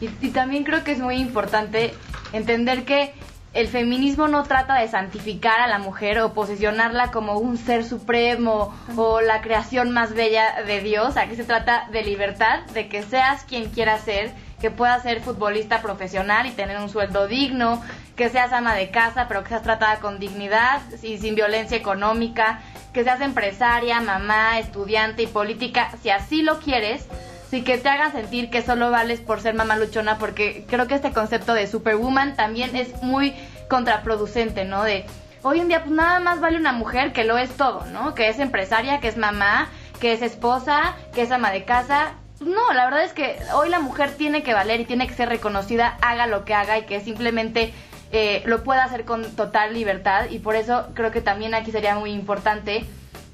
y 0.00 0.28
también 0.28 0.64
creo 0.64 0.84
que 0.84 0.92
es 0.92 1.00
muy 1.00 1.16
importante 1.16 1.92
entender 2.32 2.84
que 2.84 3.12
el 3.58 3.66
feminismo 3.66 4.28
no 4.28 4.44
trata 4.44 4.76
de 4.76 4.86
santificar 4.86 5.60
a 5.60 5.66
la 5.66 5.80
mujer 5.80 6.20
o 6.20 6.32
posicionarla 6.32 7.10
como 7.10 7.38
un 7.38 7.58
ser 7.58 7.84
supremo 7.84 8.72
o 8.96 9.20
la 9.20 9.40
creación 9.40 9.90
más 9.90 10.14
bella 10.14 10.62
de 10.64 10.80
Dios. 10.80 11.16
Aquí 11.16 11.34
se 11.34 11.42
trata 11.42 11.88
de 11.90 12.04
libertad, 12.04 12.60
de 12.72 12.88
que 12.88 13.02
seas 13.02 13.42
quien 13.42 13.68
quieras 13.70 14.02
ser, 14.02 14.30
que 14.60 14.70
puedas 14.70 15.02
ser 15.02 15.22
futbolista 15.22 15.82
profesional 15.82 16.46
y 16.46 16.52
tener 16.52 16.78
un 16.78 16.88
sueldo 16.88 17.26
digno, 17.26 17.82
que 18.14 18.28
seas 18.28 18.52
ama 18.52 18.76
de 18.76 18.92
casa, 18.92 19.26
pero 19.26 19.42
que 19.42 19.48
seas 19.48 19.64
tratada 19.64 19.98
con 19.98 20.20
dignidad 20.20 20.80
y 21.02 21.18
sin 21.18 21.34
violencia 21.34 21.76
económica, 21.76 22.60
que 22.92 23.02
seas 23.02 23.20
empresaria, 23.20 24.00
mamá, 24.00 24.60
estudiante 24.60 25.24
y 25.24 25.26
política, 25.26 25.90
si 26.00 26.10
así 26.10 26.42
lo 26.42 26.60
quieres 26.60 27.08
sí 27.50 27.62
que 27.62 27.78
te 27.78 27.88
hagan 27.88 28.12
sentir 28.12 28.50
que 28.50 28.62
solo 28.62 28.90
vales 28.90 29.20
por 29.20 29.40
ser 29.40 29.54
mamá 29.54 29.76
luchona, 29.76 30.18
porque 30.18 30.64
creo 30.68 30.86
que 30.86 30.94
este 30.94 31.12
concepto 31.12 31.54
de 31.54 31.66
superwoman 31.66 32.36
también 32.36 32.76
es 32.76 33.02
muy 33.02 33.34
contraproducente, 33.68 34.64
¿no? 34.64 34.82
De 34.82 35.04
hoy 35.42 35.60
en 35.60 35.68
día 35.68 35.84
pues 35.84 35.94
nada 35.94 36.20
más 36.20 36.40
vale 36.40 36.56
una 36.56 36.72
mujer 36.72 37.12
que 37.12 37.24
lo 37.24 37.38
es 37.38 37.50
todo, 37.56 37.84
¿no? 37.86 38.14
Que 38.14 38.28
es 38.28 38.38
empresaria, 38.38 39.00
que 39.00 39.08
es 39.08 39.16
mamá, 39.16 39.68
que 40.00 40.12
es 40.12 40.22
esposa, 40.22 40.96
que 41.14 41.22
es 41.22 41.30
ama 41.30 41.50
de 41.50 41.64
casa. 41.64 42.12
No, 42.40 42.72
la 42.72 42.84
verdad 42.84 43.04
es 43.04 43.12
que 43.12 43.38
hoy 43.54 43.68
la 43.68 43.80
mujer 43.80 44.12
tiene 44.16 44.42
que 44.42 44.54
valer 44.54 44.80
y 44.80 44.84
tiene 44.84 45.06
que 45.06 45.14
ser 45.14 45.28
reconocida, 45.28 45.98
haga 46.00 46.26
lo 46.26 46.44
que 46.44 46.54
haga 46.54 46.78
y 46.78 46.82
que 46.82 47.00
simplemente 47.00 47.72
eh, 48.12 48.42
lo 48.46 48.62
pueda 48.62 48.84
hacer 48.84 49.04
con 49.04 49.24
total 49.36 49.74
libertad 49.74 50.30
y 50.30 50.38
por 50.38 50.56
eso 50.56 50.86
creo 50.94 51.10
que 51.10 51.20
también 51.20 51.54
aquí 51.54 51.72
sería 51.72 51.94
muy 51.96 52.12
importante 52.12 52.84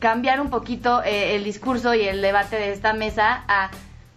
cambiar 0.00 0.40
un 0.40 0.50
poquito 0.50 1.02
eh, 1.04 1.36
el 1.36 1.44
discurso 1.44 1.94
y 1.94 2.02
el 2.02 2.20
debate 2.20 2.56
de 2.56 2.72
esta 2.72 2.92
mesa 2.92 3.44
a 3.46 3.70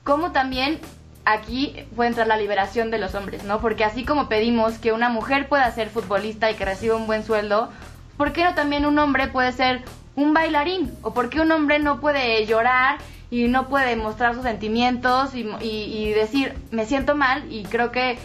como 0.03 0.31
también 0.31 0.79
aquí 1.27 1.75
puede 1.93 2.09
entrar 2.09 2.25
la 2.27 2.37
liberación 2.37 2.89
de 2.89 2.99
los 2.99 3.13
hombres, 3.13 3.43
¿no? 3.43 3.59
Porque 3.59 3.83
así 3.83 4.05
como 4.05 4.29
pedimos 4.29 4.77
que 4.77 4.93
una 4.93 5.09
mujer 5.09 5.49
pueda 5.49 5.69
ser 5.71 5.89
futbolista 5.89 6.49
y 6.49 6.55
que 6.55 6.63
reciba 6.63 6.95
un 6.95 7.05
buen 7.05 7.25
sueldo, 7.25 7.69
¿por 8.15 8.31
qué 8.31 8.45
no 8.45 8.55
también 8.55 8.85
un 8.85 8.97
hombre 8.97 9.27
puede 9.27 9.51
ser 9.51 9.81
un 10.15 10.33
bailarín? 10.33 10.89
¿O 11.01 11.13
por 11.13 11.29
qué 11.29 11.41
un 11.41 11.51
hombre 11.51 11.79
no 11.79 11.99
puede 11.99 12.45
llorar 12.45 12.99
y 13.29 13.49
no 13.49 13.67
puede 13.67 13.97
mostrar 13.97 14.35
sus 14.35 14.43
sentimientos 14.43 15.31
y, 15.35 16.13
decir, 16.13 16.53
me 16.71 16.85
siento 16.85 17.13
mal 17.13 17.51
y 17.51 17.63
creo 17.63 17.91
que 17.91 18.17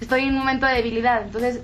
estoy 0.00 0.24
en 0.24 0.30
un 0.30 0.40
momento 0.40 0.66
de 0.66 0.74
debilidad? 0.74 1.22
Entonces, 1.22 1.60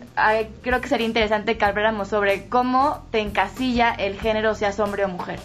creo 0.62 0.80
que 0.80 0.86
sería 0.86 1.08
interesante 1.08 1.58
que 1.58 1.64
habláramos 1.64 2.06
sobre 2.06 2.48
cómo 2.48 3.04
te 3.10 3.18
encasilla 3.18 3.90
el 3.90 4.20
género, 4.20 4.54
seas 4.54 4.78
hombre 4.78 5.04
o 5.04 5.08
mujer 5.08 5.40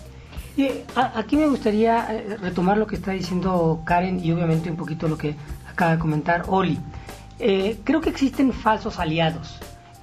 aquí 0.95 1.35
me 1.35 1.47
gustaría 1.47 2.07
eh, 2.13 2.37
retomar 2.37 2.77
lo 2.77 2.87
que 2.87 2.95
está 2.95 3.11
diciendo 3.11 3.81
Karen 3.85 4.23
y 4.23 4.31
obviamente 4.31 4.69
un 4.69 4.77
poquito 4.77 5.07
lo 5.07 5.17
que 5.17 5.35
acaba 5.69 5.93
de 5.93 5.99
comentar 5.99 6.43
Oli. 6.47 6.77
Eh, 7.39 7.79
creo 7.83 8.01
que 8.01 8.09
existen 8.09 8.53
falsos 8.53 8.99
aliados 8.99 9.59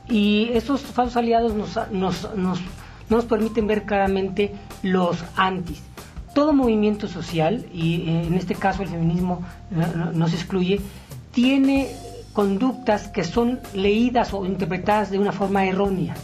y 0.09 0.51
esos 0.53 0.83
falsos 0.83 1.17
aliados 1.17 1.55
nos, 1.55 1.79
nos, 1.93 2.35
nos, 2.35 2.61
nos 3.09 3.25
permiten 3.25 3.67
ver 3.67 3.85
claramente 3.85 4.55
los 4.83 5.25
antis. 5.37 5.83
Todo 6.35 6.53
movimiento 6.53 7.09
social, 7.09 7.67
y 7.73 8.09
eh, 8.09 8.27
en 8.27 8.35
este 8.35 8.55
caso 8.55 8.83
el 8.83 8.89
feminismo 8.89 9.43
no 10.15 10.29
se 10.29 10.37
excluye, 10.37 10.81
tiene 11.33 11.89
conductas 12.33 13.09
que 13.09 13.25
son 13.25 13.61
leídas 13.75 14.33
o 14.33 14.45
interpretadas 14.45 15.11
de 15.11 15.19
una 15.19 15.33
forma 15.33 15.67
errónea. 15.67 16.15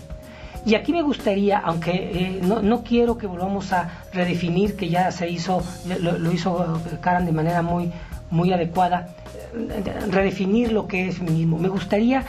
Y 0.67 0.75
aquí 0.75 0.93
me 0.93 1.01
gustaría, 1.01 1.59
aunque 1.59 1.93
eh, 1.93 2.41
no, 2.43 2.83
quiero 2.83 3.17
que 3.17 3.29
volvamos 3.29 3.73
a 3.73 4.03
redefinir, 4.13 4.75
que 4.75 4.89
ya 4.89 5.13
se 5.13 5.31
hizo, 5.31 5.63
lo, 6.01 6.33
hizo 6.33 6.83
Karen 7.01 7.25
de 7.25 7.31
manera 7.31 7.63
muy, 7.63 7.93
muy 8.33 8.53
adecuada, 8.53 9.15
eh, 9.55 10.11
redefinir 10.11 10.73
lo 10.73 10.89
que 10.89 11.07
es 11.07 11.19
feminismo. 11.19 11.57
Me 11.57 11.69
gustaría 11.69 12.25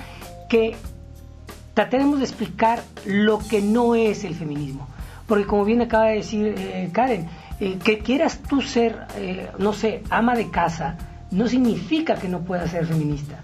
que 0.50 0.76
tratemos 1.74 2.20
de 2.20 2.26
explicar 2.26 2.84
lo 3.06 3.40
que 3.40 3.60
no 3.60 3.96
es 3.96 4.24
el 4.24 4.36
feminismo. 4.36 4.88
Porque 5.26 5.48
como 5.48 5.66
bien 5.66 5.82
acaba 5.82 6.06
de 6.06 6.18
decir 6.18 6.54
eh, 6.60 6.90
Karen, 6.94 7.28
que 7.58 7.98
quieras 7.98 8.40
tú 8.48 8.62
ser, 8.62 9.08
no 9.58 9.74
sé, 9.74 10.04
ama 10.12 10.36
de 10.36 10.52
casa, 10.52 10.96
no 11.32 11.48
significa 11.48 12.14
que 12.14 12.30
no 12.30 12.42
puedas 12.42 12.70
ser 12.70 12.86
feminista. 12.86 13.40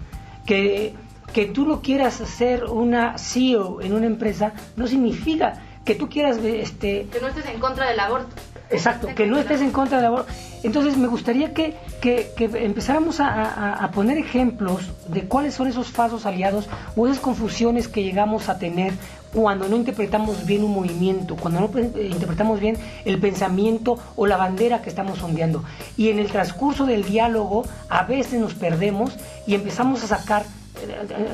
Que 0.46 0.94
que 1.34 1.46
tú 1.46 1.66
no 1.66 1.82
quieras 1.82 2.14
ser 2.14 2.64
una 2.64 3.18
CEO 3.18 3.82
en 3.82 3.92
una 3.92 4.06
empresa 4.06 4.54
no 4.76 4.86
significa 4.86 5.60
que 5.84 5.94
tú 5.94 6.08
quieras 6.08 6.38
este 6.38 7.08
que 7.12 7.20
no 7.20 7.28
estés 7.28 7.46
en 7.46 7.60
contra 7.60 7.88
del 7.88 8.00
aborto 8.00 8.34
exacto 8.70 9.08
que 9.14 9.26
no 9.26 9.38
estés 9.38 9.60
en 9.60 9.72
contra 9.72 9.98
del 9.98 10.06
aborto 10.06 10.32
entonces 10.62 10.96
me 10.96 11.08
gustaría 11.08 11.52
que, 11.52 11.76
que, 12.00 12.32
empezáramos 12.38 13.20
a, 13.20 13.90
poner 13.92 14.16
ejemplos 14.16 14.90
de 15.08 15.24
cuáles 15.24 15.52
son 15.52 15.68
esos 15.68 15.88
falsos 15.88 16.24
aliados 16.24 16.70
o 16.96 17.06
esas 17.06 17.20
confusiones 17.20 17.86
que 17.86 18.02
llegamos 18.02 18.48
a 18.48 18.58
tener 18.58 18.94
cuando 19.34 19.68
no 19.68 19.76
interpretamos 19.76 20.46
bien 20.46 20.64
un 20.64 20.72
movimiento, 20.72 21.36
cuando 21.36 21.60
no 21.60 21.66
interpretamos 21.76 22.60
bien 22.60 22.78
el 23.04 23.18
pensamiento 23.18 23.98
o 24.16 24.26
la 24.26 24.38
bandera 24.38 24.80
que 24.80 24.88
estamos 24.88 25.22
ondeando. 25.22 25.64
Y 25.98 26.08
en 26.08 26.18
el 26.18 26.28
transcurso 26.28 26.86
del 26.86 27.04
diálogo 27.04 27.64
a 27.90 28.04
veces 28.04 28.40
nos 28.40 28.54
perdemos 28.54 29.18
y 29.46 29.54
empezamos 29.54 30.02
a 30.02 30.06
sacar 30.06 30.46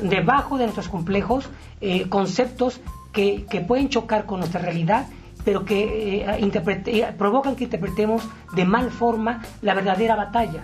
debajo 0.03 0.57
de 0.57 0.65
nuestros 0.65 0.87
complejos 0.89 1.49
eh, 1.79 2.07
conceptos 2.09 2.79
que, 3.11 3.45
pueden 3.67 3.89
chocar 3.89 4.25
con 4.25 4.39
nuestra 4.39 4.61
realidad, 4.61 5.07
pero 5.43 5.65
que 5.65 6.23
eh, 6.23 6.51
eh, 6.85 7.13
provocan 7.17 7.55
que 7.55 7.65
interpretemos 7.65 8.23
de 8.53 8.65
mal 8.65 8.91
forma 8.91 9.41
la 9.61 9.73
verdadera 9.73 10.15
batalla. 10.15 10.63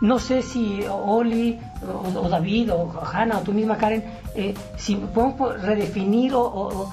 No 0.00 0.20
sé 0.20 0.42
si 0.42 0.80
Oli 0.88 1.58
o, 1.82 2.28
David 2.28 2.72
o 2.72 3.02
Hanna 3.02 3.38
o 3.38 3.40
tú 3.40 3.52
misma 3.52 3.76
Karen, 3.76 4.04
si 4.76 4.94
podemos 4.94 5.60
redefinir 5.60 6.34
o, 6.34 6.92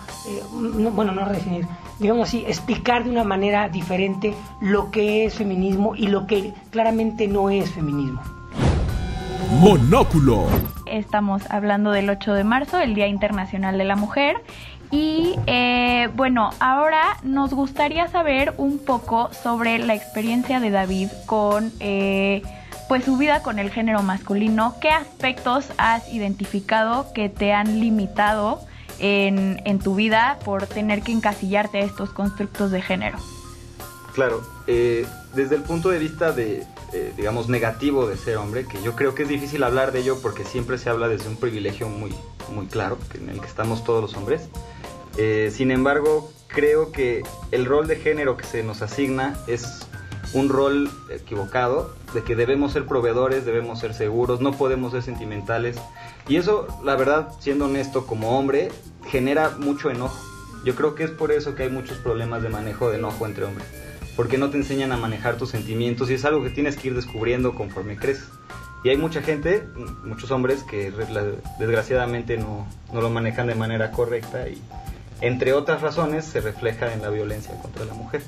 bueno, 0.91 1.11
no 1.11 1.23
redefinir, 1.23 1.67
digamos 1.99 2.27
así, 2.27 2.43
explicar 2.47 3.03
de 3.03 3.11
una 3.11 3.23
manera 3.23 3.69
diferente 3.69 4.33
lo 4.59 4.89
que 4.89 5.25
es 5.25 5.35
feminismo 5.35 5.95
y 5.95 6.07
lo 6.07 6.25
que 6.25 6.51
claramente 6.71 7.27
no 7.27 7.51
es 7.51 7.69
feminismo. 7.69 8.23
Monóculo. 9.59 10.47
Estamos 10.85 11.43
hablando 11.49 11.91
del 11.91 12.09
8 12.09 12.33
de 12.33 12.43
marzo, 12.43 12.79
el 12.79 12.95
Día 12.95 13.07
Internacional 13.07 13.77
de 13.77 13.83
la 13.83 13.95
Mujer. 13.95 14.37
Y 14.91 15.35
eh, 15.47 16.09
bueno, 16.15 16.51
ahora 16.59 17.17
nos 17.23 17.53
gustaría 17.53 18.07
saber 18.07 18.53
un 18.57 18.79
poco 18.79 19.29
sobre 19.33 19.79
la 19.79 19.95
experiencia 19.95 20.59
de 20.59 20.69
David 20.69 21.09
con 21.25 21.71
eh, 21.79 22.41
pues 22.87 23.03
su 23.03 23.17
vida 23.17 23.41
con 23.41 23.59
el 23.59 23.71
género 23.71 24.03
masculino. 24.03 24.75
¿Qué 24.79 24.89
aspectos 24.89 25.71
has 25.77 26.13
identificado 26.13 27.11
que 27.13 27.29
te 27.29 27.53
han 27.53 27.79
limitado 27.79 28.61
en, 28.99 29.61
en 29.65 29.79
tu 29.79 29.95
vida 29.95 30.37
por 30.45 30.67
tener 30.67 31.01
que 31.01 31.11
encasillarte 31.11 31.79
a 31.79 31.81
estos 31.81 32.11
constructos 32.11 32.71
de 32.71 32.81
género? 32.81 33.17
Claro, 34.15 34.41
eh, 34.65 35.05
desde 35.33 35.55
el 35.55 35.61
punto 35.63 35.89
de 35.89 35.99
vista 35.99 36.31
de, 36.31 36.65
eh, 36.93 37.13
digamos, 37.15 37.49
negativo 37.49 38.07
de 38.07 38.17
ser 38.17 38.37
hombre, 38.37 38.65
que 38.65 38.81
yo 38.81 38.95
creo 38.95 39.15
que 39.15 39.23
es 39.23 39.29
difícil 39.29 39.63
hablar 39.63 39.91
de 39.91 39.99
ello 39.99 40.19
porque 40.21 40.43
siempre 40.43 40.77
se 40.77 40.89
habla 40.89 41.07
desde 41.07 41.27
un 41.27 41.37
privilegio 41.37 41.89
muy, 41.89 42.13
muy 42.53 42.67
claro, 42.67 42.97
en 43.13 43.29
el 43.29 43.39
que 43.39 43.47
estamos 43.47 43.83
todos 43.83 44.01
los 44.01 44.13
hombres. 44.15 44.49
Eh, 45.17 45.51
sin 45.53 45.71
embargo, 45.71 46.31
creo 46.47 46.91
que 46.91 47.23
el 47.51 47.65
rol 47.65 47.87
de 47.87 47.95
género 47.95 48.37
que 48.37 48.45
se 48.45 48.63
nos 48.63 48.81
asigna 48.81 49.37
es 49.47 49.87
un 50.33 50.49
rol 50.49 50.89
equivocado, 51.09 51.93
de 52.13 52.23
que 52.23 52.35
debemos 52.35 52.73
ser 52.73 52.85
proveedores, 52.85 53.45
debemos 53.45 53.79
ser 53.79 53.93
seguros, 53.93 54.41
no 54.41 54.53
podemos 54.53 54.91
ser 54.91 55.01
sentimentales. 55.01 55.77
Y 56.27 56.37
eso, 56.37 56.67
la 56.83 56.95
verdad, 56.95 57.29
siendo 57.39 57.65
honesto 57.65 58.05
como 58.05 58.37
hombre, 58.37 58.69
genera 59.07 59.51
mucho 59.57 59.89
enojo. 59.89 60.17
Yo 60.65 60.75
creo 60.75 60.95
que 60.95 61.03
es 61.03 61.11
por 61.11 61.31
eso 61.31 61.55
que 61.55 61.63
hay 61.63 61.69
muchos 61.69 61.97
problemas 61.99 62.41
de 62.41 62.49
manejo 62.49 62.89
de 62.89 62.97
enojo 62.97 63.25
entre 63.25 63.45
hombres. 63.45 63.67
Porque 64.15 64.37
no 64.37 64.49
te 64.49 64.57
enseñan 64.57 64.91
a 64.91 64.97
manejar 64.97 65.37
tus 65.37 65.49
sentimientos 65.49 66.09
y 66.09 66.13
es 66.13 66.25
algo 66.25 66.43
que 66.43 66.49
tienes 66.49 66.77
que 66.77 66.87
ir 66.89 66.95
descubriendo 66.95 67.53
conforme 67.53 67.97
creces. 67.97 68.29
Y 68.83 68.89
hay 68.89 68.97
mucha 68.97 69.21
gente, 69.21 69.67
muchos 70.03 70.29
hombres, 70.31 70.63
que 70.63 70.91
desgraciadamente 71.59 72.37
no, 72.37 72.67
no 72.93 73.01
lo 73.01 73.09
manejan 73.09 73.47
de 73.47 73.55
manera 73.55 73.91
correcta 73.91 74.47
y 74.47 74.61
entre 75.21 75.53
otras 75.53 75.81
razones 75.81 76.25
se 76.25 76.39
refleja 76.41 76.93
en 76.93 77.01
la 77.01 77.09
violencia 77.09 77.59
contra 77.61 77.85
la 77.85 77.93
mujer. 77.93 78.21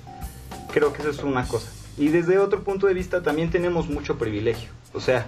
Creo 0.74 0.94
que 0.94 1.02
eso 1.02 1.12
es 1.12 1.24
una 1.24 1.48
cosa. 1.48 1.70
Y 1.98 2.10
desde 2.10 2.40
otro 2.40 2.64
punto 2.64 2.88
de 2.88 2.94
vista 2.94 3.22
también 3.22 3.50
tenemos 3.50 3.90
mucho 3.90 4.18
privilegio. 4.18 4.70
O 4.94 5.00
sea, 5.00 5.26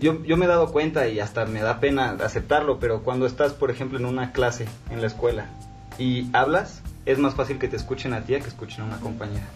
yo, 0.00 0.22
yo 0.24 0.36
me 0.36 0.46
he 0.46 0.48
dado 0.48 0.72
cuenta 0.72 1.08
y 1.08 1.20
hasta 1.20 1.46
me 1.46 1.60
da 1.60 1.80
pena 1.80 2.10
aceptarlo, 2.10 2.78
pero 2.78 3.02
cuando 3.02 3.26
estás, 3.26 3.52
por 3.52 3.70
ejemplo, 3.70 3.98
en 3.98 4.04
una 4.04 4.32
clase 4.32 4.66
en 4.90 5.00
la 5.00 5.06
escuela 5.06 5.46
y 5.98 6.28
hablas, 6.32 6.82
es 7.06 7.18
más 7.18 7.34
fácil 7.34 7.58
que 7.58 7.68
te 7.68 7.76
escuchen 7.76 8.12
a 8.12 8.22
ti 8.22 8.34
que 8.34 8.48
escuchen 8.48 8.82
a 8.82 8.84
una 8.84 9.00
compañera. 9.00 9.46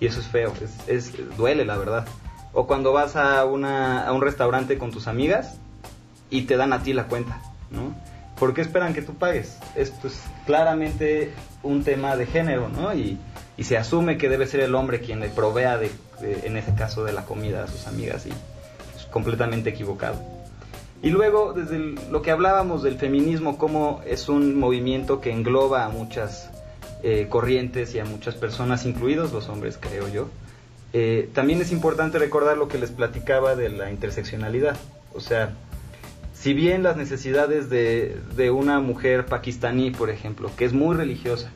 Y 0.00 0.06
eso 0.06 0.20
es 0.20 0.26
feo, 0.26 0.52
es, 0.86 1.12
duele 1.36 1.64
la 1.64 1.76
verdad. 1.76 2.06
O 2.52 2.66
cuando 2.66 2.92
vas 2.92 3.16
a, 3.16 3.44
una, 3.44 4.06
a 4.06 4.12
un 4.12 4.22
restaurante 4.22 4.78
con 4.78 4.90
tus 4.90 5.06
amigas 5.06 5.58
y 6.30 6.42
te 6.42 6.56
dan 6.56 6.72
a 6.72 6.82
ti 6.82 6.92
la 6.92 7.04
cuenta, 7.04 7.40
¿no? 7.70 7.94
¿Por 8.38 8.54
qué 8.54 8.60
esperan 8.60 8.94
que 8.94 9.02
tú 9.02 9.14
pagues? 9.14 9.58
Esto 9.74 10.06
es 10.06 10.20
claramente 10.46 11.32
un 11.62 11.82
tema 11.82 12.16
de 12.16 12.26
género, 12.26 12.68
¿no? 12.68 12.94
Y, 12.94 13.18
y 13.56 13.64
se 13.64 13.76
asume 13.76 14.16
que 14.16 14.28
debe 14.28 14.46
ser 14.46 14.60
el 14.60 14.74
hombre 14.76 15.00
quien 15.00 15.18
le 15.18 15.28
provea, 15.28 15.76
de, 15.78 15.90
en 16.22 16.56
ese 16.56 16.74
caso, 16.74 17.04
de 17.04 17.12
la 17.12 17.24
comida 17.24 17.64
a 17.64 17.66
sus 17.66 17.88
amigas 17.88 18.26
y 18.26 18.30
es 18.30 19.06
completamente 19.06 19.70
equivocado. 19.70 20.22
Y 21.02 21.10
luego, 21.10 21.52
desde 21.52 21.78
lo 22.10 22.22
que 22.22 22.30
hablábamos 22.30 22.82
del 22.84 22.98
feminismo, 22.98 23.58
cómo 23.58 24.00
es 24.06 24.28
un 24.28 24.56
movimiento 24.58 25.20
que 25.20 25.32
engloba 25.32 25.84
a 25.84 25.88
muchas 25.88 26.50
eh, 27.02 27.26
corrientes 27.28 27.94
y 27.94 28.00
a 28.00 28.04
muchas 28.04 28.34
personas, 28.34 28.84
incluidos 28.86 29.32
los 29.32 29.48
hombres, 29.48 29.78
creo 29.80 30.08
yo, 30.08 30.28
eh, 30.92 31.28
también 31.34 31.60
es 31.60 31.70
importante 31.70 32.18
recordar 32.18 32.56
lo 32.56 32.68
que 32.68 32.78
les 32.78 32.90
platicaba 32.90 33.54
de 33.56 33.68
la 33.68 33.90
interseccionalidad. 33.90 34.76
O 35.14 35.20
sea, 35.20 35.54
si 36.32 36.54
bien 36.54 36.82
las 36.82 36.96
necesidades 36.96 37.68
de, 37.68 38.16
de 38.36 38.50
una 38.50 38.80
mujer 38.80 39.26
pakistaní, 39.26 39.90
por 39.90 40.10
ejemplo, 40.10 40.50
que 40.56 40.64
es 40.64 40.72
muy 40.72 40.96
religiosa 40.96 41.50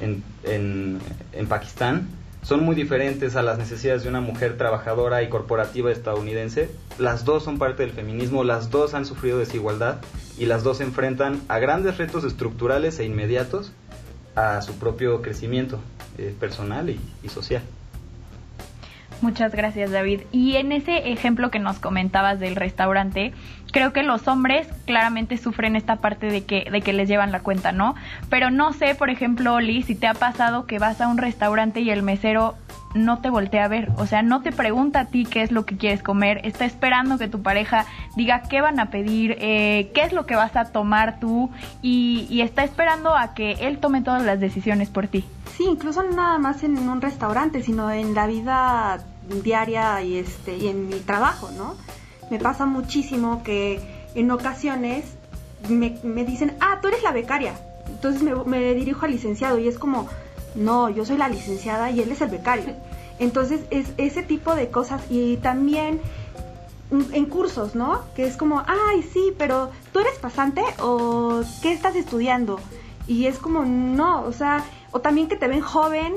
en, 0.00 0.22
en, 0.44 0.98
en, 1.32 1.46
Pakistán, 1.48 2.08
son 2.42 2.64
muy 2.64 2.76
diferentes 2.76 3.36
a 3.36 3.42
las 3.42 3.58
necesidades 3.58 4.04
de 4.04 4.08
una 4.08 4.20
mujer 4.20 4.56
trabajadora 4.56 5.22
y 5.22 5.28
corporativa 5.28 5.90
estadounidense, 5.90 6.70
las 6.98 7.24
dos 7.24 7.42
son 7.42 7.58
parte 7.58 7.82
del 7.82 7.92
feminismo, 7.92 8.44
las 8.44 8.70
dos 8.70 8.94
han 8.94 9.06
sufrido 9.06 9.38
desigualdad 9.38 9.98
y 10.38 10.46
las 10.46 10.62
dos 10.62 10.78
se 10.78 10.84
enfrentan 10.84 11.40
a 11.48 11.58
grandes 11.58 11.98
retos 11.98 12.24
estructurales 12.24 12.98
e 13.00 13.04
inmediatos 13.04 13.72
a 14.38 14.62
su 14.62 14.78
propio 14.78 15.20
crecimiento 15.22 15.80
eh, 16.16 16.34
personal 16.38 16.90
y, 16.90 17.28
social. 17.28 17.62
Muchas 19.20 19.52
gracias, 19.52 19.90
David. 19.90 20.20
Y 20.30 20.56
en 20.56 20.70
ese 20.70 21.10
ejemplo 21.10 21.50
que 21.50 21.58
nos 21.58 21.80
comentabas 21.80 22.38
del 22.38 22.54
restaurante, 22.54 23.32
creo 23.72 23.92
que 23.92 24.04
los 24.04 24.28
hombres 24.28 24.68
claramente 24.86 25.36
sufren 25.38 25.74
esta 25.74 25.96
parte 25.96 26.26
de 26.26 26.44
que, 26.44 26.70
de 26.70 26.80
que 26.82 26.92
les 26.92 27.08
llevan 27.08 27.32
la 27.32 27.40
cuenta, 27.40 27.72
¿no? 27.72 27.96
Pero 28.30 28.50
no 28.50 28.72
sé, 28.72 28.94
por 28.94 29.10
ejemplo, 29.10 29.54
Oli, 29.54 29.82
si 29.82 29.96
te 29.96 30.06
ha 30.06 30.14
pasado 30.14 30.66
que 30.66 30.78
vas 30.78 31.00
a 31.00 31.08
un 31.08 31.18
restaurante 31.18 31.80
y 31.80 31.90
el 31.90 32.04
mesero 32.04 32.54
no 32.94 33.20
te 33.20 33.30
voltea 33.30 33.64
a 33.64 33.68
ver, 33.68 33.90
o 33.96 34.06
sea, 34.06 34.22
no 34.22 34.42
te 34.42 34.52
pregunta 34.52 35.00
a 35.00 35.04
ti 35.06 35.24
qué 35.24 35.42
es 35.42 35.52
lo 35.52 35.66
que 35.66 35.76
quieres 35.76 36.02
comer, 36.02 36.40
está 36.44 36.64
esperando 36.64 37.18
que 37.18 37.28
tu 37.28 37.42
pareja 37.42 37.86
diga 38.16 38.42
qué 38.42 38.60
van 38.60 38.80
a 38.80 38.90
pedir, 38.90 39.36
eh, 39.40 39.90
qué 39.94 40.02
es 40.02 40.12
lo 40.12 40.26
que 40.26 40.36
vas 40.36 40.56
a 40.56 40.66
tomar 40.66 41.20
tú 41.20 41.50
y, 41.82 42.26
y 42.30 42.40
está 42.40 42.64
esperando 42.64 43.14
a 43.14 43.34
que 43.34 43.52
él 43.60 43.78
tome 43.78 44.02
todas 44.02 44.22
las 44.22 44.40
decisiones 44.40 44.88
por 44.88 45.06
ti. 45.08 45.24
Sí, 45.56 45.64
incluso 45.64 46.02
nada 46.02 46.38
más 46.38 46.62
en 46.62 46.78
un 46.78 47.00
restaurante, 47.00 47.62
sino 47.62 47.90
en 47.90 48.14
la 48.14 48.26
vida 48.26 49.04
diaria 49.42 50.02
y 50.02 50.16
este 50.16 50.56
y 50.56 50.68
en 50.68 50.88
mi 50.88 51.00
trabajo, 51.00 51.50
¿no? 51.56 51.74
Me 52.30 52.38
pasa 52.38 52.66
muchísimo 52.66 53.42
que 53.42 53.80
en 54.14 54.30
ocasiones 54.30 55.04
me, 55.68 55.98
me 56.02 56.24
dicen, 56.24 56.54
ah, 56.60 56.78
tú 56.80 56.88
eres 56.88 57.02
la 57.02 57.12
becaria. 57.12 57.54
Entonces 57.88 58.22
me, 58.22 58.34
me 58.44 58.74
dirijo 58.74 59.06
al 59.06 59.12
licenciado 59.12 59.58
y 59.58 59.66
es 59.66 59.78
como, 59.78 60.08
no, 60.58 60.90
yo 60.90 61.04
soy 61.04 61.16
la 61.16 61.28
licenciada 61.28 61.90
y 61.90 62.00
él 62.00 62.12
es 62.12 62.20
el 62.20 62.28
becario. 62.28 62.74
Entonces 63.18 63.60
es 63.70 63.92
ese 63.96 64.22
tipo 64.22 64.54
de 64.54 64.70
cosas 64.70 65.02
y 65.10 65.38
también 65.38 66.00
en 66.90 67.26
cursos, 67.26 67.74
¿no? 67.74 68.02
Que 68.14 68.26
es 68.26 68.36
como, 68.36 68.62
ay, 68.66 69.02
sí, 69.02 69.32
pero 69.36 69.70
tú 69.92 70.00
eres 70.00 70.18
pasante 70.18 70.62
o 70.80 71.42
qué 71.62 71.72
estás 71.72 71.96
estudiando. 71.96 72.60
Y 73.06 73.26
es 73.26 73.38
como, 73.38 73.64
no, 73.64 74.22
o 74.22 74.32
sea, 74.32 74.64
o 74.92 75.00
también 75.00 75.28
que 75.28 75.36
te 75.36 75.48
ven 75.48 75.60
joven, 75.60 76.16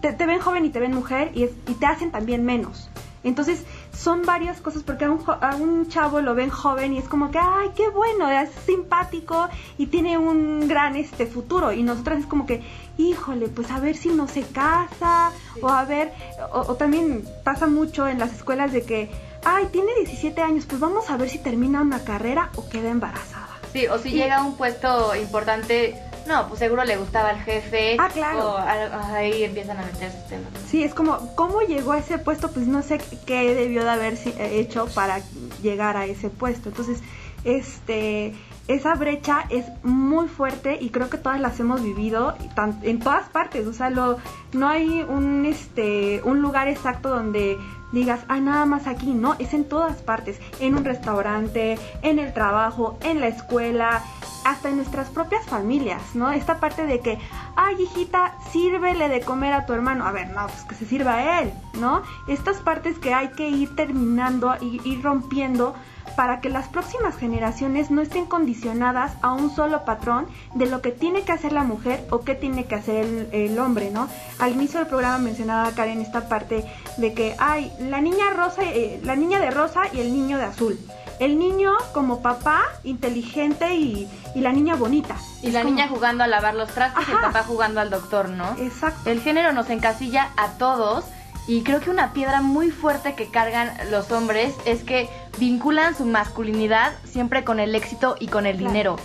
te, 0.00 0.12
ven 0.26 0.40
joven 0.40 0.64
y 0.64 0.70
te 0.70 0.80
ven 0.80 0.94
mujer 0.94 1.30
y, 1.34 1.44
y 1.44 1.74
te 1.74 1.86
hacen 1.86 2.10
también 2.10 2.44
menos. 2.44 2.88
Entonces, 3.28 3.64
son 3.96 4.22
varias 4.22 4.60
cosas 4.60 4.82
porque 4.82 5.04
a 5.04 5.10
un, 5.10 5.22
a 5.26 5.56
un, 5.56 5.88
chavo 5.88 6.20
lo 6.20 6.34
ven 6.34 6.50
joven 6.50 6.92
y 6.92 6.98
es 6.98 7.08
como 7.08 7.30
que, 7.30 7.38
ay, 7.38 7.70
qué 7.76 7.88
bueno, 7.88 8.30
es 8.30 8.50
simpático 8.66 9.48
y 9.76 9.86
tiene 9.86 10.18
un 10.18 10.66
gran 10.66 10.96
este 10.96 11.26
futuro. 11.26 11.72
Y 11.72 11.82
nosotras 11.82 12.20
es 12.20 12.26
como 12.26 12.46
que, 12.46 12.62
híjole, 12.96 13.48
pues 13.48 13.70
a 13.70 13.80
ver 13.80 13.96
si 13.96 14.08
no 14.08 14.26
se 14.28 14.42
casa 14.42 15.30
o 15.62 15.68
a 15.68 15.84
ver, 15.84 16.12
o, 16.52 16.60
o 16.60 16.74
también 16.74 17.24
pasa 17.44 17.66
mucho 17.66 18.08
en 18.08 18.18
las 18.18 18.32
escuelas 18.32 18.72
de 18.72 18.82
que, 18.82 19.10
ay, 19.44 19.66
tiene 19.70 19.94
17 19.96 20.40
años, 20.42 20.66
pues 20.66 20.80
vamos 20.80 21.10
a 21.10 21.16
ver 21.16 21.28
si 21.28 21.38
termina 21.38 21.82
una 21.82 22.04
carrera 22.04 22.50
o 22.56 22.68
queda 22.68 22.90
embarazada. 22.90 23.48
Sí, 23.72 23.86
o 23.86 23.98
si 23.98 24.10
llega 24.10 24.38
a 24.38 24.42
un 24.42 24.56
puesto 24.56 25.14
importante 25.14 26.07
no, 26.28 26.46
pues 26.46 26.60
seguro 26.60 26.84
le 26.84 26.96
gustaba 26.96 27.30
al 27.30 27.40
jefe. 27.40 27.96
Ah, 27.98 28.08
claro. 28.12 28.50
O 28.50 28.58
ahí 28.58 29.42
empiezan 29.42 29.78
a 29.78 29.82
meterse 29.82 30.18
temas. 30.28 30.48
Sí, 30.68 30.84
es 30.84 30.94
como, 30.94 31.34
¿cómo 31.34 31.62
llegó 31.62 31.92
a 31.92 31.98
ese 31.98 32.18
puesto? 32.18 32.50
Pues 32.50 32.66
no 32.66 32.82
sé 32.82 33.00
qué 33.26 33.54
debió 33.54 33.82
de 33.82 33.90
haber 33.90 34.18
hecho 34.38 34.86
para 34.94 35.20
llegar 35.62 35.96
a 35.96 36.04
ese 36.04 36.30
puesto. 36.30 36.68
Entonces, 36.68 37.00
este, 37.44 38.34
esa 38.68 38.94
brecha 38.94 39.46
es 39.48 39.64
muy 39.82 40.28
fuerte 40.28 40.78
y 40.80 40.90
creo 40.90 41.08
que 41.08 41.16
todas 41.16 41.40
las 41.40 41.58
hemos 41.58 41.82
vivido 41.82 42.36
en 42.82 43.00
todas 43.00 43.28
partes. 43.30 43.66
O 43.66 43.72
sea, 43.72 43.88
lo, 43.90 44.18
no 44.52 44.68
hay 44.68 45.04
un, 45.08 45.46
este, 45.46 46.20
un 46.24 46.42
lugar 46.42 46.68
exacto 46.68 47.08
donde 47.08 47.56
digas, 47.92 48.20
ah, 48.28 48.40
nada 48.40 48.66
más 48.66 48.86
aquí, 48.86 49.14
no, 49.14 49.34
es 49.38 49.54
en 49.54 49.64
todas 49.64 50.02
partes, 50.02 50.38
en 50.60 50.76
un 50.76 50.84
restaurante, 50.84 51.78
en 52.02 52.18
el 52.18 52.34
trabajo, 52.34 52.98
en 53.02 53.20
la 53.20 53.28
escuela, 53.28 54.02
hasta 54.48 54.70
en 54.70 54.76
nuestras 54.76 55.10
propias 55.10 55.44
familias, 55.44 56.00
¿no? 56.14 56.32
Esta 56.32 56.58
parte 56.58 56.86
de 56.86 57.00
que, 57.00 57.18
ay, 57.54 57.76
hijita, 57.82 58.32
sírvele 58.50 59.10
de 59.10 59.20
comer 59.20 59.52
a 59.52 59.66
tu 59.66 59.74
hermano. 59.74 60.06
A 60.06 60.12
ver, 60.12 60.30
no, 60.30 60.46
pues 60.46 60.64
que 60.64 60.74
se 60.74 60.86
sirva 60.86 61.14
a 61.14 61.42
él, 61.42 61.52
¿no? 61.74 62.02
Estas 62.28 62.56
partes 62.56 62.98
que 62.98 63.12
hay 63.12 63.28
que 63.28 63.50
ir 63.50 63.76
terminando 63.76 64.56
y 64.62 64.80
ir 64.88 65.02
rompiendo 65.02 65.74
para 66.16 66.40
que 66.40 66.48
las 66.48 66.66
próximas 66.66 67.16
generaciones 67.16 67.90
no 67.90 68.00
estén 68.00 68.24
condicionadas 68.24 69.12
a 69.20 69.34
un 69.34 69.54
solo 69.54 69.84
patrón 69.84 70.26
de 70.54 70.64
lo 70.64 70.80
que 70.80 70.92
tiene 70.92 71.22
que 71.22 71.32
hacer 71.32 71.52
la 71.52 71.62
mujer 71.62 72.06
o 72.10 72.20
qué 72.20 72.34
tiene 72.34 72.64
que 72.64 72.74
hacer 72.74 73.28
el, 73.32 73.58
hombre, 73.58 73.90
¿no? 73.90 74.08
Al 74.38 74.52
inicio 74.52 74.80
del 74.80 74.88
programa 74.88 75.18
mencionaba 75.18 75.70
Karen 75.72 76.00
esta 76.00 76.26
parte 76.26 76.64
de 76.96 77.12
que 77.12 77.36
hay 77.38 77.70
la 77.80 78.00
niña 78.00 78.30
rosa, 78.34 78.62
eh, 78.64 78.98
la 79.04 79.14
niña 79.14 79.40
de 79.40 79.50
rosa 79.50 79.82
y 79.92 80.00
el 80.00 80.12
niño 80.12 80.38
de 80.38 80.44
azul 80.44 80.78
el 81.20 81.38
niño 81.38 81.72
como 81.92 82.22
papá 82.22 82.62
inteligente 82.84 83.74
y, 83.74 84.08
la 84.34 84.52
niña 84.52 84.76
bonita. 84.76 85.16
Y 85.42 85.50
la 85.50 85.64
niña 85.64 85.88
jugando 85.88 86.22
a 86.22 86.26
lavar 86.26 86.54
los 86.54 86.70
trastes 86.70 87.08
y 87.08 87.10
el 87.10 87.18
papá 87.18 87.42
jugando 87.42 87.80
al 87.80 87.90
doctor, 87.90 88.28
¿no? 88.28 88.56
Exacto. 88.58 89.10
El 89.10 89.20
género 89.20 89.52
nos 89.52 89.68
encasilla 89.68 90.30
a 90.36 90.52
todos 90.58 91.04
y 91.48 91.62
creo 91.62 91.80
que 91.80 91.90
una 91.90 92.12
piedra 92.12 92.40
muy 92.40 92.70
fuerte 92.70 93.14
que 93.14 93.30
cargan 93.30 93.72
los 93.90 94.12
hombres 94.12 94.54
es 94.64 94.84
que 94.84 95.08
vinculan 95.38 95.96
su 95.96 96.04
masculinidad 96.04 96.92
siempre 97.04 97.42
con 97.42 97.58
el 97.58 97.74
éxito 97.74 98.16
y 98.20 98.28
con 98.28 98.46
el 98.46 98.58
dinero. 98.58 98.96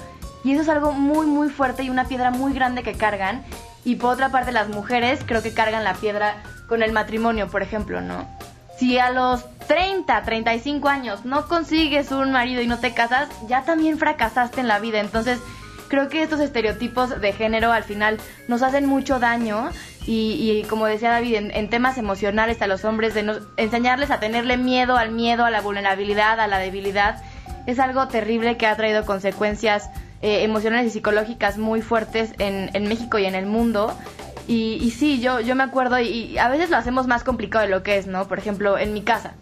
Y 0.43 0.51
eso 0.51 0.61
es 0.61 0.69
algo 0.69 0.91
muy, 0.91 1.25
muy 1.25 1.49
fuerte 1.49 1.83
y 1.83 1.89
una 1.89 2.05
piedra 2.05 2.31
muy 2.31 2.53
grande 2.53 2.83
que 2.83 2.93
cargan. 2.93 3.43
Y 3.85 3.95
por 3.95 4.13
otra 4.13 4.29
parte, 4.29 4.51
las 4.51 4.69
mujeres 4.69 5.21
creo 5.25 5.41
que 5.41 5.53
cargan 5.53 5.83
la 5.83 5.93
piedra 5.93 6.43
con 6.67 6.83
el 6.83 6.91
matrimonio, 6.91 7.47
por 7.47 7.61
ejemplo, 7.63 8.01
¿no? 8.01 8.27
Si 8.83 8.99
a 8.99 9.11
los 9.11 9.45
30, 9.69 10.23
35 10.23 10.89
años 10.89 11.23
no 11.23 11.47
consigues 11.47 12.11
un 12.11 12.33
marido 12.33 12.61
y 12.61 12.67
no 12.67 12.79
te 12.79 12.93
casas, 12.93 13.29
ya 13.47 13.63
también 13.63 13.97
fracasaste 13.97 14.59
en 14.59 14.67
la 14.67 14.79
vida. 14.79 14.99
Entonces, 14.99 15.39
creo 15.87 16.09
que 16.09 16.21
estos 16.21 16.41
estereotipos 16.41 17.21
de 17.21 17.31
género 17.31 17.71
al 17.71 17.85
final 17.85 18.19
nos 18.49 18.61
hacen 18.61 18.85
mucho 18.85 19.19
daño 19.19 19.69
y, 20.05 20.65
como 20.69 20.85
decía 20.85 21.11
David, 21.11 21.35
en, 21.53 21.69
temas 21.69 21.97
emocionales 21.97 22.61
a 22.61 22.67
los 22.67 22.83
hombres, 22.83 23.13
de 23.13 23.39
enseñarles 23.55 24.11
a 24.11 24.19
tenerle 24.19 24.57
miedo 24.57 24.97
al 24.97 25.11
miedo, 25.11 25.45
a 25.45 25.49
la 25.49 25.61
vulnerabilidad, 25.61 26.41
a 26.41 26.47
la 26.47 26.57
debilidad, 26.57 27.23
es 27.65 27.79
algo 27.79 28.09
terrible 28.09 28.57
que 28.57 28.67
ha 28.67 28.75
traído 28.75 29.05
consecuencias 29.05 29.91
eh, 30.21 30.43
emocionales 30.43 30.87
y 30.87 30.89
psicológicas 30.89 31.57
muy 31.57 31.81
fuertes 31.81 32.33
en, 32.37 32.69
en 32.73 32.89
México 32.89 33.17
y 33.17 33.27
en 33.27 33.35
el 33.35 33.45
mundo. 33.45 33.97
Y, 34.47 34.77
y, 34.81 34.91
sí, 34.91 35.21
yo, 35.21 35.39
yo 35.39 35.55
me 35.55 35.63
acuerdo, 35.63 35.99
y, 35.99 36.37
a 36.37 36.49
veces 36.49 36.69
lo 36.69 36.77
hacemos 36.77 37.07
más 37.07 37.23
complicado 37.23 37.65
de 37.65 37.71
lo 37.71 37.83
que 37.83 37.97
es, 37.97 38.07
¿no? 38.07 38.27
Por 38.27 38.39
ejemplo, 38.39 38.77
en 38.77 38.93
mi 38.93 39.01
casa, 39.01 39.33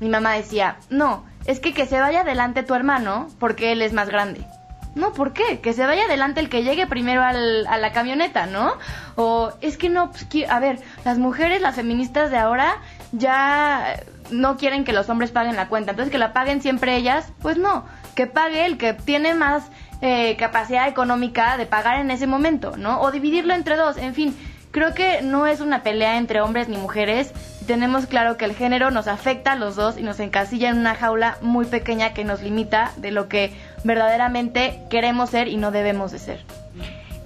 mi 0.00 0.08
mamá 0.08 0.34
decía, 0.34 0.76
no, 0.90 1.24
es 1.44 1.60
que 1.60 1.74
que 1.74 1.86
se 1.86 2.00
vaya 2.00 2.20
adelante 2.20 2.62
tu 2.62 2.74
hermano 2.74 3.28
porque 3.38 3.72
él 3.72 3.82
es 3.82 3.92
más 3.92 4.08
grande. 4.08 4.46
No, 4.94 5.12
¿por 5.12 5.32
qué? 5.32 5.60
Que 5.60 5.72
se 5.72 5.84
vaya 5.86 6.04
adelante 6.04 6.38
el 6.38 6.48
que 6.48 6.62
llegue 6.62 6.86
primero 6.86 7.22
al, 7.22 7.66
a 7.66 7.78
la 7.78 7.92
camioneta, 7.92 8.46
¿no? 8.46 8.74
O 9.16 9.52
es 9.60 9.76
que 9.76 9.88
no, 9.88 10.12
pues, 10.12 10.48
a 10.48 10.60
ver, 10.60 10.78
las 11.04 11.18
mujeres, 11.18 11.60
las 11.60 11.74
feministas 11.74 12.30
de 12.30 12.38
ahora 12.38 12.76
ya 13.10 14.00
no 14.30 14.56
quieren 14.56 14.84
que 14.84 14.92
los 14.92 15.08
hombres 15.08 15.32
paguen 15.32 15.56
la 15.56 15.68
cuenta, 15.68 15.90
entonces 15.90 16.12
que 16.12 16.18
la 16.18 16.32
paguen 16.32 16.62
siempre 16.62 16.96
ellas, 16.96 17.32
pues 17.42 17.58
no, 17.58 17.84
que 18.14 18.26
pague 18.26 18.66
el 18.66 18.78
que 18.78 18.94
tiene 18.94 19.34
más 19.34 19.64
eh, 20.06 20.36
capacidad 20.36 20.86
económica 20.86 21.56
de 21.56 21.64
pagar 21.64 21.98
en 21.98 22.10
ese 22.10 22.26
momento, 22.26 22.76
¿no? 22.76 23.00
O 23.00 23.10
dividirlo 23.10 23.54
entre 23.54 23.74
dos, 23.74 23.96
en 23.96 24.12
fin, 24.12 24.36
creo 24.70 24.92
que 24.92 25.22
no 25.22 25.46
es 25.46 25.60
una 25.60 25.82
pelea 25.82 26.18
entre 26.18 26.42
hombres 26.42 26.68
ni 26.68 26.76
mujeres, 26.76 27.32
tenemos 27.66 28.04
claro 28.04 28.36
que 28.36 28.44
el 28.44 28.54
género 28.54 28.90
nos 28.90 29.08
afecta 29.08 29.52
a 29.52 29.56
los 29.56 29.76
dos 29.76 29.96
y 29.96 30.02
nos 30.02 30.20
encasilla 30.20 30.68
en 30.68 30.76
una 30.76 30.94
jaula 30.94 31.38
muy 31.40 31.64
pequeña 31.64 32.12
que 32.12 32.22
nos 32.22 32.42
limita 32.42 32.92
de 32.98 33.12
lo 33.12 33.28
que 33.28 33.54
verdaderamente 33.82 34.78
queremos 34.90 35.30
ser 35.30 35.48
y 35.48 35.56
no 35.56 35.70
debemos 35.70 36.12
de 36.12 36.18
ser. 36.18 36.44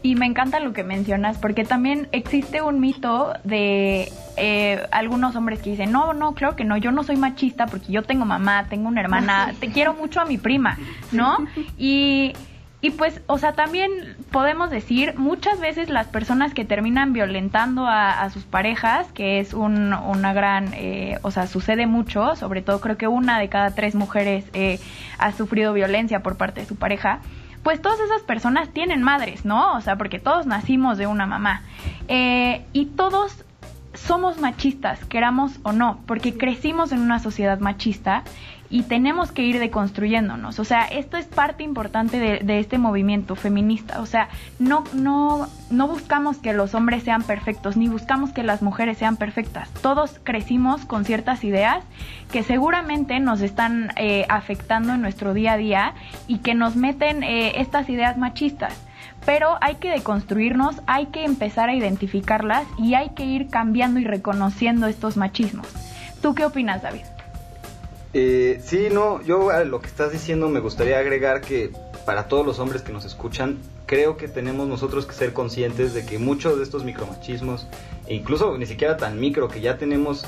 Y 0.04 0.14
me 0.14 0.26
encanta 0.26 0.60
lo 0.60 0.72
que 0.72 0.84
mencionas, 0.84 1.36
porque 1.36 1.64
también 1.64 2.06
existe 2.12 2.62
un 2.62 2.78
mito 2.78 3.32
de 3.42 4.12
eh, 4.36 4.86
algunos 4.92 5.34
hombres 5.34 5.60
que 5.60 5.70
dicen, 5.70 5.90
no, 5.90 6.12
no, 6.12 6.36
creo 6.36 6.54
que 6.54 6.62
no, 6.62 6.76
yo 6.76 6.92
no 6.92 7.02
soy 7.02 7.16
machista 7.16 7.66
porque 7.66 7.90
yo 7.90 8.04
tengo 8.04 8.24
mamá, 8.24 8.66
tengo 8.68 8.86
una 8.86 9.00
hermana, 9.00 9.52
te 9.60 9.72
quiero 9.72 9.94
mucho 9.94 10.20
a 10.20 10.26
mi 10.26 10.38
prima, 10.38 10.78
¿no? 11.10 11.38
Y 11.76 12.34
y 12.80 12.90
pues, 12.90 13.20
o 13.26 13.38
sea, 13.38 13.54
también 13.54 13.90
podemos 14.30 14.70
decir, 14.70 15.14
muchas 15.16 15.58
veces 15.58 15.88
las 15.88 16.06
personas 16.06 16.54
que 16.54 16.64
terminan 16.64 17.12
violentando 17.12 17.86
a, 17.88 18.30
sus 18.30 18.44
parejas, 18.44 19.10
que 19.12 19.40
es 19.40 19.52
un, 19.52 19.92
una 19.92 20.32
gran, 20.32 20.72
eh, 20.74 21.18
o 21.22 21.32
sea, 21.32 21.48
sucede 21.48 21.86
mucho, 21.86 22.36
sobre 22.36 22.62
todo 22.62 22.80
creo 22.80 22.96
que 22.96 23.08
una 23.08 23.40
de 23.40 23.48
cada 23.48 23.74
tres 23.74 23.96
mujeres 23.96 24.44
eh, 24.52 24.78
ha 25.18 25.32
sufrido 25.32 25.72
violencia 25.72 26.22
por 26.22 26.36
parte 26.36 26.60
de 26.60 26.66
su 26.66 26.76
pareja, 26.76 27.20
pues 27.64 27.82
todas 27.82 27.98
esas 27.98 28.22
personas 28.22 28.68
tienen 28.72 29.02
madres, 29.02 29.44
¿no? 29.44 29.74
O 29.74 29.80
sea, 29.80 29.96
porque 29.96 30.20
todos 30.20 30.46
nacimos 30.46 30.98
de 30.98 31.08
una 31.08 31.26
mamá. 31.26 31.62
Eh, 32.06 32.64
y 32.72 32.86
todos 32.86 33.44
somos 33.92 34.38
machistas, 34.38 35.04
queramos 35.06 35.58
o 35.64 35.72
no, 35.72 36.00
porque 36.06 36.36
crecimos 36.38 36.92
en 36.92 37.00
una 37.00 37.18
sociedad 37.18 37.58
machista 37.58 38.22
y 38.70 38.82
tenemos 38.82 39.32
que 39.32 39.42
ir 39.42 39.58
deconstruyéndonos. 39.58 40.58
O 40.58 40.64
sea, 40.64 40.84
esto 40.84 41.16
es 41.16 41.26
parte 41.26 41.62
importante 41.62 42.18
de, 42.18 42.58
este 42.58 42.78
movimiento 42.78 43.34
feminista. 43.36 44.00
O 44.00 44.06
sea, 44.06 44.28
no, 44.58 44.84
no, 44.92 45.48
no 45.70 45.88
buscamos 45.88 46.38
que 46.38 46.52
los 46.52 46.74
hombres 46.74 47.02
sean 47.02 47.22
perfectos, 47.22 47.76
ni 47.76 47.88
buscamos 47.88 48.30
que 48.32 48.42
las 48.42 48.62
mujeres 48.62 48.98
sean 48.98 49.16
perfectas. 49.16 49.70
Todos 49.82 50.20
crecimos 50.22 50.84
con 50.84 51.04
ciertas 51.04 51.44
ideas 51.44 51.82
que 52.30 52.42
seguramente 52.42 53.20
nos 53.20 53.40
están 53.40 53.90
eh, 53.96 54.26
afectando 54.28 54.94
en 54.94 55.02
nuestro 55.02 55.32
día 55.32 55.52
a 55.52 55.56
día 55.56 55.94
y 56.26 56.38
que 56.38 56.54
nos 56.54 56.76
meten 56.76 57.22
eh, 57.22 57.60
estas 57.60 57.88
ideas 57.88 58.18
machistas 58.18 58.74
pero 59.24 59.58
hay 59.60 59.74
que 59.74 59.90
deconstruirnos, 59.90 60.80
hay 60.86 61.06
que 61.06 61.24
empezar 61.24 61.68
a 61.68 61.74
identificarlas 61.74 62.66
y 62.78 62.94
hay 62.94 63.10
que 63.10 63.24
ir 63.24 63.48
cambiando 63.48 64.00
y 64.00 64.04
reconociendo 64.04 64.86
estos 64.86 65.18
machismos. 65.18 65.68
¿Tú 66.22 66.34
qué 66.34 66.46
opinas, 66.46 66.82
David? 66.82 67.02
Eh, 68.14 68.60
sí, 68.64 68.88
no, 68.90 69.22
yo 69.22 69.50
a 69.50 69.64
lo 69.64 69.80
que 69.80 69.86
estás 69.86 70.12
diciendo 70.12 70.48
me 70.48 70.60
gustaría 70.60 70.98
agregar 70.98 71.42
que 71.42 71.70
para 72.06 72.26
todos 72.26 72.46
los 72.46 72.58
hombres 72.58 72.82
que 72.82 72.92
nos 72.92 73.04
escuchan, 73.04 73.58
creo 73.86 74.16
que 74.16 74.28
tenemos 74.28 74.66
nosotros 74.66 75.04
que 75.04 75.12
ser 75.12 75.32
conscientes 75.32 75.92
de 75.92 76.06
que 76.06 76.18
muchos 76.18 76.56
de 76.56 76.62
estos 76.62 76.84
micromachismos, 76.84 77.66
e 78.06 78.14
incluso 78.14 78.56
ni 78.56 78.66
siquiera 78.66 78.96
tan 78.96 79.20
micro, 79.20 79.48
que 79.48 79.60
ya 79.60 79.76
tenemos 79.76 80.24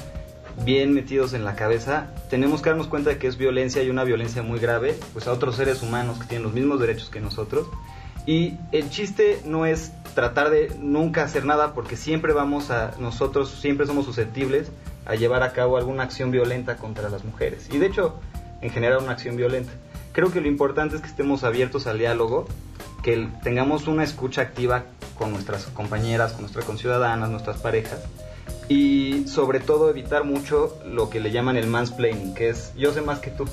bien 0.64 0.92
metidos 0.92 1.32
en 1.32 1.44
la 1.44 1.56
cabeza, 1.56 2.08
tenemos 2.28 2.60
que 2.60 2.68
darnos 2.68 2.86
cuenta 2.86 3.10
de 3.10 3.18
que 3.18 3.26
es 3.26 3.38
violencia 3.38 3.82
y 3.82 3.88
una 3.88 4.04
violencia 4.04 4.42
muy 4.42 4.58
grave, 4.58 4.94
pues 5.14 5.26
a 5.26 5.32
otros 5.32 5.56
seres 5.56 5.82
humanos 5.82 6.18
que 6.18 6.26
tienen 6.26 6.42
los 6.42 6.52
mismos 6.52 6.80
derechos 6.80 7.08
que 7.08 7.20
nosotros. 7.20 7.66
Y 8.26 8.54
el 8.72 8.90
chiste 8.90 9.40
no 9.46 9.64
es 9.64 9.92
tratar 10.14 10.50
de 10.50 10.70
nunca 10.78 11.22
hacer 11.22 11.46
nada 11.46 11.72
porque 11.72 11.96
siempre 11.96 12.34
vamos 12.34 12.70
a, 12.70 12.94
nosotros 12.98 13.50
siempre 13.50 13.86
somos 13.86 14.04
susceptibles 14.04 14.70
a 15.06 15.14
llevar 15.14 15.42
a 15.42 15.52
cabo 15.52 15.76
alguna 15.76 16.02
acción 16.02 16.30
violenta 16.30 16.76
contra 16.76 17.08
las 17.08 17.24
mujeres. 17.24 17.68
Y 17.72 17.78
de 17.78 17.86
hecho, 17.86 18.20
en 18.60 18.70
general 18.70 19.02
una 19.02 19.12
acción 19.12 19.36
violenta. 19.36 19.72
Creo 20.12 20.32
que 20.32 20.40
lo 20.40 20.48
importante 20.48 20.96
es 20.96 21.02
que 21.02 21.08
estemos 21.08 21.44
abiertos 21.44 21.86
al 21.86 21.98
diálogo, 21.98 22.46
que 23.02 23.28
tengamos 23.42 23.86
una 23.86 24.04
escucha 24.04 24.42
activa 24.42 24.84
con 25.16 25.32
nuestras 25.32 25.66
compañeras, 25.66 26.32
con 26.32 26.42
nuestras 26.42 26.64
conciudadanas, 26.64 27.30
nuestras 27.30 27.58
parejas, 27.58 28.00
y 28.68 29.26
sobre 29.26 29.60
todo 29.60 29.90
evitar 29.90 30.24
mucho 30.24 30.78
lo 30.84 31.10
que 31.10 31.20
le 31.20 31.30
llaman 31.30 31.56
el 31.56 31.66
mansplaining, 31.66 32.34
que 32.34 32.50
es 32.50 32.72
yo 32.76 32.92
sé 32.92 33.00
más 33.00 33.20
que 33.20 33.30
tú. 33.30 33.46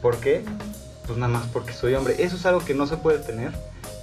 ¿Por 0.00 0.18
qué? 0.18 0.44
Pues 1.06 1.18
nada 1.18 1.32
más 1.32 1.46
porque 1.52 1.72
soy 1.72 1.94
hombre. 1.94 2.16
Eso 2.18 2.36
es 2.36 2.46
algo 2.46 2.64
que 2.64 2.74
no 2.74 2.86
se 2.86 2.96
puede 2.96 3.18
tener 3.18 3.52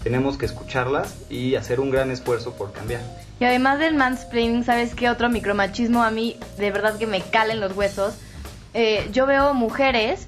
tenemos 0.03 0.37
que 0.37 0.45
escucharlas 0.45 1.15
y 1.29 1.55
hacer 1.55 1.79
un 1.79 1.91
gran 1.91 2.11
esfuerzo 2.11 2.53
por 2.53 2.71
cambiar. 2.71 3.01
Y 3.41 3.45
además 3.45 3.79
del 3.79 3.95
mansplaining, 3.95 4.63
¿sabes 4.63 4.93
qué 4.93 5.09
otro 5.09 5.27
micromachismo 5.27 6.03
a 6.03 6.11
mí 6.11 6.37
de 6.59 6.69
verdad 6.69 6.99
que 6.99 7.07
me 7.07 7.21
calen 7.21 7.59
los 7.59 7.75
huesos? 7.75 8.13
Eh, 8.75 9.09
yo 9.13 9.25
veo 9.25 9.55
mujeres 9.55 10.27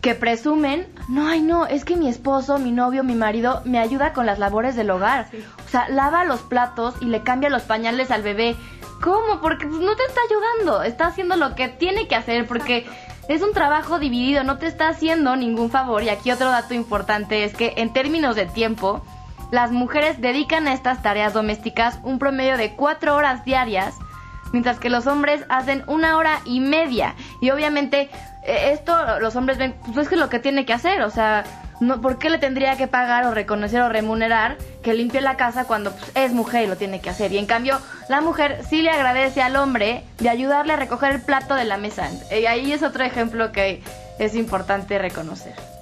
que 0.00 0.14
presumen, 0.14 0.86
no, 1.08 1.26
ay 1.26 1.42
no, 1.42 1.66
es 1.66 1.84
que 1.84 1.96
mi 1.96 2.08
esposo, 2.08 2.60
mi 2.60 2.70
novio, 2.70 3.02
mi 3.02 3.16
marido 3.16 3.60
me 3.64 3.80
ayuda 3.80 4.12
con 4.12 4.24
las 4.24 4.38
labores 4.38 4.76
del 4.76 4.92
hogar. 4.92 5.26
O 5.66 5.68
sea, 5.68 5.88
lava 5.88 6.24
los 6.24 6.42
platos 6.42 6.94
y 7.00 7.06
le 7.06 7.24
cambia 7.24 7.50
los 7.50 7.62
pañales 7.62 8.12
al 8.12 8.22
bebé. 8.22 8.54
¿Cómo? 9.02 9.40
Porque 9.40 9.66
pues, 9.66 9.80
no 9.80 9.96
te 9.96 10.04
está 10.04 10.20
ayudando, 10.30 10.84
está 10.84 11.08
haciendo 11.08 11.34
lo 11.34 11.56
que 11.56 11.66
tiene 11.66 12.06
que 12.06 12.14
hacer 12.14 12.46
porque 12.46 12.86
es 13.28 13.42
un 13.42 13.52
trabajo 13.52 13.98
dividido, 13.98 14.44
no 14.44 14.58
te 14.58 14.68
está 14.68 14.90
haciendo 14.90 15.34
ningún 15.34 15.72
favor. 15.72 16.04
Y 16.04 16.08
aquí 16.08 16.30
otro 16.30 16.50
dato 16.50 16.72
importante 16.72 17.42
es 17.42 17.52
que 17.52 17.74
en 17.78 17.92
términos 17.92 18.36
de 18.36 18.46
tiempo, 18.46 19.04
las 19.54 19.70
mujeres 19.70 20.20
dedican 20.20 20.66
a 20.66 20.72
estas 20.72 21.00
tareas 21.00 21.32
domésticas 21.32 22.00
un 22.02 22.18
promedio 22.18 22.56
de 22.56 22.74
cuatro 22.74 23.14
horas 23.14 23.44
diarias, 23.44 23.94
mientras 24.52 24.80
que 24.80 24.90
los 24.90 25.06
hombres 25.06 25.44
hacen 25.48 25.84
una 25.86 26.16
hora 26.16 26.40
y 26.44 26.58
media. 26.58 27.14
Y 27.40 27.50
obviamente 27.50 28.10
eh, 28.44 28.72
esto 28.72 28.96
los 29.20 29.36
hombres 29.36 29.56
ven, 29.56 29.76
pues 29.84 29.96
es 29.98 30.08
que 30.08 30.16
lo 30.16 30.28
que 30.28 30.40
tiene 30.40 30.66
que 30.66 30.72
hacer, 30.72 31.02
o 31.02 31.10
sea, 31.10 31.44
no, 31.78 32.00
¿por 32.00 32.18
qué 32.18 32.30
le 32.30 32.38
tendría 32.38 32.76
que 32.76 32.88
pagar 32.88 33.26
o 33.26 33.30
reconocer 33.32 33.80
o 33.82 33.88
remunerar 33.88 34.56
que 34.82 34.92
limpie 34.92 35.20
la 35.20 35.36
casa 35.36 35.66
cuando 35.66 35.92
pues, 35.92 36.10
es 36.16 36.32
mujer 36.32 36.64
y 36.64 36.66
lo 36.66 36.76
tiene 36.76 37.00
que 37.00 37.10
hacer? 37.10 37.30
Y 37.30 37.38
en 37.38 37.46
cambio, 37.46 37.78
la 38.08 38.20
mujer 38.20 38.60
sí 38.68 38.82
le 38.82 38.90
agradece 38.90 39.40
al 39.40 39.54
hombre 39.54 40.02
de 40.18 40.30
ayudarle 40.30 40.72
a 40.72 40.76
recoger 40.76 41.12
el 41.12 41.20
plato 41.20 41.54
de 41.54 41.64
la 41.64 41.76
mesa. 41.76 42.10
Y 42.32 42.46
ahí 42.46 42.72
es 42.72 42.82
otro 42.82 43.04
ejemplo 43.04 43.52
que 43.52 43.84
es 44.18 44.34
importante 44.34 44.98
reconocer. 44.98 45.73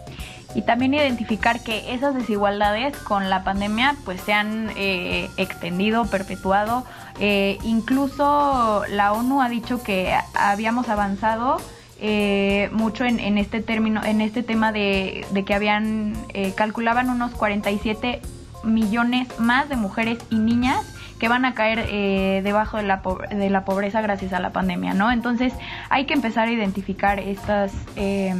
Y 0.55 0.63
también 0.63 0.95
identificar 0.95 1.61
que 1.61 1.95
esas 1.95 2.15
desigualdades 2.15 2.97
con 2.97 3.31
la 3.31 3.43
pandemia 3.43 3.97
pues 4.05 4.21
se 4.21 4.33
han 4.33 4.71
eh, 4.77 5.31
extendido, 5.37 6.05
perpetuado. 6.07 6.85
Eh, 7.21 7.59
incluso 7.65 8.85
la 8.89 9.13
ONU 9.13 9.41
ha 9.41 9.49
dicho 9.49 9.83
que 9.83 10.15
habíamos 10.35 10.89
avanzado 10.89 11.59
eh, 12.05 12.69
mucho 12.73 13.05
en, 13.05 13.39
este 13.39 13.61
término, 13.61 14.03
en 14.03 14.21
este 14.21 14.43
tema 14.43 14.73
de, 14.73 15.25
de 15.31 15.45
que 15.45 15.55
habían, 15.55 16.15
eh, 16.35 16.53
calculaban 16.53 17.09
unos 17.11 17.31
47 17.31 18.21
millones 18.65 19.29
más 19.39 19.69
de 19.69 19.77
mujeres 19.77 20.19
y 20.29 20.35
niñas 20.35 20.85
que 21.23 21.29
van 21.29 21.45
a 21.45 21.55
caer 21.55 21.87
eh, 21.89 22.41
debajo 22.43 22.79
de 22.79 22.83
la, 22.83 23.01
de 23.31 23.49
la 23.49 23.65
pobreza 23.65 24.01
gracias 24.01 24.33
a 24.33 24.41
la 24.41 24.51
pandemia, 24.51 24.93
¿no? 24.93 25.13
Entonces 25.13 25.53
hay 25.89 26.05
que 26.05 26.15
empezar 26.15 26.49
a 26.49 26.51
identificar 26.51 27.21
estas, 27.21 27.73
eh, 27.95 28.35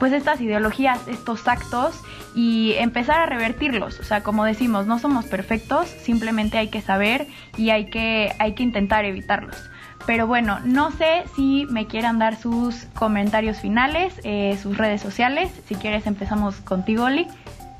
pues 0.00 0.12
estas 0.12 0.40
ideologías, 0.40 1.06
estos 1.06 1.46
actos 1.46 1.94
y 2.34 2.72
empezar 2.78 3.20
a 3.20 3.26
revertirlos. 3.26 4.00
O 4.00 4.02
sea, 4.02 4.24
como 4.24 4.44
decimos, 4.44 4.84
no 4.88 4.98
somos 4.98 5.26
perfectos, 5.26 5.86
simplemente 5.86 6.58
hay 6.58 6.70
que 6.70 6.80
saber 6.80 7.28
y 7.56 7.70
hay 7.70 7.84
que, 7.86 8.32
hay 8.40 8.54
que 8.54 8.64
intentar 8.64 9.04
evitarlos. 9.04 9.70
Pero 10.04 10.26
bueno, 10.26 10.58
no 10.64 10.90
sé 10.90 11.22
si 11.36 11.68
me 11.70 11.86
quieran 11.86 12.18
dar 12.18 12.34
sus 12.34 12.86
comentarios 12.94 13.58
finales, 13.58 14.12
eh, 14.24 14.58
sus 14.60 14.76
redes 14.76 15.00
sociales. 15.00 15.52
Si 15.68 15.76
quieres 15.76 16.04
empezamos 16.08 16.56
contigo, 16.56 17.04
Oli. 17.04 17.28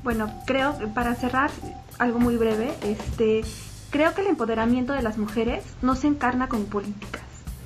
Bueno, 0.01 0.31
creo 0.45 0.77
que 0.79 0.87
para 0.87 1.13
cerrar 1.13 1.51
algo 1.99 2.19
muy 2.19 2.37
breve, 2.37 2.73
este, 2.83 3.41
creo 3.89 4.13
que 4.13 4.21
el 4.21 4.27
empoderamiento 4.27 4.93
de 4.93 5.01
las 5.01 5.17
mujeres 5.17 5.63
no 5.81 5.95
se 5.95 6.07
encarna 6.07 6.49
con 6.49 6.65
políticas 6.65 7.23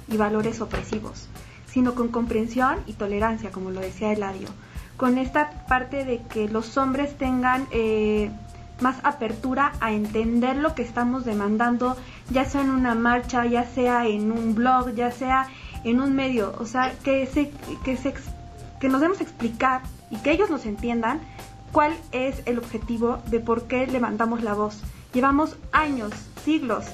y 0.08 0.18
valores 0.18 0.62
opresivos, 0.62 1.28
sino 1.68 1.96
con 1.96 2.10
comprensión 2.10 2.78
y 2.88 2.94
tolerancia, 2.94 3.52
como 3.52 3.72
lo 3.72 3.80
decía 3.82 4.12
Eladio. 4.12 4.50
Con 4.98 5.18
esta 5.18 5.66
parte 5.68 6.04
de 6.04 6.22
que 6.24 6.50
los 6.50 6.78
hombres 6.78 7.18
tengan 7.18 7.68
eh, 7.72 8.32
más 8.82 8.98
apertura 9.04 9.74
a 9.80 9.92
entender 9.92 10.58
lo 10.58 10.76
que 10.76 10.82
estamos 10.82 11.26
demandando, 11.26 11.96
ya 12.30 12.46
sea 12.46 12.62
en 12.62 12.70
una 12.70 12.96
marcha, 12.96 13.46
ya 13.46 13.66
sea 13.66 14.08
en 14.08 14.32
un 14.32 14.56
blog, 14.56 14.94
ya 14.94 15.12
sea 15.12 15.48
en 15.84 16.02
un 16.02 16.16
medio, 16.16 16.54
o 16.60 16.66
sea, 16.66 16.94
que 17.04 17.26
se, 17.26 17.52
que 17.84 17.96
se, 17.96 18.14
que 18.80 18.90
nos 18.90 19.02
demos 19.02 19.22
explicar 19.22 19.82
y 20.12 20.18
que 20.18 20.32
ellos 20.32 20.50
nos 20.50 20.66
entiendan 20.66 21.22
cuál 21.72 21.96
es 22.12 22.42
el 22.46 22.58
objetivo 22.58 23.20
de 23.28 23.40
por 23.40 23.68
qué 23.68 23.88
levantamos 23.88 24.44
la 24.44 24.54
voz. 24.54 24.82
Llevamos 25.14 25.56
años, 25.72 26.12
siglos 26.44 26.86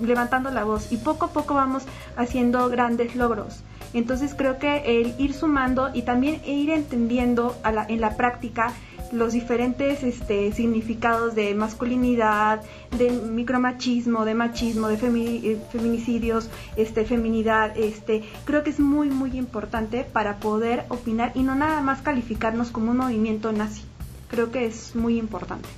levantando 0.00 0.50
la 0.50 0.64
voz 0.64 0.92
y 0.92 0.96
poco 0.96 1.26
a 1.26 1.32
poco 1.32 1.54
vamos 1.54 1.84
haciendo 2.16 2.68
grandes 2.68 3.14
logros. 3.16 3.62
Entonces 3.92 4.34
creo 4.34 4.58
que 4.58 5.00
el 5.00 5.14
ir 5.18 5.34
sumando 5.34 5.90
y 5.94 6.02
también 6.02 6.40
ir 6.44 6.70
entendiendo 6.70 7.56
en 7.88 8.00
la 8.00 8.16
práctica 8.16 8.72
los 9.12 9.32
diferentes 9.32 10.02
este, 10.02 10.52
significados 10.52 11.36
de 11.36 11.54
masculinidad, 11.54 12.62
de 12.98 13.10
micromachismo, 13.10 14.24
de 14.24 14.34
machismo, 14.34 14.88
de 14.88 14.94
eh, 14.94 15.58
feminicidios, 15.70 16.50
este, 16.76 17.04
feminidad, 17.04 17.76
este, 17.78 18.24
creo 18.44 18.64
que 18.64 18.70
es 18.70 18.80
muy 18.80 19.10
muy 19.10 19.38
importante 19.38 20.04
para 20.04 20.38
poder 20.38 20.84
opinar 20.88 21.30
y 21.36 21.44
no 21.44 21.54
nada 21.54 21.80
más 21.80 22.02
calificarnos 22.02 22.70
como 22.70 22.90
un 22.90 22.96
movimiento 22.96 23.52
nazi. 23.52 23.82
Creo 24.28 24.50
que 24.50 24.66
es 24.66 24.96
muy 24.96 25.18
importante. 25.18 25.68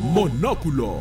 Monóculo 0.00 1.00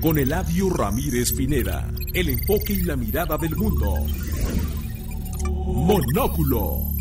con 0.00 0.18
Eladio 0.18 0.70
Ramírez 0.70 1.32
Pineda, 1.32 1.90
el 2.14 2.28
enfoque 2.28 2.74
y 2.74 2.82
la 2.82 2.96
mirada 2.96 3.36
del 3.38 3.56
mundo. 3.56 3.94
Monóculo. 5.66 6.96